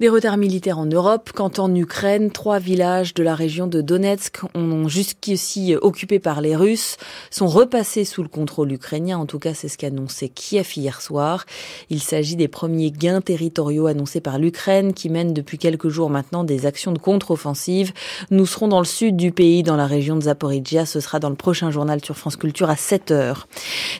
Des 0.00 0.08
retards 0.08 0.38
militaires 0.38 0.78
en 0.78 0.86
Europe, 0.86 1.28
quand 1.34 1.58
en 1.58 1.74
Ukraine, 1.74 2.30
trois 2.30 2.58
villages 2.58 3.12
de 3.12 3.22
la 3.22 3.34
région 3.34 3.66
de 3.66 3.82
Donetsk, 3.82 4.38
ont 4.54 4.88
jusqu'ici 4.88 5.74
occupés 5.78 6.18
par 6.18 6.40
les 6.40 6.56
Russes, 6.56 6.96
sont 7.30 7.48
repassés 7.48 8.06
sous 8.06 8.22
le 8.22 8.30
contrôle 8.30 8.72
ukrainien. 8.72 9.18
En 9.18 9.26
tout 9.26 9.38
cas, 9.38 9.52
c'est 9.52 9.68
ce 9.68 9.76
qu'a 9.76 9.88
annoncé 9.88 10.30
Kiev 10.30 10.72
hier 10.74 11.02
soir. 11.02 11.44
Il 11.90 12.00
s'agit 12.00 12.36
des 12.36 12.48
premiers 12.48 12.90
gains 12.90 13.20
territoriaux 13.20 13.88
annoncés 13.88 14.22
par 14.22 14.38
l'Ukraine, 14.38 14.94
qui 14.94 15.10
mène 15.10 15.34
depuis 15.34 15.58
quelques 15.58 15.90
jours 15.90 16.08
maintenant 16.08 16.44
des 16.44 16.64
actions 16.64 16.92
de 16.92 16.98
contre-offensive. 16.98 17.92
Nous 18.30 18.46
serons 18.46 18.68
dans 18.68 18.78
le 18.78 18.86
sud 18.86 19.18
du 19.18 19.32
pays, 19.32 19.62
dans 19.62 19.76
la 19.76 19.86
région 19.86 20.16
de 20.16 20.22
Zaporizhia. 20.22 20.86
Ce 20.86 21.00
sera 21.00 21.18
dans 21.18 21.28
le 21.28 21.36
prochain 21.36 21.70
journal 21.70 22.02
sur 22.02 22.16
France 22.16 22.36
Culture 22.36 22.70
à 22.70 22.76
7 22.76 23.10
heures. 23.10 23.48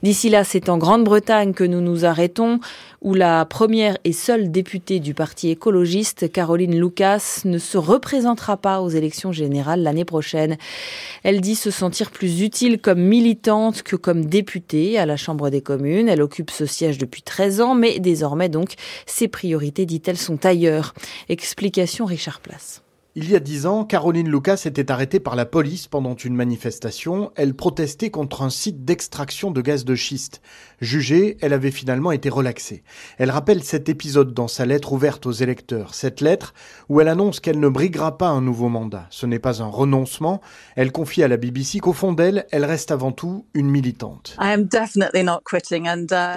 D'ici 0.03 0.31
là, 0.31 0.45
c'est 0.45 0.71
en 0.71 0.79
Grande-Bretagne 0.79 1.53
que 1.53 1.65
nous 1.65 1.83
nous 1.83 2.07
arrêtons 2.07 2.59
où 3.03 3.15
la 3.15 3.45
première 3.45 3.97
et 4.05 4.13
seule 4.13 4.51
députée 4.51 5.01
du 5.01 5.15
parti 5.15 5.49
écologiste, 5.49 6.31
Caroline 6.31 6.79
Lucas, 6.79 7.41
ne 7.45 7.59
se 7.59 7.79
représentera 7.79 8.57
pas 8.57 8.81
aux 8.81 8.89
élections 8.89 9.33
générales 9.33 9.83
l'année 9.83 10.05
prochaine. 10.05 10.59
Elle 11.23 11.41
dit 11.41 11.55
se 11.55 11.71
sentir 11.71 12.11
plus 12.11 12.43
utile 12.43 12.81
comme 12.81 13.01
militante 13.01 13.83
que 13.83 13.97
comme 13.97 14.27
députée 14.27 14.99
à 14.99 15.07
la 15.07 15.17
Chambre 15.17 15.51
des 15.51 15.63
communes. 15.63 16.09
Elle 16.09 16.23
occupe 16.23 16.51
ce 16.51 16.67
siège 16.67 16.99
depuis 16.99 17.23
13 17.23 17.61
ans, 17.61 17.75
mais 17.75 17.99
désormais 17.99 18.49
donc 18.49 18.75
ses 19.07 19.29
priorités, 19.29 19.87
dit-elle, 19.87 20.19
sont 20.19 20.45
ailleurs. 20.45 20.95
Explication 21.29 22.05
Richard 22.05 22.41
Place. 22.41 22.83
Il 23.17 23.29
y 23.29 23.35
a 23.35 23.41
dix 23.41 23.67
ans, 23.67 23.85
Caroline 23.85 24.31
Lucas 24.31 24.63
était 24.67 24.93
arrêtée 24.93 25.19
par 25.19 25.35
la 25.35 25.45
police 25.45 25.89
pendant 25.89 26.15
une 26.15 26.37
manifestation. 26.37 27.33
Elle 27.35 27.55
protestait 27.55 28.11
contre 28.11 28.43
un 28.43 28.51
site 28.51 28.85
d'extraction 28.85 29.51
de 29.51 29.61
gaz 29.61 29.85
de 29.85 29.97
schiste. 29.97 30.41
Jugée, 30.81 31.37
elle 31.43 31.53
avait 31.53 31.71
finalement 31.71 32.11
été 32.11 32.31
relaxée. 32.31 32.83
Elle 33.19 33.31
rappelle 33.31 33.63
cet 33.63 33.91
épisode 33.91 34.33
dans 34.33 34.49
sa 34.49 34.65
lettre 34.65 34.93
ouverte 34.93 35.27
aux 35.27 35.33
électeurs. 35.33 35.95
Cette 35.95 36.23
lettre 36.23 36.55
où 36.89 37.01
elle 37.01 37.09
annonce 37.09 37.39
qu'elle 37.41 37.61
ne 37.61 37.69
briguera 37.69 38.17
pas 38.17 38.29
un 38.29 38.41
nouveau 38.41 38.69
mandat. 38.69 39.07
Ce 39.11 39.27
n'est 39.27 39.39
pas 39.39 39.63
un 39.63 39.67
renoncement. 39.67 40.41
Elle 40.77 40.91
confie 40.91 41.23
à 41.23 41.29
la 41.29 41.37
BBC 41.37 41.81
qu'au 41.81 41.93
fond 41.93 42.15
d'elle, 42.15 42.47
elle 42.51 42.65
reste 42.65 42.91
avant 42.91 43.13
tout 43.13 43.45
une 43.53 43.69
militante. 43.69 44.37
Uh, 44.41 44.67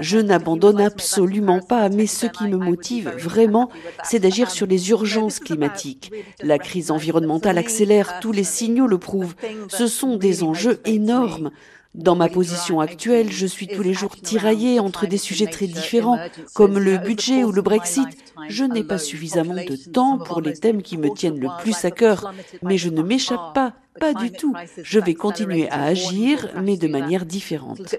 Je 0.02 0.18
n'abandonne 0.18 0.82
absolument 0.82 1.62
pas, 1.62 1.88
mais 1.90 2.08
ce 2.08 2.26
qui 2.26 2.48
me 2.48 2.58
motive 2.58 3.14
vraiment, 3.18 3.70
c'est 4.04 4.20
d'agir 4.20 4.52
sur 4.52 4.68
les 4.68 4.90
urgences 4.90 5.40
climatiques. 5.40 6.12
La 6.42 6.60
crise 6.60 6.92
environnementale 6.92 7.58
accélère, 7.58 8.20
tous 8.20 8.34
les 8.34 8.44
signaux 8.44 8.88
le 8.88 8.98
prouvent. 8.98 9.36
Ce 9.70 9.88
sont 9.88 10.18
des 10.18 10.44
enjeux 10.44 10.82
énormes. 10.86 11.52
Dans 11.96 12.16
ma 12.16 12.28
position 12.28 12.80
actuelle, 12.80 13.32
je 13.32 13.46
suis 13.46 13.68
tous 13.68 13.84
les 13.84 13.94
jours 13.94 14.16
tiraillée 14.16 14.80
entre 14.80 15.06
des 15.06 15.20
sujets 15.20 15.46
très 15.46 15.68
différents, 15.68 16.18
comme 16.56 16.80
le 16.80 16.98
budget 16.98 17.44
ou 17.44 17.52
le 17.52 17.62
Brexit. 17.62 18.08
Je 18.50 18.64
n'ai 18.64 18.84
pas 18.84 18.98
suffisamment 18.98 19.54
de 19.54 19.76
temps 19.92 20.18
pour 20.18 20.42
les 20.42 20.54
thèmes 20.54 20.82
qui 20.82 20.98
me 20.98 21.14
tiennent 21.14 21.40
le 21.40 21.50
plus 21.62 21.86
à 21.86 21.92
cœur, 21.92 22.34
mais 22.64 22.78
je 22.80 22.90
ne 22.90 23.04
m'échappe 23.04 23.54
pas. 23.54 23.74
Pas 24.00 24.14
du 24.14 24.32
tout. 24.32 24.54
Je 24.82 25.00
vais 25.00 25.14
continuer 25.14 25.70
à 25.70 25.84
agir, 25.84 26.50
mais 26.62 26.78
de 26.78 26.88
manière 26.88 27.26
différente. 27.26 27.96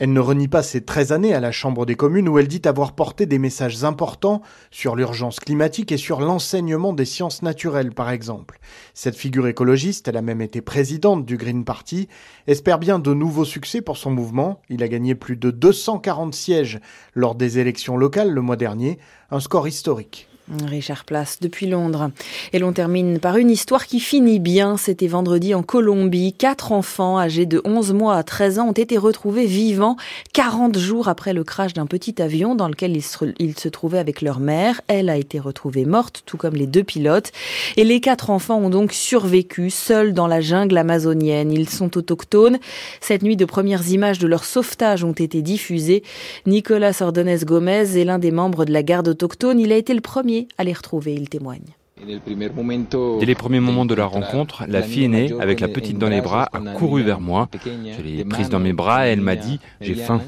Elle 0.00 0.12
ne 0.12 0.20
renie 0.20 0.48
pas 0.48 0.62
ses 0.62 0.84
13 0.84 1.12
années 1.12 1.34
à 1.34 1.40
la 1.40 1.52
Chambre 1.52 1.86
des 1.86 1.94
communes 1.94 2.28
où 2.28 2.38
elle 2.38 2.48
dit 2.48 2.62
avoir 2.64 2.92
porté 2.92 3.26
des 3.26 3.38
messages 3.38 3.84
importants 3.84 4.42
sur 4.70 4.96
l'urgence 4.96 5.40
climatique 5.40 5.92
et 5.92 5.96
sur 5.96 6.20
l'enseignement 6.20 6.92
des 6.92 7.04
sciences 7.04 7.42
naturelles, 7.42 7.92
par 7.92 8.10
exemple. 8.10 8.58
Cette 8.94 9.16
figure 9.16 9.46
écologiste, 9.46 10.08
elle 10.08 10.16
a 10.16 10.22
même 10.22 10.40
été 10.40 10.60
présidente 10.60 11.24
du 11.24 11.36
Green 11.36 11.64
Party, 11.64 12.08
espère 12.46 12.78
bien 12.78 12.98
de 12.98 13.14
nouveaux 13.14 13.44
succès 13.44 13.80
pour 13.80 13.96
son 13.96 14.10
mouvement. 14.10 14.60
Il 14.68 14.82
a 14.82 14.88
gagné 14.88 15.14
plus 15.14 15.36
de 15.36 15.50
240 15.50 16.34
sièges 16.34 16.80
lors 17.14 17.34
des 17.34 17.58
élections 17.58 17.96
locales 17.96 18.30
le 18.30 18.40
mois 18.40 18.56
dernier, 18.56 18.98
un 19.30 19.40
score 19.40 19.68
historique. 19.68 20.28
Richard 20.66 21.04
Place 21.04 21.38
depuis 21.40 21.66
Londres. 21.66 22.10
Et 22.52 22.58
l'on 22.58 22.72
termine 22.72 23.18
par 23.18 23.36
une 23.36 23.50
histoire 23.50 23.86
qui 23.86 24.00
finit 24.00 24.38
bien. 24.38 24.76
C'était 24.76 25.06
vendredi 25.06 25.54
en 25.54 25.62
Colombie. 25.62 26.32
Quatre 26.32 26.72
enfants 26.72 27.18
âgés 27.18 27.46
de 27.46 27.60
11 27.64 27.92
mois 27.92 28.16
à 28.16 28.22
13 28.22 28.58
ans 28.58 28.68
ont 28.68 28.72
été 28.72 28.96
retrouvés 28.98 29.46
vivants 29.46 29.96
40 30.32 30.78
jours 30.78 31.08
après 31.08 31.32
le 31.32 31.44
crash 31.44 31.74
d'un 31.74 31.86
petit 31.86 32.20
avion 32.22 32.54
dans 32.54 32.68
lequel 32.68 32.96
ils 32.96 33.02
se, 33.02 33.68
trouvaient 33.68 33.98
avec 33.98 34.22
leur 34.22 34.40
mère. 34.40 34.80
Elle 34.88 35.10
a 35.10 35.16
été 35.16 35.38
retrouvée 35.38 35.84
morte, 35.84 36.22
tout 36.26 36.36
comme 36.36 36.54
les 36.54 36.66
deux 36.66 36.84
pilotes. 36.84 37.32
Et 37.76 37.84
les 37.84 38.00
quatre 38.00 38.30
enfants 38.30 38.58
ont 38.58 38.70
donc 38.70 38.92
survécu 38.92 39.70
seuls 39.70 40.12
dans 40.12 40.26
la 40.26 40.40
jungle 40.40 40.76
amazonienne. 40.76 41.52
Ils 41.52 41.68
sont 41.68 41.96
autochtones. 41.96 42.58
Cette 43.00 43.22
nuit, 43.22 43.36
de 43.36 43.44
premières 43.44 43.88
images 43.88 44.18
de 44.18 44.26
leur 44.26 44.44
sauvetage 44.44 45.04
ont 45.04 45.12
été 45.12 45.42
diffusées. 45.42 46.02
Nicolas 46.46 46.92
Ordonez 47.00 47.38
Gomez 47.44 47.98
est 47.98 48.04
l'un 48.04 48.18
des 48.18 48.30
membres 48.30 48.64
de 48.64 48.72
la 48.72 48.82
garde 48.82 49.08
autochtone. 49.08 49.60
Il 49.60 49.72
a 49.72 49.76
été 49.76 49.94
le 49.94 50.00
premier 50.00 50.37
à 50.58 50.64
les 50.64 50.72
retrouver, 50.72 51.14
il 51.14 51.28
témoigne. 51.28 51.70
Dès 52.06 53.26
les 53.26 53.34
premiers 53.34 53.60
moments 53.60 53.86
de 53.86 53.94
la 53.94 54.06
rencontre, 54.06 54.64
la 54.68 54.82
fille 54.82 55.04
aînée, 55.04 55.32
avec 55.40 55.58
la 55.60 55.68
petite 55.68 55.98
dans 55.98 56.08
les 56.08 56.20
bras, 56.20 56.48
a 56.52 56.60
couru 56.74 57.02
vers 57.02 57.20
moi. 57.20 57.48
Je 57.64 58.02
l'ai 58.02 58.24
prise 58.24 58.48
dans 58.48 58.60
mes 58.60 58.72
bras 58.72 59.08
et 59.08 59.12
elle 59.12 59.20
m'a 59.20 59.36
dit 59.36 59.58
J'ai 59.80 59.94
faim. 59.96 60.20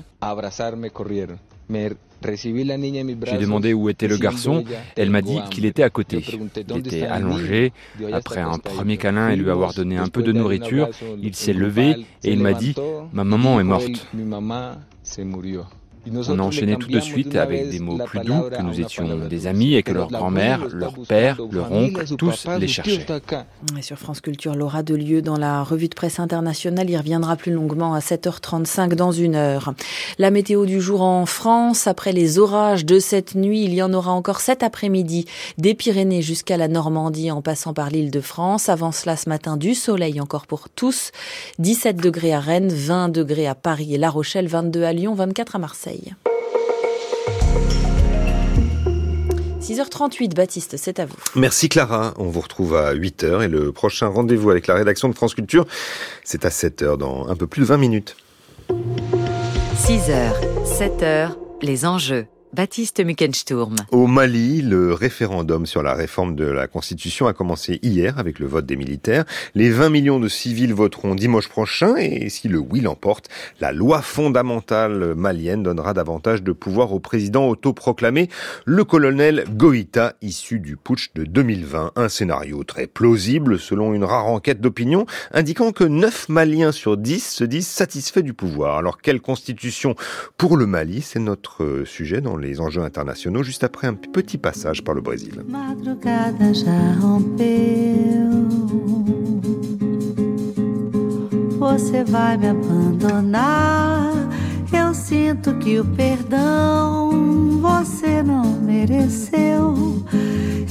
J'ai 2.23 3.39
demandé 3.39 3.73
où 3.73 3.89
était 3.89 4.09
le 4.09 4.17
garçon. 4.17 4.65
Elle 4.97 5.11
m'a 5.11 5.23
dit 5.23 5.39
qu'il 5.51 5.65
était 5.65 5.83
à 5.83 5.91
côté. 5.91 6.25
Il 6.69 6.79
était 6.79 7.07
allongé. 7.07 7.73
Après 8.13 8.41
un 8.41 8.59
premier 8.59 8.97
câlin 8.97 9.31
et 9.31 9.37
lui 9.37 9.51
avoir 9.51 9.73
donné 9.73 9.97
un 9.97 10.09
peu 10.09 10.23
de 10.23 10.33
nourriture, 10.33 10.89
il 11.23 11.35
s'est 11.35 11.53
levé 11.55 12.05
et 12.25 12.33
il 12.33 12.41
m'a 12.41 12.53
dit 12.53 12.75
Ma 13.13 13.25
maman 13.25 13.61
est 13.61 13.65
morte. 13.65 14.07
On 16.07 16.39
a 16.39 16.43
enchaîné 16.43 16.77
tout 16.77 16.89
de 16.89 17.01
suite 17.01 17.37
avec 17.37 17.71
des 17.71 17.79
mots 17.79 17.99
plus 17.99 18.21
doux 18.21 18.49
que 18.51 18.63
nous 18.63 18.81
étions 18.81 19.29
des 19.29 19.47
amis 19.47 19.75
et 19.75 19.83
que 19.83 19.93
leur 19.93 20.09
grand-mère, 20.09 20.67
leur 20.73 20.95
père, 21.07 21.39
leur 21.51 21.71
oncle, 21.73 22.05
tous 22.17 22.47
les 22.59 22.69
cherchaient. 22.69 23.07
Et 23.79 23.83
sur 23.83 23.99
France 23.99 24.21
Culture, 24.21 24.55
Laura 24.55 24.83
Delieu, 24.83 25.23
dans 25.23 25.37
la 25.37 25.63
revue 25.63 25.89
de 25.89 25.95
presse 25.95 26.19
internationale, 26.19 26.89
il 26.89 26.97
reviendra 26.97 27.37
plus 27.37 27.53
longuement 27.53 27.95
à 27.95 28.01
7h35 28.01 28.95
dans 28.95 29.13
une 29.13 29.35
heure. 29.35 29.75
La 30.19 30.31
météo 30.31 30.67
du 30.67 30.81
jour 30.81 31.03
en 31.03 31.27
France, 31.27 31.87
après 31.87 32.13
les 32.13 32.39
orages 32.39 32.87
de 32.87 32.99
cette 32.99 33.35
nuit, 33.35 33.65
il 33.65 33.75
y 33.75 33.83
en 33.83 33.93
aura 33.93 34.13
encore 34.13 34.41
cet 34.41 34.63
après-midi, 34.63 35.27
des 35.59 35.75
Pyrénées 35.75 36.23
jusqu'à 36.23 36.57
la 36.57 36.69
Normandie 36.69 37.31
en 37.31 37.43
passant 37.43 37.75
par 37.75 37.91
l'île 37.91 38.11
de 38.11 38.21
France. 38.21 38.69
Avant 38.69 38.93
cela, 38.93 39.17
ce 39.17 39.29
matin, 39.29 39.57
du 39.57 39.75
soleil 39.75 40.21
encore 40.21 40.47
pour 40.47 40.69
tous. 40.69 41.13
17 41.59 41.97
degrés 41.97 42.33
à 42.33 42.41
Rennes, 42.41 42.73
20 42.73 43.09
degrés 43.11 43.47
à 43.47 43.55
Paris 43.55 43.95
et 43.95 43.99
La 43.99 44.11
Rochelle, 44.11 44.47
22 44.49 44.83
à 44.83 44.93
Lyon, 44.93 45.15
24 45.15 45.57
à 45.57 45.59
Marseille. 45.59 45.90
6h38, 49.61 50.35
Baptiste, 50.35 50.77
c'est 50.77 50.99
à 50.99 51.07
vous. 51.07 51.15
Merci 51.37 51.69
Clara, 51.69 52.15
on 52.19 52.25
vous 52.25 52.41
retrouve 52.41 52.75
à 52.75 52.95
8h 52.95 53.45
et 53.45 53.49
le 53.49 53.71
prochain 53.73 54.09
rendez-vous 54.09 54.51
avec 54.51 54.67
la 54.67 54.75
rédaction 54.75 55.09
de 55.09 55.15
France 55.15 55.35
Culture, 55.35 55.67
c'est 56.25 56.45
à 56.45 56.49
7h 56.49 56.97
dans 56.97 57.29
un 57.29 57.37
peu 57.37 57.47
plus 57.47 57.61
de 57.61 57.67
20 57.67 57.77
minutes. 57.77 58.17
6h, 59.77 60.33
7h, 60.65 61.37
les 61.63 61.85
enjeux. 61.85 62.27
Baptiste 62.53 62.99
Mückensturm. 63.05 63.77
Au 63.93 64.09
Mali, 64.09 64.61
le 64.61 64.93
référendum 64.93 65.67
sur 65.67 65.85
la 65.85 65.95
réforme 65.95 66.35
de 66.35 66.47
la 66.47 66.67
Constitution 66.67 67.29
a 67.29 67.33
commencé 67.33 67.79
hier 67.83 68.19
avec 68.19 68.41
le 68.41 68.47
vote 68.49 68.67
des 68.67 68.75
militaires. 68.75 69.25
Les 69.55 69.71
20 69.71 69.89
millions 69.89 70.19
de 70.19 70.27
civils 70.27 70.75
voteront 70.75 71.15
dimanche 71.15 71.49
prochain 71.49 71.95
et 71.97 72.29
si 72.29 72.49
le 72.49 72.59
oui 72.59 72.81
l'emporte, 72.81 73.29
la 73.61 73.71
loi 73.71 74.03
fondamentale 74.03 75.15
malienne 75.15 75.63
donnera 75.63 75.95
davantage 75.95 76.43
de 76.43 76.51
pouvoir 76.51 76.93
au 76.93 76.99
président 76.99 77.49
autoproclamé, 77.49 78.29
le 78.65 78.83
colonel 78.83 79.45
Goïta, 79.53 80.15
issu 80.21 80.59
du 80.59 80.77
putsch 80.77 81.13
de 81.15 81.23
2020. 81.23 81.93
Un 81.95 82.09
scénario 82.09 82.65
très 82.65 82.89
plausible 82.89 83.61
selon 83.61 83.95
une 83.95 84.05
rare 84.05 84.27
enquête 84.27 84.61
d'opinion 84.61 85.07
indiquant 85.31 85.71
que 85.71 85.85
9 85.85 86.29
Maliens 86.29 86.73
sur 86.73 86.97
10 86.97 87.31
se 87.31 87.45
disent 87.45 87.69
satisfaits 87.69 88.23
du 88.23 88.35
pouvoir. 88.35 88.77
Alors 88.77 89.01
quelle 89.01 89.21
constitution 89.21 89.95
pour 90.37 90.57
le 90.57 90.67
Mali? 90.67 91.01
C'est 91.01 91.21
notre 91.21 91.85
sujet 91.87 92.21
dans 92.21 92.40
les 92.41 92.61
enjeux 92.61 92.83
internationaux 92.83 93.43
juste 93.43 93.65
après 93.65 93.87
un 93.87 93.95
petit 93.95 94.39
passage 94.39 94.83
par 94.83 94.95
le 94.95 95.01
Brésil. 95.01 95.43
Você 101.61 102.05
vai 102.05 102.39
me 102.39 102.49
abandonar. 102.49 104.13
Eu 104.73 104.95
sinto 104.95 105.55
que 105.59 105.79
o 105.79 105.85
perdão 105.85 107.11
você 107.61 108.23
não 108.23 108.45
mereceu. 108.63 109.75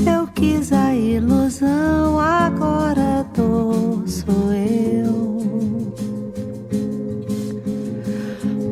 Eu 0.06 0.28
quis 0.34 0.74
a 0.74 0.96
ilusão, 0.96 2.20
agora 2.20 3.26
dor 3.36 4.04
sou 4.08 4.52
eu. 4.52 5.40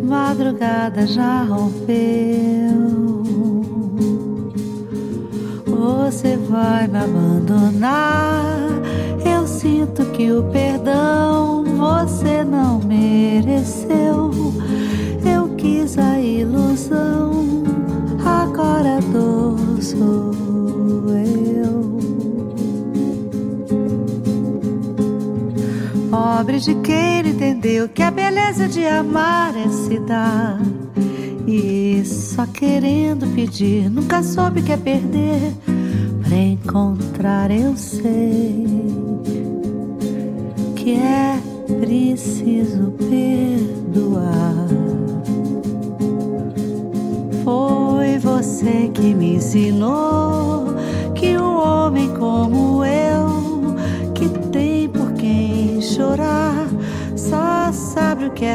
Madrugada 0.08 1.05
já 1.05 1.43
rompeu. 1.43 1.93
Você 5.66 6.38
vai 6.38 6.88
me 6.88 6.97
abandonar. 6.97 8.55
Eu 9.26 9.45
sinto 9.45 10.05
que 10.12 10.32
o 10.32 10.43
perdão 10.43 11.66
você 11.66 12.41
não 12.45 12.80
mereceu. 12.80 14.32
Eu 15.26 15.49
quis 15.58 15.97
a 15.97 16.18
ilusão, 16.20 17.64
agora 18.26 19.01
dor 19.12 19.82
sou 19.82 20.32
eu. 21.10 21.46
Pobre 26.10 26.60
de 26.60 26.74
quem 26.76 27.28
entendeu 27.28 27.89
que 27.89 28.01
a 28.01 28.10
beleza 28.10 28.68
de 28.68 28.86
amar 28.86 29.53
é 29.58 29.68
se 29.68 29.99
dar. 29.99 30.60
E 31.45 32.03
só 32.05 32.45
querendo 32.45 33.28
pedir, 33.36 33.89
nunca 33.89 34.24
soube 34.24 34.62
que 34.62 34.72
é 34.72 34.78
perder. 34.78 35.53
Pra 36.24 36.38
encontrar, 36.38 37.51
eu 37.51 37.76
sei 37.76 38.66
que 40.76 40.93
é 40.93 41.39
preciso 41.80 42.91
perdoar. 43.10 44.68
Foi 47.43 48.18
você 48.20 48.89
que 48.93 49.14
me 49.14 49.36
ensinou 49.36 50.68
que 51.16 51.38
um 51.38 51.58
homem 51.58 52.14
como 52.14 52.66
chorar, 56.08 56.68
só 57.16 57.72
sabe 57.74 58.28
o 58.28 58.32
que 58.32 58.45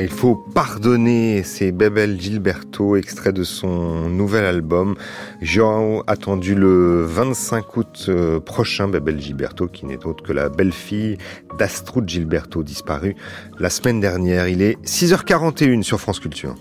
il 0.00 0.08
faut 0.08 0.36
pardonner, 0.54 1.42
c'est 1.44 1.70
Bebel 1.70 2.20
Gilberto, 2.20 2.96
extrait 2.96 3.32
de 3.32 3.44
son 3.44 4.08
nouvel 4.08 4.44
album. 4.44 4.96
Joao, 5.42 6.02
attendu 6.06 6.54
le 6.54 7.04
25 7.04 7.76
août 7.76 8.06
euh, 8.08 8.40
prochain, 8.40 8.88
Bebel 8.88 9.20
Gilberto, 9.20 9.68
qui 9.68 9.86
n'est 9.86 10.04
autre 10.06 10.24
que 10.24 10.32
la 10.32 10.48
belle-fille 10.48 11.18
d'Astrud 11.58 12.08
Gilberto, 12.08 12.62
disparue 12.62 13.14
la 13.58 13.70
semaine 13.70 14.00
dernière. 14.00 14.48
Il 14.48 14.62
est 14.62 14.82
6h41 14.84 15.82
sur 15.82 16.00
France 16.00 16.18
Culture. 16.18 16.56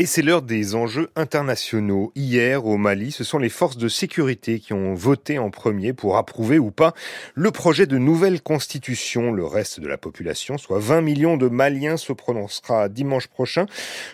Et 0.00 0.06
c'est 0.06 0.22
l'heure 0.22 0.40
des 0.40 0.74
enjeux 0.74 1.10
internationaux. 1.14 2.10
Hier, 2.14 2.64
au 2.64 2.78
Mali, 2.78 3.12
ce 3.12 3.22
sont 3.22 3.36
les 3.36 3.50
forces 3.50 3.76
de 3.76 3.88
sécurité 3.88 4.58
qui 4.58 4.72
ont 4.72 4.94
voté 4.94 5.38
en 5.38 5.50
premier 5.50 5.92
pour 5.92 6.16
approuver 6.16 6.58
ou 6.58 6.70
pas 6.70 6.94
le 7.34 7.50
projet 7.50 7.84
de 7.84 7.98
nouvelle 7.98 8.40
constitution. 8.40 9.30
Le 9.30 9.44
reste 9.44 9.78
de 9.78 9.86
la 9.86 9.98
population, 9.98 10.56
soit 10.56 10.78
20 10.78 11.02
millions 11.02 11.36
de 11.36 11.50
Maliens, 11.50 11.98
se 11.98 12.14
prononcera 12.14 12.88
dimanche 12.88 13.26
prochain 13.26 13.66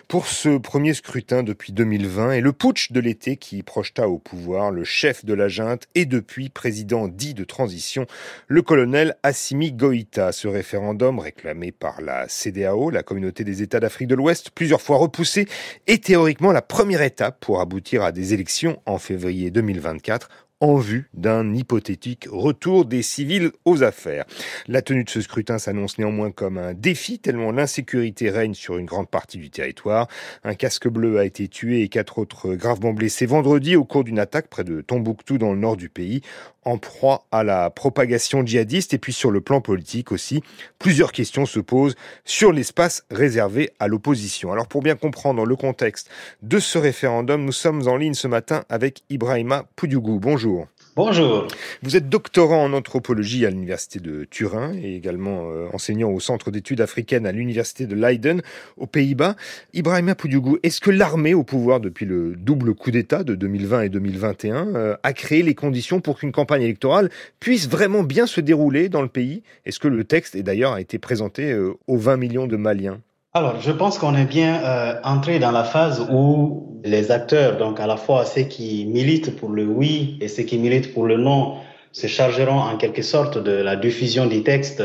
pour 0.09 0.27
ce 0.27 0.57
premier 0.57 0.93
scrutin 0.93 1.41
depuis 1.41 1.71
2020 1.71 2.33
et 2.33 2.41
le 2.41 2.51
putsch 2.51 2.91
de 2.91 2.99
l'été 2.99 3.37
qui 3.37 3.63
projeta 3.63 4.09
au 4.09 4.17
pouvoir 4.17 4.71
le 4.71 4.83
chef 4.83 5.23
de 5.23 5.33
la 5.33 5.47
junte 5.47 5.87
et 5.95 6.03
depuis 6.03 6.49
président 6.49 7.07
dit 7.07 7.33
de 7.33 7.45
transition, 7.45 8.07
le 8.49 8.61
colonel 8.61 9.15
Assimi 9.23 9.71
Goïta. 9.71 10.33
Ce 10.33 10.49
référendum 10.49 11.19
réclamé 11.19 11.71
par 11.71 12.01
la 12.01 12.27
CDAO, 12.27 12.89
la 12.89 13.03
communauté 13.03 13.45
des 13.45 13.61
États 13.61 13.79
d'Afrique 13.79 14.09
de 14.09 14.15
l'Ouest, 14.15 14.49
plusieurs 14.49 14.81
fois 14.81 14.97
repoussé, 14.97 15.47
est 15.87 16.03
théoriquement 16.03 16.51
la 16.51 16.61
première 16.61 17.01
étape 17.01 17.39
pour 17.39 17.61
aboutir 17.61 18.03
à 18.03 18.11
des 18.11 18.33
élections 18.33 18.81
en 18.85 18.97
février 18.97 19.51
2024 19.51 20.29
en 20.59 20.77
vue 20.77 21.09
d'un 21.13 21.53
hypothétique 21.53 22.27
retour 22.31 22.85
des 22.85 23.03
civils 23.03 23.51
aux 23.65 23.83
affaires. 23.83 24.25
La 24.67 24.81
tenue 24.81 25.03
de 25.03 25.09
ce 25.09 25.21
scrutin 25.21 25.59
s'annonce 25.59 25.97
néanmoins 25.99 26.31
comme 26.31 26.57
un 26.57 26.73
défi 26.73 27.19
tellement 27.19 27.51
l'insécurité 27.51 28.29
règne 28.29 28.55
sur 28.55 28.77
une 28.77 28.85
grande 28.85 29.09
partie 29.09 29.37
du 29.37 29.51
territoire. 29.51 30.07
Un 30.43 30.55
casque 30.55 30.87
bleu 30.87 31.19
a 31.19 31.25
été 31.25 31.47
tué 31.47 31.83
et 31.83 31.89
quatre 31.89 32.17
autres 32.17 32.55
gravement 32.55 32.93
blessés 32.93 33.27
vendredi 33.27 33.75
au 33.75 33.83
cours 33.83 34.03
d'une 34.03 34.19
attaque 34.19 34.47
près 34.47 34.63
de 34.63 34.81
Tombouctou 34.81 35.37
dans 35.37 35.53
le 35.53 35.59
nord 35.59 35.77
du 35.77 35.89
pays 35.89 36.21
en 36.67 36.77
proie 36.77 37.25
à 37.31 37.43
la 37.43 37.69
propagation 37.69 38.45
djihadiste 38.45 38.93
et 38.93 38.97
puis 38.97 39.13
sur 39.13 39.31
le 39.31 39.39
plan 39.39 39.61
politique 39.61 40.11
aussi. 40.11 40.41
Plusieurs 40.79 41.13
questions 41.13 41.45
se 41.45 41.61
posent 41.61 41.95
sur 42.25 42.51
l'espace 42.51 43.05
réservé 43.09 43.69
à 43.79 43.87
l'opposition. 43.87 44.51
Alors 44.51 44.67
pour 44.67 44.81
bien 44.81 44.95
comprendre 44.95 45.45
le 45.45 45.55
contexte 45.55 46.09
de 46.41 46.59
ce 46.59 46.77
référendum, 46.77 47.45
nous 47.45 47.53
sommes 47.53 47.87
en 47.87 47.95
ligne 47.95 48.15
ce 48.15 48.27
matin 48.27 48.65
avec 48.67 49.03
Ibrahima 49.09 49.65
Poudiougou. 49.77 50.19
Bonjour. 50.19 50.46
Bonjour. 50.95 51.47
Vous 51.83 51.95
êtes 51.95 52.09
doctorant 52.09 52.63
en 52.63 52.73
anthropologie 52.73 53.45
à 53.45 53.51
l'université 53.51 53.99
de 53.99 54.23
Turin 54.23 54.73
et 54.73 54.95
également 54.95 55.51
euh, 55.51 55.67
enseignant 55.71 56.09
au 56.09 56.19
centre 56.19 56.49
d'études 56.49 56.81
africaines 56.81 57.27
à 57.27 57.31
l'université 57.31 57.85
de 57.85 57.93
Leiden 57.93 58.41
aux 58.77 58.87
Pays-Bas. 58.87 59.35
Ibrahima 59.73 60.15
Poudiougou, 60.15 60.57
est-ce 60.63 60.81
que 60.81 60.89
l'armée 60.89 61.35
au 61.35 61.43
pouvoir 61.43 61.79
depuis 61.79 62.05
le 62.05 62.35
double 62.35 62.73
coup 62.73 62.89
d'État 62.89 63.23
de 63.23 63.35
2020 63.35 63.81
et 63.81 63.89
2021 63.89 64.75
euh, 64.75 64.95
a 65.03 65.13
créé 65.13 65.43
les 65.43 65.53
conditions 65.53 66.01
pour 66.01 66.17
qu'une 66.17 66.31
campagne 66.31 66.63
électorale 66.63 67.11
puisse 67.39 67.69
vraiment 67.69 68.01
bien 68.01 68.25
se 68.25 68.41
dérouler 68.41 68.89
dans 68.89 69.03
le 69.03 69.07
pays? 69.07 69.43
Est-ce 69.65 69.79
que 69.79 69.87
le 69.87 70.03
texte, 70.03 70.35
et 70.35 70.41
d'ailleurs, 70.41 70.73
a 70.73 70.81
été 70.81 70.97
présenté 70.97 71.51
euh, 71.51 71.73
aux 71.85 71.97
20 71.97 72.17
millions 72.17 72.47
de 72.47 72.57
Maliens? 72.57 73.01
Alors, 73.37 73.61
je 73.61 73.71
pense 73.71 73.99
qu'on 73.99 74.15
est 74.15 74.25
bien 74.25 74.63
euh, 74.63 74.95
entré 75.03 75.37
dans 75.37 75.51
la 75.51 75.63
phase 75.63 76.03
où 76.11 76.81
les 76.83 77.11
acteurs, 77.11 77.57
donc 77.57 77.79
à 77.79 77.85
la 77.85 77.95
fois 77.95 78.25
ceux 78.25 78.41
qui 78.41 78.87
militent 78.87 79.35
pour 79.35 79.49
le 79.49 79.63
oui 79.63 80.17
et 80.21 80.27
ceux 80.27 80.41
qui 80.41 80.57
militent 80.57 80.91
pour 80.91 81.05
le 81.05 81.17
non, 81.17 81.57
se 81.91 82.07
chargeront 82.07 82.59
en 82.59 82.77
quelque 82.77 83.03
sorte 83.03 83.37
de 83.37 83.51
la 83.51 83.75
diffusion 83.75 84.25
des 84.25 84.41
textes. 84.41 84.83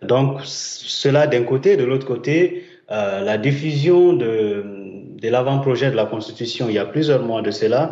Donc, 0.00 0.40
cela 0.44 1.26
d'un 1.26 1.42
côté, 1.42 1.76
de 1.76 1.84
l'autre 1.84 2.06
côté, 2.06 2.64
euh, 2.90 3.20
la 3.20 3.36
diffusion 3.36 4.14
de, 4.14 4.64
de 5.20 5.28
l'avant-projet 5.28 5.90
de 5.90 5.96
la 5.96 6.06
Constitution 6.06 6.66
il 6.70 6.76
y 6.76 6.78
a 6.78 6.86
plusieurs 6.86 7.22
mois 7.22 7.42
de 7.42 7.50
cela 7.50 7.90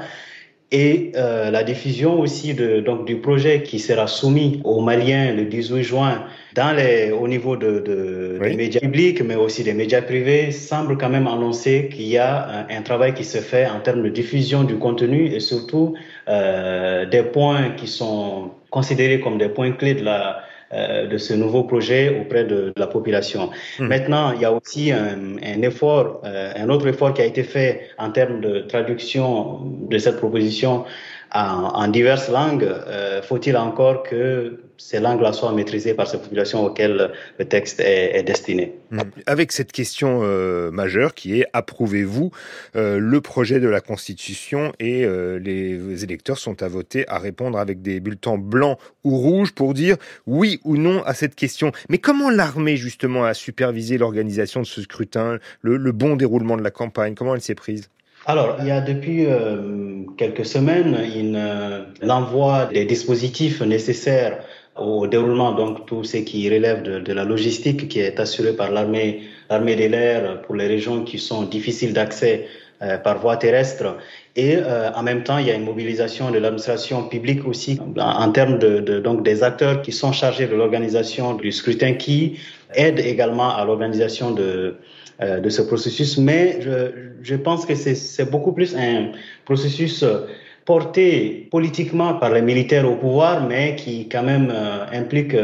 et 0.70 1.12
euh, 1.16 1.50
la 1.50 1.64
diffusion 1.64 2.20
aussi 2.20 2.52
de, 2.52 2.80
donc, 2.80 3.06
du 3.06 3.16
projet 3.16 3.62
qui 3.62 3.78
sera 3.78 4.06
soumis 4.06 4.60
aux 4.64 4.80
Maliens 4.82 5.32
le 5.32 5.46
18 5.46 5.82
juin 5.82 6.24
dans 6.54 6.76
les, 6.76 7.10
au 7.10 7.26
niveau 7.26 7.56
de, 7.56 7.80
de 7.80 8.38
des 8.42 8.54
médias 8.54 8.80
publics, 8.80 9.22
mais 9.22 9.34
aussi 9.34 9.64
des 9.64 9.72
médias 9.72 10.02
privés, 10.02 10.50
semble 10.52 10.98
quand 10.98 11.08
même 11.08 11.26
annoncer 11.26 11.88
qu'il 11.90 12.08
y 12.08 12.18
a 12.18 12.66
un, 12.68 12.76
un, 12.76 12.82
travail 12.82 13.14
qui 13.14 13.24
se 13.24 13.38
fait 13.38 13.66
en 13.66 13.80
termes 13.80 14.02
de 14.02 14.10
diffusion 14.10 14.64
du 14.64 14.76
contenu 14.76 15.26
et 15.32 15.40
surtout 15.40 15.94
euh, 16.28 17.06
des 17.06 17.22
points 17.22 17.70
qui 17.70 17.86
sont 17.86 18.50
considérés 18.70 19.20
comme 19.20 19.38
des 19.38 19.48
points 19.48 19.72
clés 19.72 19.94
de 19.94 20.04
la 20.04 20.42
de 20.72 21.16
ce 21.16 21.32
nouveau 21.32 21.64
projet 21.64 22.20
auprès 22.20 22.44
de, 22.44 22.72
de 22.74 22.74
la 22.76 22.86
population. 22.86 23.50
Mmh. 23.78 23.86
Maintenant, 23.86 24.32
il 24.32 24.42
y 24.42 24.44
a 24.44 24.52
aussi 24.52 24.92
un, 24.92 25.36
un 25.42 25.62
effort, 25.62 26.20
euh, 26.24 26.52
un 26.56 26.68
autre 26.68 26.86
effort 26.88 27.14
qui 27.14 27.22
a 27.22 27.24
été 27.24 27.42
fait 27.42 27.88
en 27.98 28.10
termes 28.10 28.40
de 28.40 28.60
traduction 28.60 29.60
de 29.88 29.98
cette 29.98 30.18
proposition 30.18 30.84
en, 31.32 31.88
diverses 31.88 32.30
langues, 32.30 32.64
euh, 32.64 33.20
faut-il 33.22 33.56
encore 33.56 34.02
que 34.02 34.60
ces 34.78 35.00
langues-là 35.00 35.32
soient 35.32 35.52
maîtrisées 35.52 35.92
par 35.92 36.06
ces 36.06 36.18
populations 36.18 36.64
auxquelles 36.64 37.12
le 37.38 37.44
texte 37.44 37.80
est, 37.80 38.22
destiné. 38.22 38.74
Mmh. 38.90 39.00
Avec 39.26 39.52
cette 39.52 39.72
question 39.72 40.20
euh, 40.22 40.70
majeure 40.70 41.14
qui 41.14 41.40
est 41.40 41.46
approuvez-vous 41.52 42.30
euh, 42.76 42.98
le 42.98 43.20
projet 43.20 43.60
de 43.60 43.68
la 43.68 43.80
Constitution 43.80 44.72
et 44.80 45.06
les 45.40 46.04
électeurs 46.04 46.38
sont 46.38 46.62
à 46.62 46.68
voter, 46.68 47.06
à 47.08 47.18
répondre 47.18 47.58
avec 47.58 47.82
des 47.82 48.00
bulletins 48.00 48.38
blancs 48.38 48.78
ou 49.04 49.16
rouges 49.16 49.52
pour 49.52 49.74
dire 49.74 49.96
oui 50.26 50.60
ou 50.64 50.76
non 50.76 51.02
à 51.04 51.14
cette 51.14 51.34
question. 51.34 51.72
Mais 51.88 51.98
comment 51.98 52.30
l'armée 52.30 52.76
justement 52.76 53.24
a 53.24 53.34
supervisé 53.34 53.98
l'organisation 53.98 54.60
de 54.60 54.66
ce 54.66 54.82
scrutin, 54.82 55.38
le 55.62 55.92
bon 55.92 56.16
déroulement 56.16 56.56
de 56.56 56.62
la 56.62 56.70
campagne? 56.70 57.14
Comment 57.14 57.34
elle 57.34 57.40
s'est 57.40 57.54
prise? 57.54 57.90
Alors, 58.26 58.56
il 58.60 58.66
y 58.66 58.70
a 58.70 58.80
depuis 58.80 59.24
euh, 59.26 60.02
quelques 60.18 60.44
semaines 60.44 60.96
euh, 61.34 61.84
l'envoi 62.02 62.66
des 62.66 62.84
dispositifs 62.84 63.62
nécessaires 63.62 64.40
au 64.78 65.06
déroulement, 65.06 65.52
donc 65.52 65.86
tout 65.86 66.04
ce 66.04 66.18
qui 66.18 66.48
relève 66.48 66.82
de, 66.82 67.12
la 67.12 67.24
logistique 67.24 67.88
qui 67.88 68.00
est 68.00 68.18
assurée 68.20 68.54
par 68.54 68.70
l'armée, 68.70 69.22
l'armée 69.50 69.76
de 69.76 69.86
l'air 69.86 70.42
pour 70.42 70.54
les 70.54 70.66
régions 70.66 71.04
qui 71.04 71.18
sont 71.18 71.42
difficiles 71.42 71.92
d'accès 71.92 72.46
euh, 72.82 72.96
par 72.98 73.18
voie 73.18 73.36
terrestre. 73.36 73.96
Et 74.36 74.56
en 74.94 75.02
même 75.02 75.24
temps, 75.24 75.38
il 75.38 75.48
y 75.48 75.50
a 75.50 75.54
une 75.54 75.64
mobilisation 75.64 76.30
de 76.30 76.38
l'administration 76.38 77.08
publique 77.08 77.44
aussi 77.44 77.80
en, 77.98 78.30
termes 78.30 78.60
de, 78.60 79.00
donc 79.00 79.24
des 79.24 79.42
acteurs 79.42 79.82
qui 79.82 79.90
sont 79.90 80.12
chargés 80.12 80.46
de 80.46 80.54
l'organisation 80.54 81.34
du 81.34 81.50
scrutin, 81.50 81.94
qui 81.94 82.38
aident 82.72 83.00
également 83.00 83.52
à 83.52 83.64
l'organisation 83.64 84.30
de 84.30 84.76
euh, 85.20 85.40
de 85.40 85.48
ce 85.48 85.62
processus, 85.62 86.16
mais 86.16 86.60
je, 86.60 86.92
je 87.22 87.34
pense 87.34 87.66
que 87.66 87.74
c'est 87.74 88.30
beaucoup 88.30 88.52
plus 88.52 88.76
un 88.76 89.10
processus 89.46 90.04
euh, 90.04 90.28
porté 90.68 91.48
politiquement 91.50 92.12
par 92.22 92.30
les 92.30 92.42
militaires 92.42 92.86
au 92.86 92.96
pouvoir, 92.96 93.46
mais 93.48 93.74
qui 93.74 94.06
quand 94.06 94.22
même 94.22 94.52
euh, 94.54 94.84
implique 94.92 95.34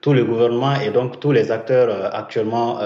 tout 0.00 0.14
le 0.14 0.24
gouvernement 0.24 0.74
et 0.80 0.90
donc 0.90 1.20
tous 1.20 1.30
les 1.30 1.52
acteurs 1.52 1.90
actuellement 2.12 2.80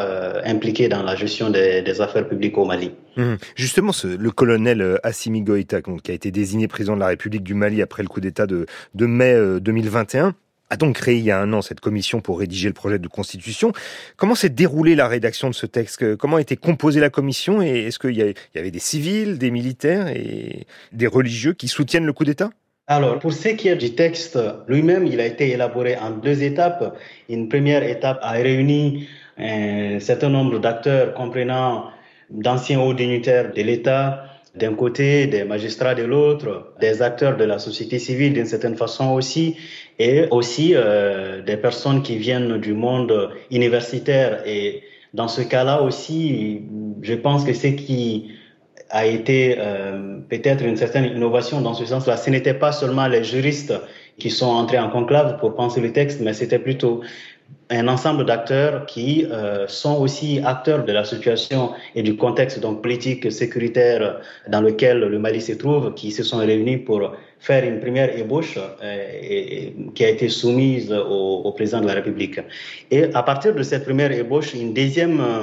impliqués 0.44 0.88
dans 0.88 1.02
la 1.02 1.14
gestion 1.16 1.48
des, 1.48 2.00
affaires 2.02 2.28
publiques 2.28 2.58
au 2.58 2.66
Mali. 2.66 2.90
Hum. 3.16 3.38
Justement, 3.54 3.92
ce, 3.92 4.08
le 4.08 4.30
colonel 4.30 4.98
Assimi 5.02 5.40
Goïta, 5.40 5.80
qui 5.80 6.10
a 6.10 6.14
été 6.14 6.30
désigné 6.30 6.68
président 6.68 6.94
de 6.94 7.00
la 7.00 7.06
République 7.06 7.42
du 7.42 7.54
Mali 7.54 7.80
après 7.80 8.02
le 8.02 8.08
coup 8.08 8.20
d'État 8.20 8.46
de 8.46 8.66
mai 9.06 9.34
2021, 9.62 10.34
a 10.70 10.76
donc 10.76 10.96
créé 10.96 11.16
il 11.16 11.24
y 11.24 11.30
a 11.30 11.40
un 11.40 11.52
an 11.52 11.62
cette 11.62 11.80
commission 11.80 12.20
pour 12.20 12.38
rédiger 12.38 12.68
le 12.68 12.74
projet 12.74 12.98
de 12.98 13.08
constitution. 13.08 13.72
Comment 14.16 14.34
s'est 14.34 14.48
déroulée 14.48 14.94
la 14.94 15.08
rédaction 15.08 15.48
de 15.48 15.54
ce 15.54 15.66
texte? 15.66 16.16
Comment 16.16 16.36
a 16.36 16.40
été 16.40 16.56
composée 16.56 17.00
la 17.00 17.10
commission? 17.10 17.62
Et 17.62 17.86
est-ce 17.86 17.98
qu'il 17.98 18.16
y, 18.16 18.34
avait 18.58 18.70
des 18.70 18.78
civils, 18.78 19.38
des 19.38 19.50
militaires 19.50 20.08
et 20.08 20.66
des 20.92 21.06
religieux 21.06 21.52
qui 21.52 21.68
soutiennent 21.68 22.06
le 22.06 22.12
coup 22.12 22.24
d'État? 22.24 22.50
Alors, 22.88 23.18
pour 23.18 23.32
ce 23.32 23.48
qui 23.48 23.68
est 23.68 23.76
du 23.76 23.94
texte 23.94 24.38
lui-même, 24.68 25.06
il 25.06 25.20
a 25.20 25.26
été 25.26 25.50
élaboré 25.50 25.96
en 25.96 26.10
deux 26.10 26.42
étapes. 26.42 26.96
Une 27.28 27.48
première 27.48 27.82
étape 27.82 28.20
a 28.22 28.32
réuni 28.32 29.08
un 29.38 29.98
certain 29.98 30.28
nombre 30.28 30.58
d'acteurs 30.60 31.14
comprenant 31.14 31.90
d'anciens 32.30 32.80
hauts 32.80 32.94
dignitaires 32.94 33.52
de 33.52 33.62
l'État, 33.62 34.24
d'un 34.54 34.74
côté, 34.74 35.26
des 35.26 35.44
magistrats 35.44 35.94
de 35.94 36.04
l'autre, 36.04 36.72
des 36.80 37.02
acteurs 37.02 37.36
de 37.36 37.44
la 37.44 37.58
société 37.58 37.98
civile 37.98 38.32
d'une 38.32 38.46
certaine 38.46 38.76
façon 38.76 39.12
aussi, 39.12 39.56
et 39.98 40.26
aussi 40.30 40.72
euh, 40.74 41.42
des 41.42 41.56
personnes 41.56 42.02
qui 42.02 42.16
viennent 42.16 42.58
du 42.58 42.74
monde 42.74 43.30
universitaire. 43.50 44.42
Et 44.46 44.82
dans 45.14 45.28
ce 45.28 45.42
cas-là 45.42 45.82
aussi, 45.82 46.62
je 47.02 47.14
pense 47.14 47.44
que 47.44 47.52
ce 47.52 47.68
qui 47.68 48.30
a 48.90 49.06
été 49.06 49.56
euh, 49.58 50.18
peut-être 50.28 50.64
une 50.64 50.76
certaine 50.76 51.04
innovation 51.04 51.60
dans 51.60 51.74
ce 51.74 51.84
sens-là, 51.86 52.16
ce 52.16 52.30
n'était 52.30 52.54
pas 52.54 52.72
seulement 52.72 53.08
les 53.08 53.24
juristes 53.24 53.74
qui 54.18 54.30
sont 54.30 54.46
entrés 54.46 54.78
en 54.78 54.90
conclave 54.90 55.38
pour 55.38 55.54
penser 55.54 55.80
le 55.80 55.92
texte, 55.92 56.20
mais 56.20 56.32
c'était 56.32 56.58
plutôt 56.58 57.02
un 57.70 57.88
ensemble 57.88 58.24
d'acteurs 58.24 58.86
qui 58.86 59.24
euh, 59.24 59.66
sont 59.66 60.00
aussi 60.00 60.40
acteurs 60.44 60.84
de 60.84 60.92
la 60.92 61.04
situation 61.04 61.72
et 61.94 62.02
du 62.02 62.16
contexte 62.16 62.60
donc 62.60 62.82
politique 62.82 63.30
sécuritaire 63.32 64.20
dans 64.48 64.60
lequel 64.60 65.00
le 65.00 65.18
Mali 65.18 65.40
se 65.40 65.52
trouve, 65.52 65.94
qui 65.94 66.12
se 66.12 66.22
sont 66.22 66.38
réunis 66.38 66.76
pour 66.76 67.12
faire 67.40 67.64
une 67.64 67.80
première 67.80 68.16
ébauche 68.16 68.58
euh, 68.82 69.70
qui 69.94 70.04
a 70.04 70.08
été 70.08 70.28
soumise 70.28 70.92
au, 70.92 71.50
président 71.52 71.80
de 71.80 71.86
la 71.86 71.94
République. 71.94 72.38
Et 72.90 73.04
à 73.14 73.22
partir 73.22 73.54
de 73.54 73.62
cette 73.62 73.84
première 73.84 74.12
ébauche, 74.12 74.54
une 74.54 74.72
deuxième 74.72 75.20
euh, 75.20 75.42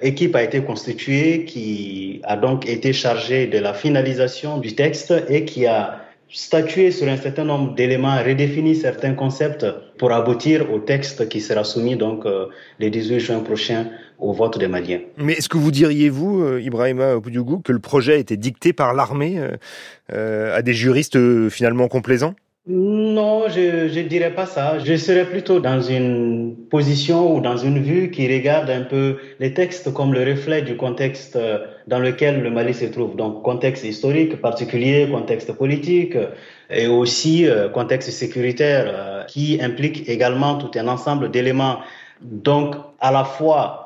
équipe 0.00 0.34
a 0.34 0.42
été 0.42 0.62
constituée 0.62 1.44
qui 1.44 2.20
a 2.24 2.36
donc 2.36 2.68
été 2.68 2.92
chargée 2.92 3.46
de 3.46 3.58
la 3.58 3.72
finalisation 3.72 4.58
du 4.58 4.74
texte 4.74 5.14
et 5.28 5.44
qui 5.44 5.66
a 5.66 6.01
statuer 6.32 6.90
sur 6.90 7.08
un 7.08 7.16
certain 7.16 7.44
nombre 7.44 7.74
d'éléments, 7.74 8.16
redéfinir 8.16 8.74
certains 8.76 9.12
concepts 9.12 9.66
pour 9.98 10.12
aboutir 10.12 10.72
au 10.72 10.78
texte 10.78 11.28
qui 11.28 11.40
sera 11.40 11.62
soumis 11.62 11.96
donc 11.96 12.24
euh, 12.24 12.46
le 12.80 12.90
18 12.90 13.20
juin 13.20 13.40
prochain 13.40 13.86
au 14.18 14.32
vote 14.32 14.58
des 14.58 14.68
Maliens. 14.68 15.00
Mais 15.18 15.34
est-ce 15.34 15.48
que 15.48 15.58
vous 15.58 15.70
diriez, 15.70 16.08
vous, 16.08 16.42
euh, 16.42 16.60
Ibrahima 16.60 17.20
Poudiougou, 17.20 17.58
que 17.58 17.72
le 17.72 17.80
projet 17.80 18.14
a 18.14 18.16
été 18.16 18.36
dicté 18.36 18.72
par 18.72 18.94
l'armée 18.94 19.40
euh, 20.12 20.56
à 20.56 20.62
des 20.62 20.72
juristes 20.72 21.18
finalement 21.50 21.88
complaisants? 21.88 22.34
Non, 22.66 23.48
je 23.48 23.98
ne 23.98 24.08
dirais 24.08 24.34
pas 24.34 24.46
ça. 24.46 24.78
Je 24.78 24.96
serais 24.96 25.26
plutôt 25.26 25.58
dans 25.58 25.80
une 25.80 26.54
position 26.70 27.36
ou 27.36 27.40
dans 27.40 27.56
une 27.56 27.82
vue 27.82 28.10
qui 28.10 28.32
regarde 28.32 28.70
un 28.70 28.82
peu 28.82 29.18
les 29.40 29.52
textes 29.52 29.92
comme 29.92 30.14
le 30.14 30.22
reflet 30.22 30.62
du 30.62 30.76
contexte 30.76 31.36
dans 31.86 31.98
lequel 31.98 32.42
le 32.42 32.50
Mali 32.50 32.74
se 32.74 32.86
trouve. 32.86 33.16
Donc 33.16 33.42
contexte 33.42 33.84
historique 33.84 34.40
particulier, 34.40 35.08
contexte 35.10 35.52
politique 35.52 36.16
et 36.70 36.86
aussi 36.86 37.46
euh, 37.46 37.68
contexte 37.68 38.10
sécuritaire 38.10 38.84
euh, 38.88 39.24
qui 39.24 39.58
implique 39.60 40.08
également 40.08 40.56
tout 40.56 40.70
un 40.78 40.88
ensemble 40.88 41.30
d'éléments. 41.30 41.78
Donc 42.20 42.76
à 43.00 43.10
la 43.10 43.24
fois 43.24 43.82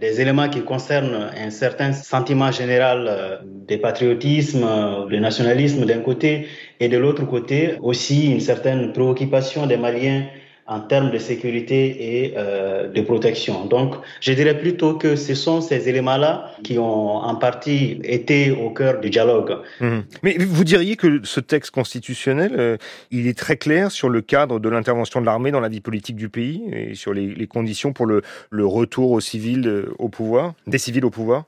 des 0.00 0.20
éléments 0.20 0.48
qui 0.48 0.62
concernent 0.62 1.30
un 1.36 1.50
certain 1.50 1.92
sentiment 1.92 2.52
général 2.52 3.06
euh, 3.08 3.36
de 3.42 3.76
patriotisme, 3.76 4.64
euh, 4.64 5.06
de 5.06 5.16
nationalisme 5.16 5.84
d'un 5.84 6.00
côté, 6.00 6.46
et 6.78 6.88
de 6.88 6.96
l'autre 6.96 7.24
côté 7.24 7.76
aussi 7.82 8.30
une 8.30 8.40
certaine 8.40 8.92
préoccupation 8.92 9.66
des 9.66 9.76
Maliens 9.76 10.26
en 10.68 10.80
termes 10.80 11.10
de 11.10 11.16
sécurité 11.18 11.78
et 12.22 12.34
euh, 12.36 12.88
de 12.88 13.00
protection. 13.00 13.64
Donc, 13.64 13.94
je 14.20 14.32
dirais 14.34 14.58
plutôt 14.58 14.94
que 14.94 15.16
ce 15.16 15.34
sont 15.34 15.62
ces 15.62 15.88
éléments-là 15.88 16.52
qui 16.62 16.78
ont 16.78 17.16
en 17.16 17.34
partie 17.36 17.98
été 18.04 18.50
au 18.50 18.70
cœur 18.70 19.00
du 19.00 19.08
dialogue. 19.08 19.56
Mmh. 19.80 19.98
Mais 20.22 20.36
vous 20.38 20.64
diriez 20.64 20.96
que 20.96 21.20
ce 21.24 21.40
texte 21.40 21.70
constitutionnel, 21.70 22.52
euh, 22.58 22.76
il 23.10 23.26
est 23.26 23.38
très 23.38 23.56
clair 23.56 23.90
sur 23.90 24.10
le 24.10 24.20
cadre 24.20 24.60
de 24.60 24.68
l'intervention 24.68 25.20
de 25.22 25.26
l'armée 25.26 25.50
dans 25.50 25.60
la 25.60 25.70
vie 25.70 25.80
politique 25.80 26.16
du 26.16 26.28
pays 26.28 26.62
et 26.72 26.94
sur 26.94 27.14
les, 27.14 27.34
les 27.34 27.46
conditions 27.46 27.94
pour 27.94 28.04
le, 28.04 28.20
le 28.50 28.66
retour 28.66 29.10
aux 29.12 29.20
civils 29.20 29.66
euh, 29.66 29.94
au 29.98 30.10
pouvoir, 30.10 30.52
des 30.66 30.78
civils 30.78 31.04
au 31.04 31.10
pouvoir? 31.10 31.44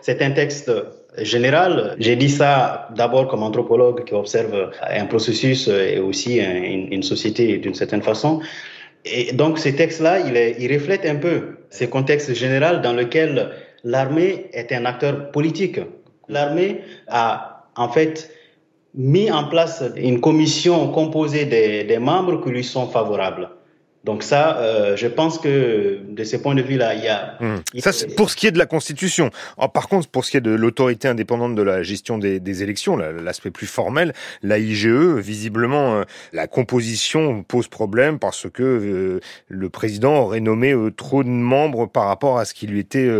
C'est 0.00 0.22
un 0.22 0.30
texte 0.30 0.70
général. 1.22 1.96
J'ai 1.98 2.16
dit 2.16 2.28
ça 2.28 2.88
d'abord 2.94 3.28
comme 3.28 3.42
anthropologue 3.42 4.04
qui 4.04 4.14
observe 4.14 4.70
un 4.88 5.06
processus 5.06 5.68
et 5.68 5.98
aussi 5.98 6.40
une, 6.40 7.02
société 7.02 7.58
d'une 7.58 7.74
certaine 7.74 8.02
façon. 8.02 8.40
Et 9.04 9.32
donc, 9.32 9.58
ce 9.58 9.68
texte-là, 9.68 10.20
il, 10.20 10.62
il 10.62 10.72
reflète 10.72 11.06
un 11.06 11.16
peu 11.16 11.56
ce 11.70 11.84
contexte 11.84 12.34
général 12.34 12.82
dans 12.82 12.92
lequel 12.92 13.50
l'armée 13.84 14.46
est 14.52 14.72
un 14.72 14.84
acteur 14.84 15.30
politique. 15.30 15.80
L'armée 16.28 16.80
a, 17.06 17.66
en 17.76 17.88
fait, 17.88 18.30
mis 18.94 19.30
en 19.30 19.44
place 19.48 19.84
une 19.96 20.20
commission 20.20 20.90
composée 20.92 21.44
des 21.44 21.98
membres 21.98 22.42
qui 22.42 22.50
lui 22.50 22.64
sont 22.64 22.88
favorables. 22.88 23.48
Donc 24.04 24.22
ça, 24.22 24.58
euh, 24.58 24.96
je 24.96 25.06
pense 25.06 25.38
que 25.38 25.98
de 26.08 26.24
ce 26.24 26.36
point 26.36 26.54
de 26.54 26.62
vue-là, 26.62 26.94
il 26.94 27.04
y 27.04 27.08
a... 27.08 27.36
Mmh. 27.40 27.80
Ça, 27.80 27.92
c'est 27.92 28.14
pour 28.14 28.30
ce 28.30 28.36
qui 28.36 28.46
est 28.46 28.52
de 28.52 28.58
la 28.58 28.66
Constitution. 28.66 29.30
Ah, 29.58 29.68
par 29.68 29.88
contre, 29.88 30.08
pour 30.08 30.24
ce 30.24 30.30
qui 30.30 30.36
est 30.36 30.42
de 30.42 30.52
l'autorité 30.52 31.08
indépendante 31.08 31.54
de 31.54 31.62
la 31.62 31.82
gestion 31.82 32.16
des, 32.16 32.38
des 32.38 32.62
élections, 32.62 32.96
l'aspect 32.96 33.50
plus 33.50 33.66
formel, 33.66 34.12
la 34.42 34.58
IGE, 34.58 34.86
visiblement, 34.86 35.96
euh, 35.96 36.02
la 36.32 36.46
composition 36.46 37.42
pose 37.42 37.66
problème 37.66 38.18
parce 38.18 38.48
que 38.48 38.62
euh, 38.62 39.20
le 39.48 39.68
président 39.68 40.16
aurait 40.16 40.40
nommé 40.40 40.74
trop 40.96 41.24
de 41.24 41.28
membres 41.28 41.86
par 41.86 42.06
rapport 42.06 42.38
à 42.38 42.44
ce 42.44 42.54
qui 42.54 42.66
lui 42.66 42.80
était 42.80 43.10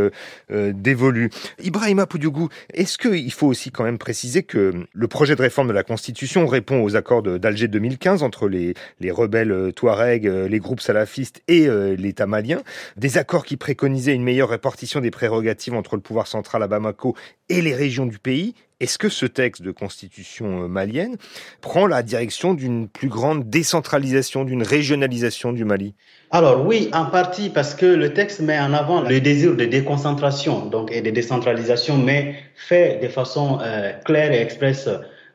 dévolu. 0.51 1.31
Ibrahima 1.63 2.07
Poudiougou, 2.07 2.49
est-ce 2.73 2.99
qu'il 2.99 3.33
faut 3.33 3.47
aussi 3.47 3.71
quand 3.71 3.85
même 3.85 3.99
préciser 3.99 4.43
que 4.43 4.73
le 4.93 5.09
projet 5.09 5.35
de 5.35 5.43
réforme 5.43 5.69
de 5.69 5.73
la 5.73 5.83
Constitution 5.83 6.47
répond 6.47 6.83
aux 6.83 6.97
accords 6.97 7.23
d'Alger 7.23 7.69
2015 7.69 8.23
entre 8.23 8.49
les, 8.49 8.75
les 9.01 9.11
rebelles 9.11 9.73
Touaregs, 9.75 10.25
les 10.25 10.61
groupe 10.69 10.81
salafiste 10.83 11.41
et 11.49 11.67
euh, 11.67 11.97
l'État 11.97 12.27
malien, 12.27 12.61
des 12.99 13.17
accords 13.17 13.47
qui 13.47 13.57
préconisaient 13.57 14.15
une 14.15 14.23
meilleure 14.23 14.51
répartition 14.51 15.01
des 15.01 15.11
prérogatives 15.11 15.75
entre 15.75 15.97
le 15.97 16.03
pouvoir 16.03 16.27
central 16.27 16.63
à 16.63 16.69
Bamako 16.69 17.17
et 17.49 17.63
les 17.63 17.75
régions 17.75 18.05
du 18.05 18.19
pays. 18.19 18.55
Est-ce 18.81 18.99
que 18.99 19.09
ce 19.09 19.25
texte 19.25 19.63
de 19.63 19.71
constitution 19.71 20.65
euh, 20.65 20.69
malienne 20.69 21.17
prend 21.63 21.87
la 21.87 22.03
direction 22.03 22.53
d'une 22.53 22.87
plus 22.87 23.09
grande 23.09 23.49
décentralisation, 23.49 24.45
d'une 24.45 24.63
régionalisation 24.63 25.55
du 25.55 25.65
Mali? 25.65 25.95
Alors 26.31 26.67
oui, 26.67 26.91
en 26.93 27.07
partie 27.07 27.49
parce 27.49 27.75
que 27.75 27.87
le 27.87 28.13
texte 28.13 28.41
met 28.41 28.61
en 28.61 28.75
avant 28.75 29.01
le 29.01 29.21
désir 29.23 29.57
de 29.57 29.65
déconcentration 29.65 30.67
donc, 30.67 30.93
et 30.93 31.01
de 31.01 31.11
décentralisation, 31.11 31.97
mais 31.97 32.35
fait 32.55 33.01
de 33.03 33.09
façon 33.09 33.59
euh, 33.63 33.93
claire 34.05 34.33
et 34.33 34.43
expresse 34.43 34.87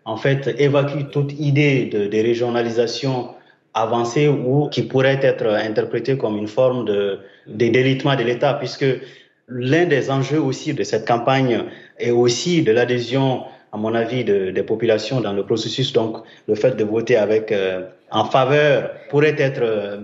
en 0.06 0.18
fait, 0.18 0.54
évacue 0.60 1.10
toute 1.12 1.32
idée 1.40 1.86
de, 1.86 2.08
de 2.08 2.18
régionalisation 2.18 3.30
avancée 3.74 4.28
ou 4.28 4.70
qui 4.70 4.84
pourrait 4.84 5.20
être 5.22 5.48
interprétée 5.48 6.18
comme 6.18 6.38
une 6.38 6.48
forme 6.48 6.86
de, 6.86 7.20
de 7.48 7.68
délitement 7.68 8.16
de 8.16 8.24
l'État, 8.24 8.54
puisque 8.54 8.86
l'un 9.48 9.86
des 9.86 10.10
enjeux 10.10 10.42
aussi 10.42 10.74
de 10.74 10.84
cette 10.84 11.08
campagne 11.08 11.64
est 12.00 12.12
aussi 12.12 12.64
de 12.64 12.72
l'adhésion, 12.72 13.44
à 13.72 13.78
mon 13.78 13.94
avis, 13.94 14.24
de, 14.24 14.52
des 14.52 14.64
populations 14.64 15.22
dans 15.22 15.34
le 15.34 15.44
processus. 15.44 15.94
Donc, 15.94 16.18
le 16.48 16.56
fait 16.56 16.76
de 16.76 16.84
voter 16.84 17.16
avec 17.16 17.52
euh, 17.52 17.86
en 18.12 18.26
faveur 18.26 18.92
pourrait 19.10 19.36
être 19.38 19.62
euh, 19.62 19.98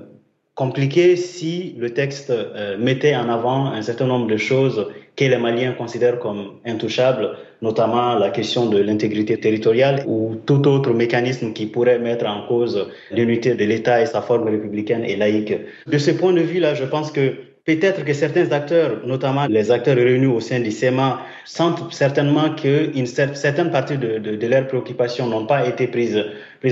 compliqué 0.56 1.16
si 1.16 1.76
le 1.78 1.94
texte 1.94 2.32
euh, 2.32 2.78
mettait 2.78 3.16
en 3.16 3.30
avant 3.30 3.68
un 3.68 3.82
certain 3.82 4.08
nombre 4.08 4.28
de 4.28 4.38
choses 4.38 4.88
que 5.20 5.26
les 5.26 5.38
Maliens 5.38 5.74
considèrent 5.74 6.18
comme 6.18 6.60
intouchables, 6.66 7.36
notamment 7.62 8.16
la 8.18 8.30
question 8.30 8.68
de 8.68 8.80
l'intégrité 8.80 9.38
territoriale 9.38 10.04
ou 10.08 10.36
tout 10.46 10.66
autre 10.66 10.94
mécanisme 10.94 11.52
qui 11.52 11.66
pourrait 11.66 12.00
mettre 12.00 12.26
en 12.26 12.48
cause 12.48 12.88
l'unité 13.12 13.54
de 13.54 13.66
l'État 13.66 14.02
et 14.02 14.06
sa 14.06 14.22
forme 14.22 14.48
républicaine 14.48 15.04
et 15.04 15.18
laïque. 15.18 15.54
De 15.86 15.98
ce 15.98 16.12
point 16.12 16.32
de 16.32 16.40
vue-là, 16.42 16.74
je 16.74 16.86
pense 16.86 17.12
que 17.12 17.34
Peut-être 17.66 18.04
que 18.04 18.14
certains 18.14 18.52
acteurs, 18.52 19.06
notamment 19.06 19.46
les 19.46 19.70
acteurs 19.70 19.96
réunis 19.96 20.26
au 20.26 20.40
sein 20.40 20.60
du 20.60 20.72
SEMA, 20.72 21.22
sentent 21.46 21.94
certainement 21.94 22.50
qu'une 22.56 23.06
certaine 23.06 23.70
partie 23.70 23.96
de, 23.96 24.48
leurs 24.48 24.66
préoccupations 24.66 25.28
n'ont 25.28 25.46
pas 25.46 25.68
été 25.68 25.86
prises 25.86 26.18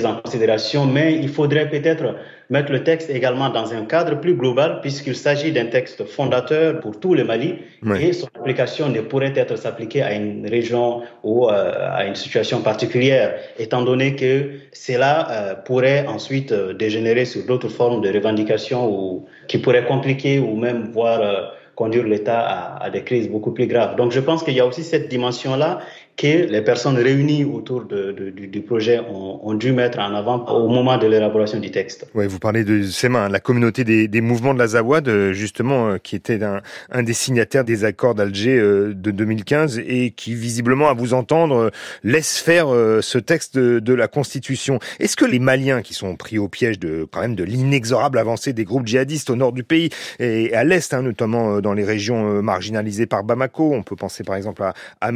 en 0.06 0.16
considération, 0.16 0.88
mais 0.88 1.14
il 1.22 1.30
faudrait 1.30 1.70
peut-être 1.70 2.16
mettre 2.50 2.72
le 2.72 2.84
texte 2.84 3.10
également 3.10 3.50
dans 3.50 3.74
un 3.74 3.86
cadre 3.86 4.20
plus 4.20 4.36
global, 4.36 4.80
puisqu'il 4.82 5.16
s'agit 5.16 5.52
d'un 5.52 5.66
texte 5.66 6.06
fondateur 6.06 6.80
pour 6.80 7.00
tout 7.00 7.14
le 7.14 7.24
Mali, 7.24 7.56
oui. 7.84 8.06
et 8.06 8.14
son 8.14 8.28
application 8.40 8.90
ne 8.90 9.02
pourrait 9.02 9.34
être 9.36 9.58
s'appliquer 9.58 10.02
à 10.02 10.14
une 10.14 10.48
région 10.48 11.02
ou 11.24 11.50
euh, 11.50 11.74
à 11.94 12.06
une 12.06 12.16
situation 12.16 12.62
particulière, 12.62 13.36
étant 13.60 13.84
donné 13.84 14.16
que 14.16 14.52
cela 14.72 15.30
euh, 15.30 15.56
pourrait 15.56 16.06
ensuite 16.08 16.52
euh, 16.52 16.74
dégénérer 16.74 17.26
sur 17.26 17.46
d'autres 17.46 17.70
formes 17.70 18.02
de 18.02 18.12
revendications 18.12 18.90
ou 18.90 19.26
qui 19.48 19.58
pourraient 19.58 19.86
compliquer 19.86 20.40
ou 20.40 20.56
même 20.56 20.90
voire 20.92 21.22
euh, 21.22 21.42
conduire 21.76 22.06
l'État 22.06 22.40
à, 22.40 22.84
à, 22.86 22.90
des 22.90 23.04
crises 23.04 23.30
beaucoup 23.30 23.52
plus 23.52 23.68
graves. 23.68 23.96
Donc 23.96 24.12
je 24.12 24.20
pense 24.20 24.44
qu'il 24.44 24.56
y 24.56 24.60
a 24.60 24.66
aussi 24.66 24.84
cette 24.84 25.10
dimension-là 25.10 25.80
que 26.18 26.50
les 26.50 26.62
personnes 26.64 26.98
réunies 26.98 27.46
autour 27.46 27.86
du, 27.86 28.62
projet 28.62 29.00
ont, 29.00 29.54
dû 29.54 29.72
mettre 29.72 30.00
en 30.00 30.16
avant 30.16 30.44
au 30.48 30.68
moment 30.68 30.98
de 30.98 31.06
l'élaboration 31.06 31.60
du 31.60 31.70
texte. 31.70 32.08
Oui, 32.16 32.26
vous 32.28 32.40
parlez 32.40 32.64
de 32.64 32.84
SEMA, 32.84 33.30
la 33.30 33.40
communauté 33.40 33.84
des, 33.84 34.22
mouvements 34.22 34.56
de 34.56 34.60
la 34.60 34.68
Zawad, 34.68 35.08
euh, 35.08 35.32
justement, 35.32 35.90
euh, 35.90 35.98
qui 36.00 36.16
était 36.16 36.40
un, 36.44 37.04
des 37.04 37.14
signataires 37.14 37.64
des 37.64 37.86
accords 37.86 38.16
d'Alger 38.16 38.58
euh, 38.58 38.94
de 38.96 39.12
2015 39.12 39.80
et 39.86 40.10
qui, 40.10 40.34
visiblement, 40.34 40.90
à 40.90 40.96
vous 40.96 41.14
entendre, 41.14 41.72
laisse 42.04 42.40
faire 42.40 42.68
ce 42.68 43.18
texte 43.20 43.58
de, 43.58 43.94
la 43.94 44.08
Constitution. 44.08 44.80
Est-ce 45.00 45.16
que 45.16 45.26
les 45.26 45.40
Maliens, 45.40 45.82
qui 45.82 45.94
sont 45.94 46.16
pris 46.16 46.40
au 46.40 46.48
piège 46.48 46.80
de 46.80 47.08
quand 47.12 47.22
même 47.22 47.36
de 47.36 47.44
l'inexorable 47.44 48.18
avancée 48.18 48.54
des 48.54 48.64
groupes 48.64 48.88
djihadistes 48.88 49.30
au 49.30 49.36
nord 49.36 49.54
du 49.54 49.64
pays 49.64 49.90
et 50.20 50.54
à 50.54 50.64
l'est, 50.64 50.94
hein, 50.94 51.02
notamment 51.04 51.62
dans 51.62 51.74
les 51.74 51.84
régions 51.84 52.42
marginalisées 52.42 53.06
par 53.06 53.24
Bamako, 53.24 53.74
on 53.74 53.84
peut 53.84 53.96
penser 53.96 54.24
par 54.24 54.36
exemple 54.36 54.64
à, 54.64 54.74
à 55.02 55.12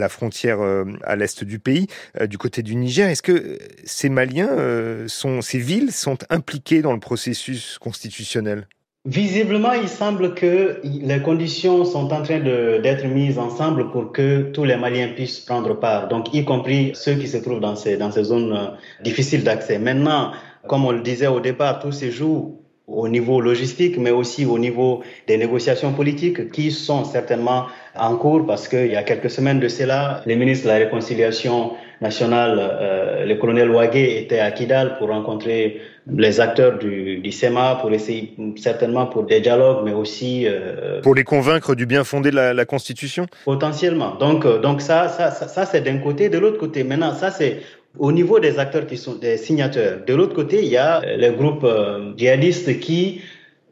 la 0.00 0.08
frontière 0.08 0.60
euh, 0.60 0.84
à 1.04 1.14
l'est 1.14 1.44
du 1.44 1.58
pays, 1.60 1.86
euh, 2.20 2.26
du 2.26 2.38
côté 2.38 2.62
du 2.62 2.74
Niger. 2.74 3.08
Est-ce 3.08 3.22
que 3.22 3.58
ces 3.84 4.08
Maliens, 4.08 4.48
euh, 4.50 5.06
sont, 5.06 5.40
ces 5.40 5.58
villes 5.58 5.92
sont 5.92 6.18
impliquées 6.30 6.82
dans 6.82 6.92
le 6.92 6.98
processus 7.00 7.78
constitutionnel? 7.78 8.66
Visiblement, 9.06 9.72
il 9.72 9.88
semble 9.88 10.34
que 10.34 10.80
les 10.84 11.22
conditions 11.22 11.86
sont 11.86 12.12
en 12.12 12.22
train 12.22 12.40
d'être 12.40 13.06
mises 13.06 13.38
ensemble 13.38 13.90
pour 13.90 14.12
que 14.12 14.50
tous 14.50 14.64
les 14.64 14.76
Maliens 14.76 15.08
puissent 15.14 15.40
prendre 15.40 15.78
part, 15.78 16.08
donc 16.08 16.34
y 16.34 16.44
compris 16.44 16.92
ceux 16.94 17.14
qui 17.14 17.26
se 17.26 17.38
trouvent 17.38 17.60
dans 17.60 17.76
ces, 17.76 17.96
dans 17.96 18.10
ces 18.10 18.24
zones 18.24 18.76
difficiles 19.02 19.42
d'accès. 19.42 19.78
Maintenant, 19.78 20.32
comme 20.68 20.84
on 20.84 20.92
le 20.92 21.00
disait 21.00 21.28
au 21.28 21.40
départ, 21.40 21.78
tout 21.78 21.92
se 21.92 22.10
joue 22.10 22.59
au 22.90 23.08
niveau 23.08 23.40
logistique, 23.40 23.96
mais 23.98 24.10
aussi 24.10 24.44
au 24.44 24.58
niveau 24.58 25.02
des 25.26 25.36
négociations 25.36 25.92
politiques 25.92 26.50
qui 26.50 26.70
sont 26.70 27.04
certainement 27.04 27.66
en 27.96 28.16
cours 28.16 28.46
parce 28.46 28.68
qu'il 28.68 28.86
y 28.86 28.96
a 28.96 29.02
quelques 29.02 29.30
semaines 29.30 29.60
de 29.60 29.68
cela, 29.68 30.22
les 30.26 30.36
ministres 30.36 30.66
de 30.66 30.72
la 30.72 30.78
Réconciliation 30.78 31.72
nationale, 32.00 32.58
euh, 32.58 33.24
le 33.26 33.34
colonel 33.36 33.70
Ouagé 33.70 34.22
était 34.22 34.40
à 34.40 34.50
Kidal 34.50 34.96
pour 34.98 35.08
rencontrer 35.08 35.80
les 36.16 36.40
acteurs 36.40 36.78
du, 36.78 37.18
du 37.18 37.30
SEMA 37.30 37.78
pour 37.80 37.92
essayer 37.92 38.34
certainement 38.56 39.06
pour 39.06 39.24
des 39.24 39.40
dialogues, 39.40 39.82
mais 39.84 39.92
aussi 39.92 40.46
euh, 40.46 41.00
pour 41.02 41.14
les 41.14 41.24
convaincre 41.24 41.74
du 41.74 41.86
bien 41.86 42.04
fondé 42.04 42.30
de 42.30 42.36
la, 42.36 42.54
la 42.54 42.64
Constitution? 42.64 43.26
Potentiellement. 43.44 44.14
Donc, 44.16 44.44
euh, 44.44 44.58
donc 44.58 44.80
ça, 44.80 45.08
ça, 45.08 45.30
ça, 45.30 45.46
ça 45.46 45.66
c'est 45.66 45.82
d'un 45.82 45.98
côté. 45.98 46.28
De 46.28 46.38
l'autre 46.38 46.58
côté, 46.58 46.84
maintenant, 46.84 47.14
ça 47.14 47.30
c'est 47.30 47.60
au 47.98 48.12
niveau 48.12 48.38
des 48.38 48.58
acteurs 48.58 48.86
qui 48.86 48.96
sont 48.96 49.14
des 49.14 49.36
signataires. 49.36 50.04
De 50.06 50.14
l'autre 50.14 50.34
côté, 50.34 50.62
il 50.62 50.68
y 50.68 50.76
a 50.76 51.00
les 51.16 51.30
groupes 51.30 51.64
euh, 51.64 52.12
djihadistes 52.16 52.78
qui, 52.78 53.20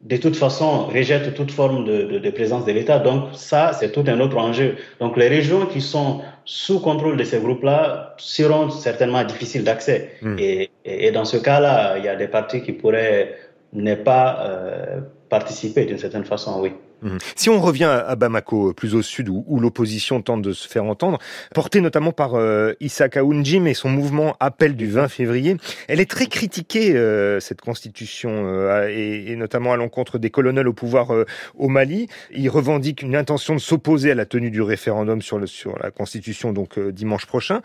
de 0.03 0.17
toute 0.17 0.35
façon, 0.35 0.85
rejettent 0.87 1.33
toute 1.33 1.51
forme 1.51 1.85
de, 1.85 2.03
de, 2.03 2.19
de 2.19 2.29
présence 2.29 2.65
de 2.65 2.71
l'État. 2.71 2.99
Donc 2.99 3.29
ça, 3.33 3.71
c'est 3.73 3.91
tout 3.91 4.03
un 4.07 4.19
autre 4.19 4.37
enjeu. 4.37 4.75
Donc 4.99 5.15
les 5.17 5.29
régions 5.29 5.65
qui 5.65 5.81
sont 5.81 6.21
sous 6.45 6.79
contrôle 6.79 7.15
de 7.15 7.23
ces 7.23 7.39
groupes-là 7.39 8.15
seront 8.17 8.69
certainement 8.69 9.23
difficiles 9.23 9.63
d'accès. 9.63 10.11
Mmh. 10.21 10.35
Et, 10.39 10.69
et, 10.83 11.11
dans 11.11 11.25
ce 11.25 11.37
cas-là, 11.37 11.97
il 11.97 12.05
y 12.05 12.07
a 12.07 12.15
des 12.15 12.27
partis 12.27 12.61
qui 12.61 12.73
pourraient 12.73 13.35
ne 13.73 13.95
pas 13.95 14.39
euh, 14.41 15.01
participer 15.29 15.85
d'une 15.85 15.99
certaine 15.99 16.25
façon, 16.25 16.59
oui. 16.61 16.71
Mmh. 17.01 17.17
Si 17.35 17.49
on 17.49 17.59
revient 17.59 17.85
à 17.85 18.15
Bamako, 18.15 18.73
plus 18.73 18.95
au 18.95 19.01
sud, 19.01 19.29
où, 19.29 19.59
l'opposition 19.59 20.21
tente 20.21 20.41
de 20.41 20.53
se 20.53 20.67
faire 20.67 20.85
entendre, 20.85 21.19
portée 21.53 21.81
notamment 21.81 22.11
par 22.11 22.35
euh, 22.35 22.73
Issa 22.79 23.09
Kaounjim 23.09 23.65
et 23.65 23.73
son 23.73 23.89
mouvement 23.89 24.35
Appel 24.39 24.75
du 24.75 24.87
20 24.87 25.07
février, 25.07 25.57
elle 25.87 25.99
est 25.99 26.09
très 26.09 26.27
critiquée, 26.27 26.95
euh, 26.95 27.39
cette 27.39 27.61
constitution, 27.61 28.29
euh, 28.45 28.87
et, 28.89 29.35
notamment 29.35 29.73
à 29.73 29.77
l'encontre 29.77 30.17
des 30.17 30.29
colonels 30.29 30.67
au 30.67 30.73
pouvoir 30.73 31.13
euh, 31.13 31.25
au 31.57 31.67
Mali. 31.67 32.07
Il 32.31 32.49
revendique 32.49 33.01
une 33.01 33.15
intention 33.15 33.55
de 33.55 33.59
s'opposer 33.59 34.11
à 34.11 34.15
la 34.15 34.25
tenue 34.25 34.51
du 34.51 34.61
référendum 34.61 35.21
sur, 35.21 35.39
la 35.39 35.91
constitution, 35.91 36.53
donc 36.53 36.77
euh, 36.77 36.91
dimanche 36.91 37.25
prochain. 37.25 37.61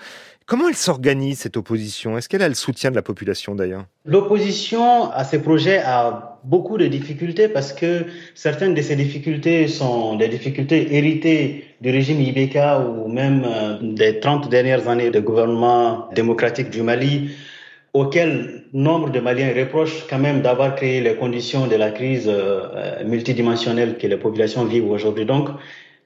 Comment 0.47 0.68
elle 0.68 0.74
s'organise, 0.74 1.38
cette 1.38 1.57
opposition? 1.57 2.18
Est-ce 2.18 2.28
qu'elle 2.28 2.42
a 2.42 2.49
le 2.49 2.55
soutien 2.55 2.90
de 2.90 2.97
la 2.97 3.03
population 3.03 3.55
d'ailleurs? 3.55 3.86
L'opposition 4.05 5.11
à 5.11 5.24
ces 5.24 5.40
projets 5.40 5.78
a 5.78 6.38
beaucoup 6.45 6.76
de 6.76 6.86
difficultés 6.86 7.49
parce 7.49 7.72
que 7.72 8.05
certaines 8.34 8.74
de 8.74 8.82
ces 8.82 8.95
difficultés 8.95 9.68
sont 9.68 10.16
des 10.16 10.28
difficultés 10.28 10.95
héritées 10.95 11.64
du 11.80 11.90
régime 11.90 12.20
IBK 12.20 12.59
ou 12.86 13.09
même 13.09 13.42
euh, 13.47 13.78
des 13.80 14.20
30 14.20 14.51
dernières 14.51 14.86
années 14.86 15.11
de 15.11 15.18
gouvernement 15.18 16.11
démocratique 16.14 16.68
du 16.68 16.82
Mali 16.82 17.30
auquel 17.95 18.64
nombre 18.74 19.09
de 19.11 19.20
Maliens 19.20 19.55
reprochent 19.57 20.07
quand 20.11 20.18
même 20.18 20.42
d'avoir 20.42 20.74
créé 20.74 21.01
les 21.01 21.14
conditions 21.14 21.68
de 21.68 21.76
la 21.76 21.90
crise 21.90 22.28
euh, 22.28 23.03
multidimensionnelle 23.05 23.97
que 23.97 24.07
les 24.07 24.18
populations 24.18 24.66
vivent 24.66 24.90
aujourd'hui. 24.90 25.24
Donc, 25.24 25.49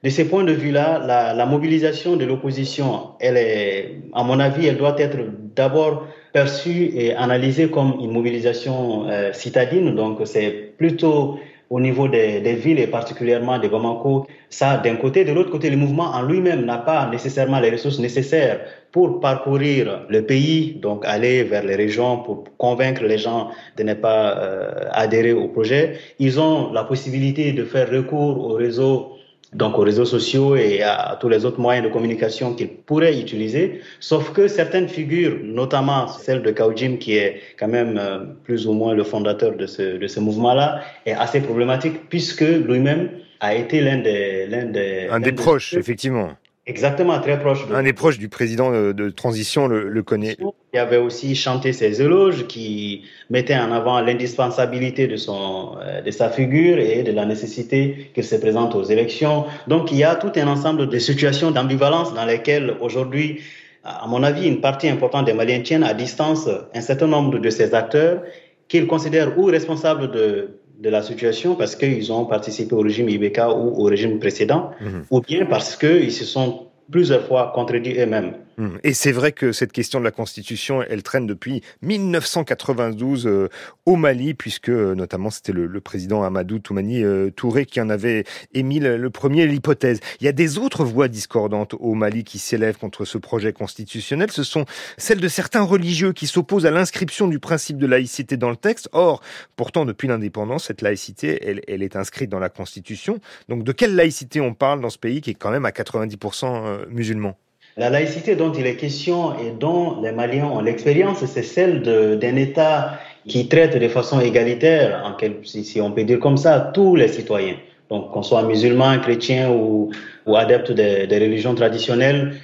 de 0.01 0.09
ce 0.09 0.21
point 0.21 0.45
de 0.45 0.53
vue-là, 0.53 1.03
la, 1.35 1.45
mobilisation 1.45 2.15
de 2.15 2.23
l'opposition, 2.23 3.09
elle 3.19 3.35
est, 3.35 3.95
à 4.13 4.23
mon 4.23 4.39
avis, 4.39 4.67
elle 4.67 4.77
doit 4.77 4.95
être 4.97 5.17
d'abord 5.55 6.07
perçue 6.31 6.91
et 6.95 7.13
analysée 7.15 7.69
comme 7.69 7.97
une 7.99 8.11
mobilisation 8.11 9.09
euh, 9.09 9.33
citadine. 9.33 9.95
Donc, 9.95 10.19
c'est 10.23 10.73
plutôt 10.77 11.37
au 11.69 11.81
niveau 11.81 12.07
des, 12.07 12.39
des, 12.39 12.53
villes 12.53 12.79
et 12.79 12.87
particulièrement 12.87 13.59
de 13.59 13.67
Bamako. 13.67 14.25
Ça, 14.49 14.77
d'un 14.77 14.95
côté. 14.95 15.25
De 15.25 15.33
l'autre 15.33 15.51
côté, 15.51 15.69
le 15.69 15.75
mouvement 15.75 16.11
en 16.11 16.21
lui-même 16.21 16.65
n'a 16.65 16.77
pas 16.77 17.07
nécessairement 17.09 17.59
les 17.59 17.69
ressources 17.69 17.99
nécessaires 17.99 18.61
pour 18.93 19.19
parcourir 19.19 20.05
le 20.07 20.25
pays, 20.25 20.79
donc 20.81 21.05
aller 21.05 21.43
vers 21.43 21.63
les 21.63 21.75
régions 21.75 22.19
pour 22.19 22.45
convaincre 22.57 23.03
les 23.03 23.17
gens 23.17 23.49
de 23.77 23.83
ne 23.83 23.93
pas 23.93 24.37
euh, 24.37 24.87
adhérer 24.91 25.33
au 25.33 25.49
projet. 25.49 25.97
Ils 26.19 26.39
ont 26.39 26.71
la 26.71 26.85
possibilité 26.85 27.51
de 27.51 27.65
faire 27.65 27.91
recours 27.91 28.45
au 28.45 28.53
réseau 28.53 29.18
donc 29.53 29.77
aux 29.79 29.81
réseaux 29.81 30.05
sociaux 30.05 30.55
et 30.55 30.81
à 30.83 31.17
tous 31.19 31.29
les 31.29 31.45
autres 31.45 31.59
moyens 31.59 31.87
de 31.87 31.91
communication 31.91 32.53
qu'ils 32.53 32.69
pourraient 32.69 33.19
utiliser, 33.19 33.81
sauf 33.99 34.31
que 34.31 34.47
certaines 34.47 34.87
figures, 34.87 35.37
notamment 35.43 36.07
celle 36.07 36.43
de 36.43 36.51
Kaujim, 36.51 36.97
qui 36.97 37.17
est 37.17 37.41
quand 37.57 37.67
même 37.67 37.97
euh, 37.97 38.19
plus 38.43 38.67
ou 38.67 38.73
moins 38.73 38.93
le 38.93 39.03
fondateur 39.03 39.55
de 39.55 39.65
ce, 39.65 39.97
de 39.97 40.07
ce 40.07 40.19
mouvement-là, 40.19 40.81
est 41.05 41.13
assez 41.13 41.41
problématique 41.41 42.09
puisque 42.09 42.41
lui-même 42.41 43.09
a 43.39 43.55
été 43.55 43.81
l'un 43.81 43.97
des, 43.97 44.47
l'un 44.47 44.65
des... 44.65 45.07
Un 45.09 45.19
des 45.19 45.31
proches, 45.31 45.73
effectivement. 45.73 46.29
Exactement, 46.69 47.19
très 47.19 47.39
proche. 47.39 47.67
De... 47.67 47.73
Un 47.73 47.81
des 47.81 47.93
proches 47.93 48.19
du 48.19 48.29
président 48.29 48.69
de 48.71 49.09
transition 49.09 49.67
le, 49.67 49.89
le, 49.89 50.03
connaît. 50.03 50.37
Il 50.71 50.79
avait 50.79 50.97
aussi 50.97 51.35
chanté 51.35 51.73
ses 51.73 51.99
éloges 51.99 52.45
qui 52.45 53.05
mettaient 53.31 53.57
en 53.57 53.71
avant 53.71 53.99
l'indispensabilité 54.01 55.07
de, 55.07 55.17
son, 55.17 55.77
euh, 55.81 56.01
de 56.01 56.11
sa 56.11 56.29
figure 56.29 56.77
et 56.77 57.01
de 57.01 57.11
la 57.11 57.25
nécessité 57.25 58.11
qu'il 58.13 58.23
se 58.23 58.35
présente 58.35 58.75
aux 58.75 58.83
élections. 58.83 59.45
Donc 59.67 59.91
il 59.91 59.97
y 59.97 60.03
a 60.03 60.15
tout 60.15 60.31
un 60.35 60.47
ensemble 60.47 60.87
de 60.87 60.99
situations 60.99 61.49
d'ambivalence 61.49 62.13
dans 62.13 62.25
lesquelles 62.25 62.77
aujourd'hui, 62.81 63.41
à 63.83 64.05
mon 64.07 64.21
avis, 64.21 64.47
une 64.47 64.61
partie 64.61 64.89
importante 64.89 65.25
des 65.25 65.33
Maliens 65.33 65.61
tiennent 65.61 65.83
à 65.83 65.95
distance 65.95 66.47
un 66.75 66.81
certain 66.81 67.07
nombre 67.07 67.39
de 67.39 67.49
ces 67.49 67.73
acteurs 67.73 68.21
qu'ils 68.67 68.85
considèrent 68.85 69.39
ou 69.39 69.45
responsables 69.45 70.11
de 70.11 70.58
de 70.79 70.89
la 70.89 71.01
situation 71.01 71.55
parce 71.55 71.75
qu'ils 71.75 72.11
ont 72.11 72.25
participé 72.25 72.73
au 72.73 72.79
régime 72.79 73.09
IBK 73.09 73.39
ou 73.55 73.81
au 73.81 73.83
régime 73.83 74.17
précédent, 74.19 74.71
mmh. 74.79 74.87
ou 75.11 75.21
bien 75.21 75.45
parce 75.45 75.75
qu'ils 75.75 76.11
se 76.11 76.25
sont 76.25 76.67
plusieurs 76.89 77.25
fois 77.27 77.51
contredits 77.53 77.99
eux-mêmes. 77.99 78.33
Hum. 78.59 78.77
Et 78.83 78.93
c'est 78.93 79.13
vrai 79.13 79.31
que 79.31 79.53
cette 79.53 79.71
question 79.71 79.99
de 79.99 80.03
la 80.03 80.11
Constitution, 80.11 80.83
elle 80.83 81.01
traîne 81.01 81.25
depuis 81.25 81.61
1992 81.81 83.25
euh, 83.25 83.47
au 83.85 83.95
Mali, 83.95 84.33
puisque 84.33 84.67
euh, 84.67 84.95
notamment 84.95 85.29
c'était 85.29 85.53
le, 85.53 85.79
président 85.79 86.23
Amadou 86.23 86.59
Toumani 86.59 87.01
euh, 87.01 87.29
Touré 87.29 87.65
qui 87.65 87.79
en 87.79 87.89
avait 87.89 88.25
émis 88.53 88.81
le, 88.81 89.09
premier 89.09 89.47
l'hypothèse. 89.47 90.01
Il 90.19 90.25
y 90.25 90.27
a 90.27 90.33
des 90.33 90.57
autres 90.57 90.83
voix 90.83 91.07
discordantes 91.07 91.73
au 91.79 91.93
Mali 91.93 92.25
qui 92.25 92.37
s'élèvent 92.37 92.77
contre 92.77 93.05
ce 93.05 93.17
projet 93.17 93.53
constitutionnel. 93.53 94.29
Ce 94.29 94.43
sont 94.43 94.65
celles 94.97 95.21
de 95.21 95.29
certains 95.29 95.61
religieux 95.61 96.11
qui 96.11 96.27
s'opposent 96.27 96.65
à 96.65 96.71
l'inscription 96.71 97.29
du 97.29 97.39
principe 97.39 97.77
de 97.77 97.87
laïcité 97.87 98.35
dans 98.35 98.49
le 98.49 98.57
texte. 98.57 98.89
Or, 98.91 99.21
pourtant, 99.55 99.85
depuis 99.85 100.09
l'indépendance, 100.09 100.65
cette 100.65 100.81
laïcité, 100.81 101.39
elle, 101.47 101.61
elle, 101.69 101.81
est 101.81 101.95
inscrite 101.95 102.29
dans 102.29 102.39
la 102.39 102.49
Constitution. 102.49 103.19
Donc, 103.47 103.63
de 103.63 103.71
quelle 103.71 103.95
laïcité 103.95 104.41
on 104.41 104.53
parle 104.53 104.81
dans 104.81 104.89
ce 104.89 104.97
pays 104.97 105.21
qui 105.21 105.29
est 105.29 105.35
quand 105.35 105.51
même 105.51 105.65
à 105.65 105.71
90% 105.71 106.89
musulman 106.89 107.37
la 107.77 107.89
laïcité 107.89 108.35
dont 108.35 108.51
il 108.51 108.65
est 108.65 108.75
question 108.75 109.33
et 109.39 109.51
dont 109.51 110.01
les 110.01 110.11
Maliens 110.11 110.47
ont 110.47 110.61
l'expérience, 110.61 111.23
c'est 111.25 111.43
celle 111.43 111.81
d'un 111.81 112.35
État 112.35 112.99
qui 113.27 113.47
traite 113.47 113.77
de 113.77 113.87
façon 113.87 114.19
égalitaire, 114.19 115.03
en 115.05 115.15
si, 115.43 115.79
on 115.81 115.91
peut 115.91 116.03
dire 116.03 116.19
comme 116.19 116.37
ça, 116.37 116.71
tous 116.73 116.95
les 116.95 117.07
citoyens. 117.07 117.55
Donc, 117.89 118.11
qu'on 118.11 118.21
soit 118.21 118.43
musulman, 118.43 118.99
chrétien 118.99 119.49
ou, 119.49 119.91
ou 120.25 120.35
adepte 120.35 120.71
des, 120.71 121.07
religions 121.11 121.55
traditionnelles, 121.55 122.35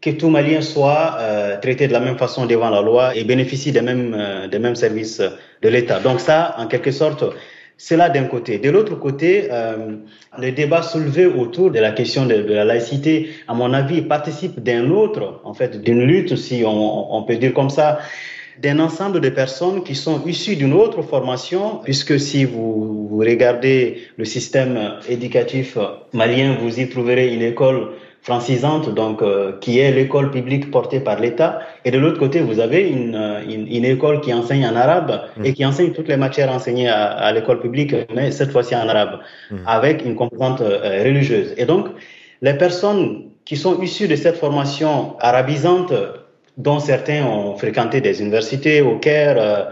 que 0.00 0.10
tout 0.10 0.28
Malien 0.28 0.62
soit 0.62 1.16
euh, 1.18 1.58
traité 1.60 1.86
de 1.86 1.92
la 1.92 2.00
même 2.00 2.16
façon 2.16 2.46
devant 2.46 2.70
la 2.70 2.80
loi 2.80 3.14
et 3.14 3.24
bénéficie 3.24 3.70
des 3.70 3.82
mêmes, 3.82 4.14
euh, 4.18 4.48
des 4.48 4.58
mêmes 4.58 4.76
services 4.76 5.20
de 5.62 5.68
l'État. 5.68 6.00
Donc 6.00 6.20
ça, 6.20 6.54
en 6.58 6.66
quelque 6.66 6.90
sorte, 6.90 7.24
cela 7.80 8.10
d'un 8.10 8.24
côté. 8.24 8.58
De 8.58 8.68
l'autre 8.68 8.94
côté, 8.96 9.48
euh, 9.50 9.96
le 10.38 10.52
débat 10.52 10.82
soulevé 10.82 11.24
autour 11.24 11.70
de 11.70 11.78
la 11.78 11.92
question 11.92 12.26
de, 12.26 12.34
la 12.34 12.66
laïcité, 12.66 13.30
à 13.48 13.54
mon 13.54 13.72
avis, 13.72 14.02
participe 14.02 14.62
d'un 14.62 14.90
autre, 14.90 15.40
en 15.44 15.54
fait, 15.54 15.80
d'une 15.80 16.02
lutte, 16.02 16.36
si 16.36 16.62
on, 16.66 17.22
peut 17.22 17.36
dire 17.36 17.54
comme 17.54 17.70
ça, 17.70 17.98
d'un 18.58 18.80
ensemble 18.80 19.22
de 19.22 19.30
personnes 19.30 19.82
qui 19.82 19.94
sont 19.94 20.22
issues 20.26 20.56
d'une 20.56 20.74
autre 20.74 21.00
formation, 21.00 21.80
puisque 21.82 22.20
si 22.20 22.44
vous 22.44 23.16
regardez 23.18 24.02
le 24.18 24.26
système 24.26 24.98
éducatif 25.08 25.78
malien, 26.12 26.58
vous 26.60 26.80
y 26.80 26.86
trouverez 26.86 27.32
une 27.32 27.40
école 27.40 27.92
francisante, 28.22 28.94
donc 28.94 29.22
euh, 29.22 29.58
qui 29.60 29.78
est 29.78 29.90
l'école 29.92 30.30
publique 30.30 30.70
portée 30.70 31.00
par 31.00 31.18
l'État, 31.18 31.60
et 31.84 31.90
de 31.90 31.98
l'autre 31.98 32.18
côté, 32.18 32.40
vous 32.40 32.60
avez 32.60 32.86
une, 32.88 33.14
euh, 33.14 33.42
une, 33.48 33.66
une, 33.66 33.84
école 33.84 34.20
qui 34.20 34.32
enseigne 34.34 34.66
en 34.66 34.76
arabe 34.76 35.22
mmh. 35.36 35.44
et 35.46 35.52
qui 35.54 35.64
enseigne 35.64 35.92
toutes 35.92 36.08
les 36.08 36.18
matières 36.18 36.52
enseignées 36.52 36.88
à, 36.88 37.04
à 37.06 37.32
l'école 37.32 37.60
publique, 37.60 37.94
mais 38.14 38.30
cette 38.30 38.50
fois-ci 38.50 38.76
en 38.76 38.86
arabe, 38.88 39.20
mmh. 39.50 39.56
avec 39.66 40.04
une 40.04 40.16
composante 40.16 40.60
euh, 40.60 41.02
religieuse. 41.02 41.54
Et 41.56 41.64
donc, 41.64 41.88
les 42.42 42.54
personnes 42.54 43.24
qui 43.46 43.56
sont 43.56 43.80
issues 43.80 44.06
de 44.06 44.16
cette 44.16 44.36
formation 44.36 45.16
arabisante, 45.20 45.92
dont 46.58 46.78
certains 46.78 47.24
ont 47.24 47.56
fréquenté 47.56 48.02
des 48.02 48.20
universités 48.20 48.82
au 48.82 48.98
Caire, 48.98 49.68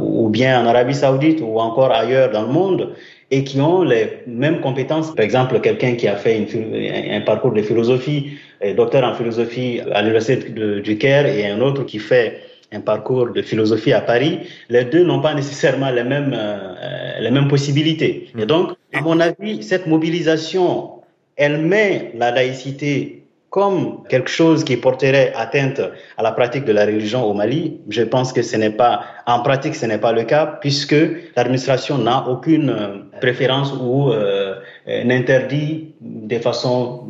ou 0.00 0.28
bien 0.30 0.60
en 0.62 0.66
Arabie 0.66 0.94
Saoudite, 0.94 1.40
ou 1.42 1.58
encore 1.60 1.92
ailleurs 1.92 2.30
dans 2.30 2.42
le 2.42 2.48
monde, 2.48 2.94
et 3.30 3.44
qui 3.44 3.60
ont 3.60 3.82
les 3.82 4.22
mêmes 4.26 4.60
compétences. 4.60 5.14
Par 5.14 5.24
exemple, 5.24 5.60
quelqu'un 5.60 5.94
qui 5.94 6.08
a 6.08 6.16
fait 6.16 6.38
une, 6.38 7.12
un 7.12 7.20
parcours 7.20 7.52
de 7.52 7.62
philosophie, 7.62 8.38
docteur 8.76 9.04
en 9.04 9.14
philosophie 9.14 9.80
à 9.92 10.02
l'université 10.02 10.50
du 10.50 10.98
Caire, 10.98 11.26
et 11.26 11.46
un 11.46 11.60
autre 11.60 11.84
qui 11.84 11.98
fait 11.98 12.40
un 12.72 12.80
parcours 12.80 13.30
de 13.30 13.42
philosophie 13.42 13.92
à 13.92 14.00
Paris, 14.00 14.40
les 14.68 14.84
deux 14.84 15.04
n'ont 15.04 15.20
pas 15.20 15.34
nécessairement 15.34 15.90
les 15.90 16.04
mêmes, 16.04 16.34
euh, 16.34 17.20
les 17.20 17.30
mêmes 17.30 17.48
possibilités. 17.48 18.28
Et 18.38 18.46
donc, 18.46 18.72
à 18.92 19.00
mon 19.00 19.20
avis, 19.20 19.62
cette 19.62 19.86
mobilisation, 19.86 20.90
elle 21.36 21.58
met 21.58 22.12
la 22.16 22.30
laïcité 22.30 23.23
comme 23.54 24.02
quelque 24.08 24.28
chose 24.28 24.64
qui 24.64 24.76
porterait 24.76 25.32
atteinte 25.36 25.80
à 26.16 26.22
la 26.24 26.32
pratique 26.32 26.64
de 26.64 26.72
la 26.72 26.86
religion 26.86 27.24
au 27.24 27.34
Mali, 27.34 27.78
je 27.88 28.02
pense 28.02 28.32
que 28.32 28.42
ce 28.42 28.56
n'est 28.56 28.76
pas, 28.82 29.02
en 29.28 29.44
pratique, 29.44 29.76
ce 29.76 29.86
n'est 29.86 29.98
pas 29.98 30.10
le 30.10 30.24
cas, 30.24 30.58
puisque 30.60 30.96
l'administration 31.36 31.96
n'a 31.98 32.26
aucune 32.28 32.70
euh, 32.70 33.18
préférence 33.20 33.72
ou 33.80 34.10
euh, 34.10 34.56
n'interdit 35.04 35.94
de 36.00 36.36
façon 36.40 37.06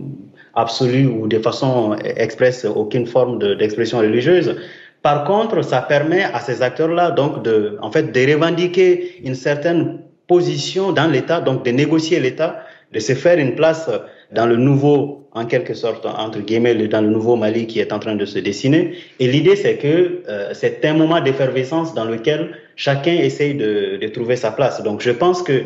absolue 0.55 1.07
ou 1.07 1.29
de 1.29 1.39
façon 1.39 1.97
expresse 2.05 2.67
aucune 2.67 3.07
forme 3.07 3.39
d'expression 3.57 4.01
religieuse. 4.01 4.55
Par 5.01 5.25
contre, 5.25 5.63
ça 5.63 5.81
permet 5.81 6.25
à 6.25 6.41
ces 6.41 6.61
acteurs-là 6.61 7.13
donc 7.13 7.43
de, 7.43 7.79
en 7.81 7.91
fait, 7.91 8.13
de 8.13 8.33
revendiquer 8.35 9.23
une 9.25 9.35
certaine 9.35 10.01
position 10.27 10.93
dans 10.93 11.11
l'État, 11.11 11.41
donc 11.41 11.65
de 11.65 11.71
négocier 11.71 12.21
l'État, 12.21 12.61
de 12.93 13.01
se 13.01 13.15
faire 13.15 13.39
une 13.39 13.55
place 13.55 13.91
dans 14.31 14.45
le 14.47 14.57
nouveau, 14.57 15.24
en 15.35 15.47
quelque 15.47 15.74
sorte, 15.74 16.07
entre 16.07 16.41
guillemets, 16.41 16.74
dans 16.87 17.01
le 17.01 17.11
nouveau 17.11 17.35
Mali 17.37 17.66
qui 17.66 17.80
est 17.80 17.93
en 17.93 17.99
train 17.99 18.14
de 18.14 18.24
se 18.24 18.39
dessiner. 18.39 18.95
Et 19.18 19.26
l'idée, 19.26 19.57
c'est 19.57 19.76
que 19.76 20.22
euh, 20.28 20.51
c'est 20.55 20.85
un 20.85 20.95
moment 20.95 21.20
d'effervescence 21.20 21.93
dans 21.93 22.05
lequel 22.05 22.57
chacun 22.76 23.12
essaye 23.14 23.55
de, 23.55 23.99
de, 24.01 24.09
trouver 24.09 24.37
sa 24.37 24.53
place. 24.53 24.82
Donc, 24.82 25.03
je 25.03 25.11
pense 25.11 25.43
que 25.43 25.64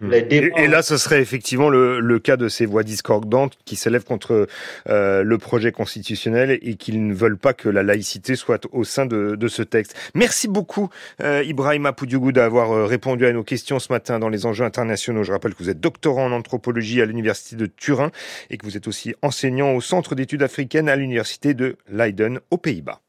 Hmm. 0.00 0.12
Et, 0.14 0.66
là, 0.66 0.80
ce 0.82 0.96
serait 0.96 1.20
effectivement 1.20 1.68
le, 1.68 2.00
le, 2.00 2.18
cas 2.18 2.38
de 2.38 2.48
ces 2.48 2.64
voix 2.64 2.82
discordantes 2.82 3.58
qui 3.66 3.76
s'élèvent 3.76 4.04
contre 4.04 4.48
euh, 4.88 5.22
le 5.22 5.38
projet 5.38 5.72
constitutionnel 5.72 6.58
et 6.62 6.74
qui 6.76 6.96
ne 6.96 7.12
veulent 7.12 7.36
pas 7.36 7.52
que 7.52 7.68
la 7.68 7.82
laïcité 7.82 8.34
soit 8.34 8.66
au 8.72 8.84
sein 8.84 9.04
de, 9.04 9.36
de 9.36 9.48
ce 9.48 9.62
texte. 9.62 9.94
Merci 10.14 10.48
beaucoup, 10.48 10.88
euh, 11.22 11.42
Ibrahima 11.44 11.92
Poudiougou, 11.92 12.32
d'avoir 12.32 12.72
euh, 12.72 12.86
répondu 12.86 13.26
à 13.26 13.32
nos 13.32 13.44
questions 13.44 13.78
ce 13.78 13.92
matin 13.92 14.18
dans 14.18 14.30
les 14.30 14.46
enjeux 14.46 14.64
internationaux. 14.64 15.22
Je 15.22 15.32
rappelle 15.32 15.54
que 15.54 15.62
vous 15.62 15.70
êtes 15.70 15.80
doctorant 15.80 16.26
en 16.26 16.32
anthropologie 16.32 17.02
à 17.02 17.04
l'Université 17.04 17.56
de 17.56 17.66
Turin 17.66 18.10
et 18.48 18.56
que 18.56 18.64
vous 18.64 18.78
êtes 18.78 18.88
aussi 18.88 19.14
enseignant 19.20 19.74
au 19.74 19.82
Centre 19.82 20.14
d'études 20.14 20.42
africaines 20.42 20.88
à 20.88 20.96
l'Université 20.96 21.52
de 21.52 21.76
Leiden 21.90 22.40
aux 22.50 22.58
Pays-Bas. 22.58 23.02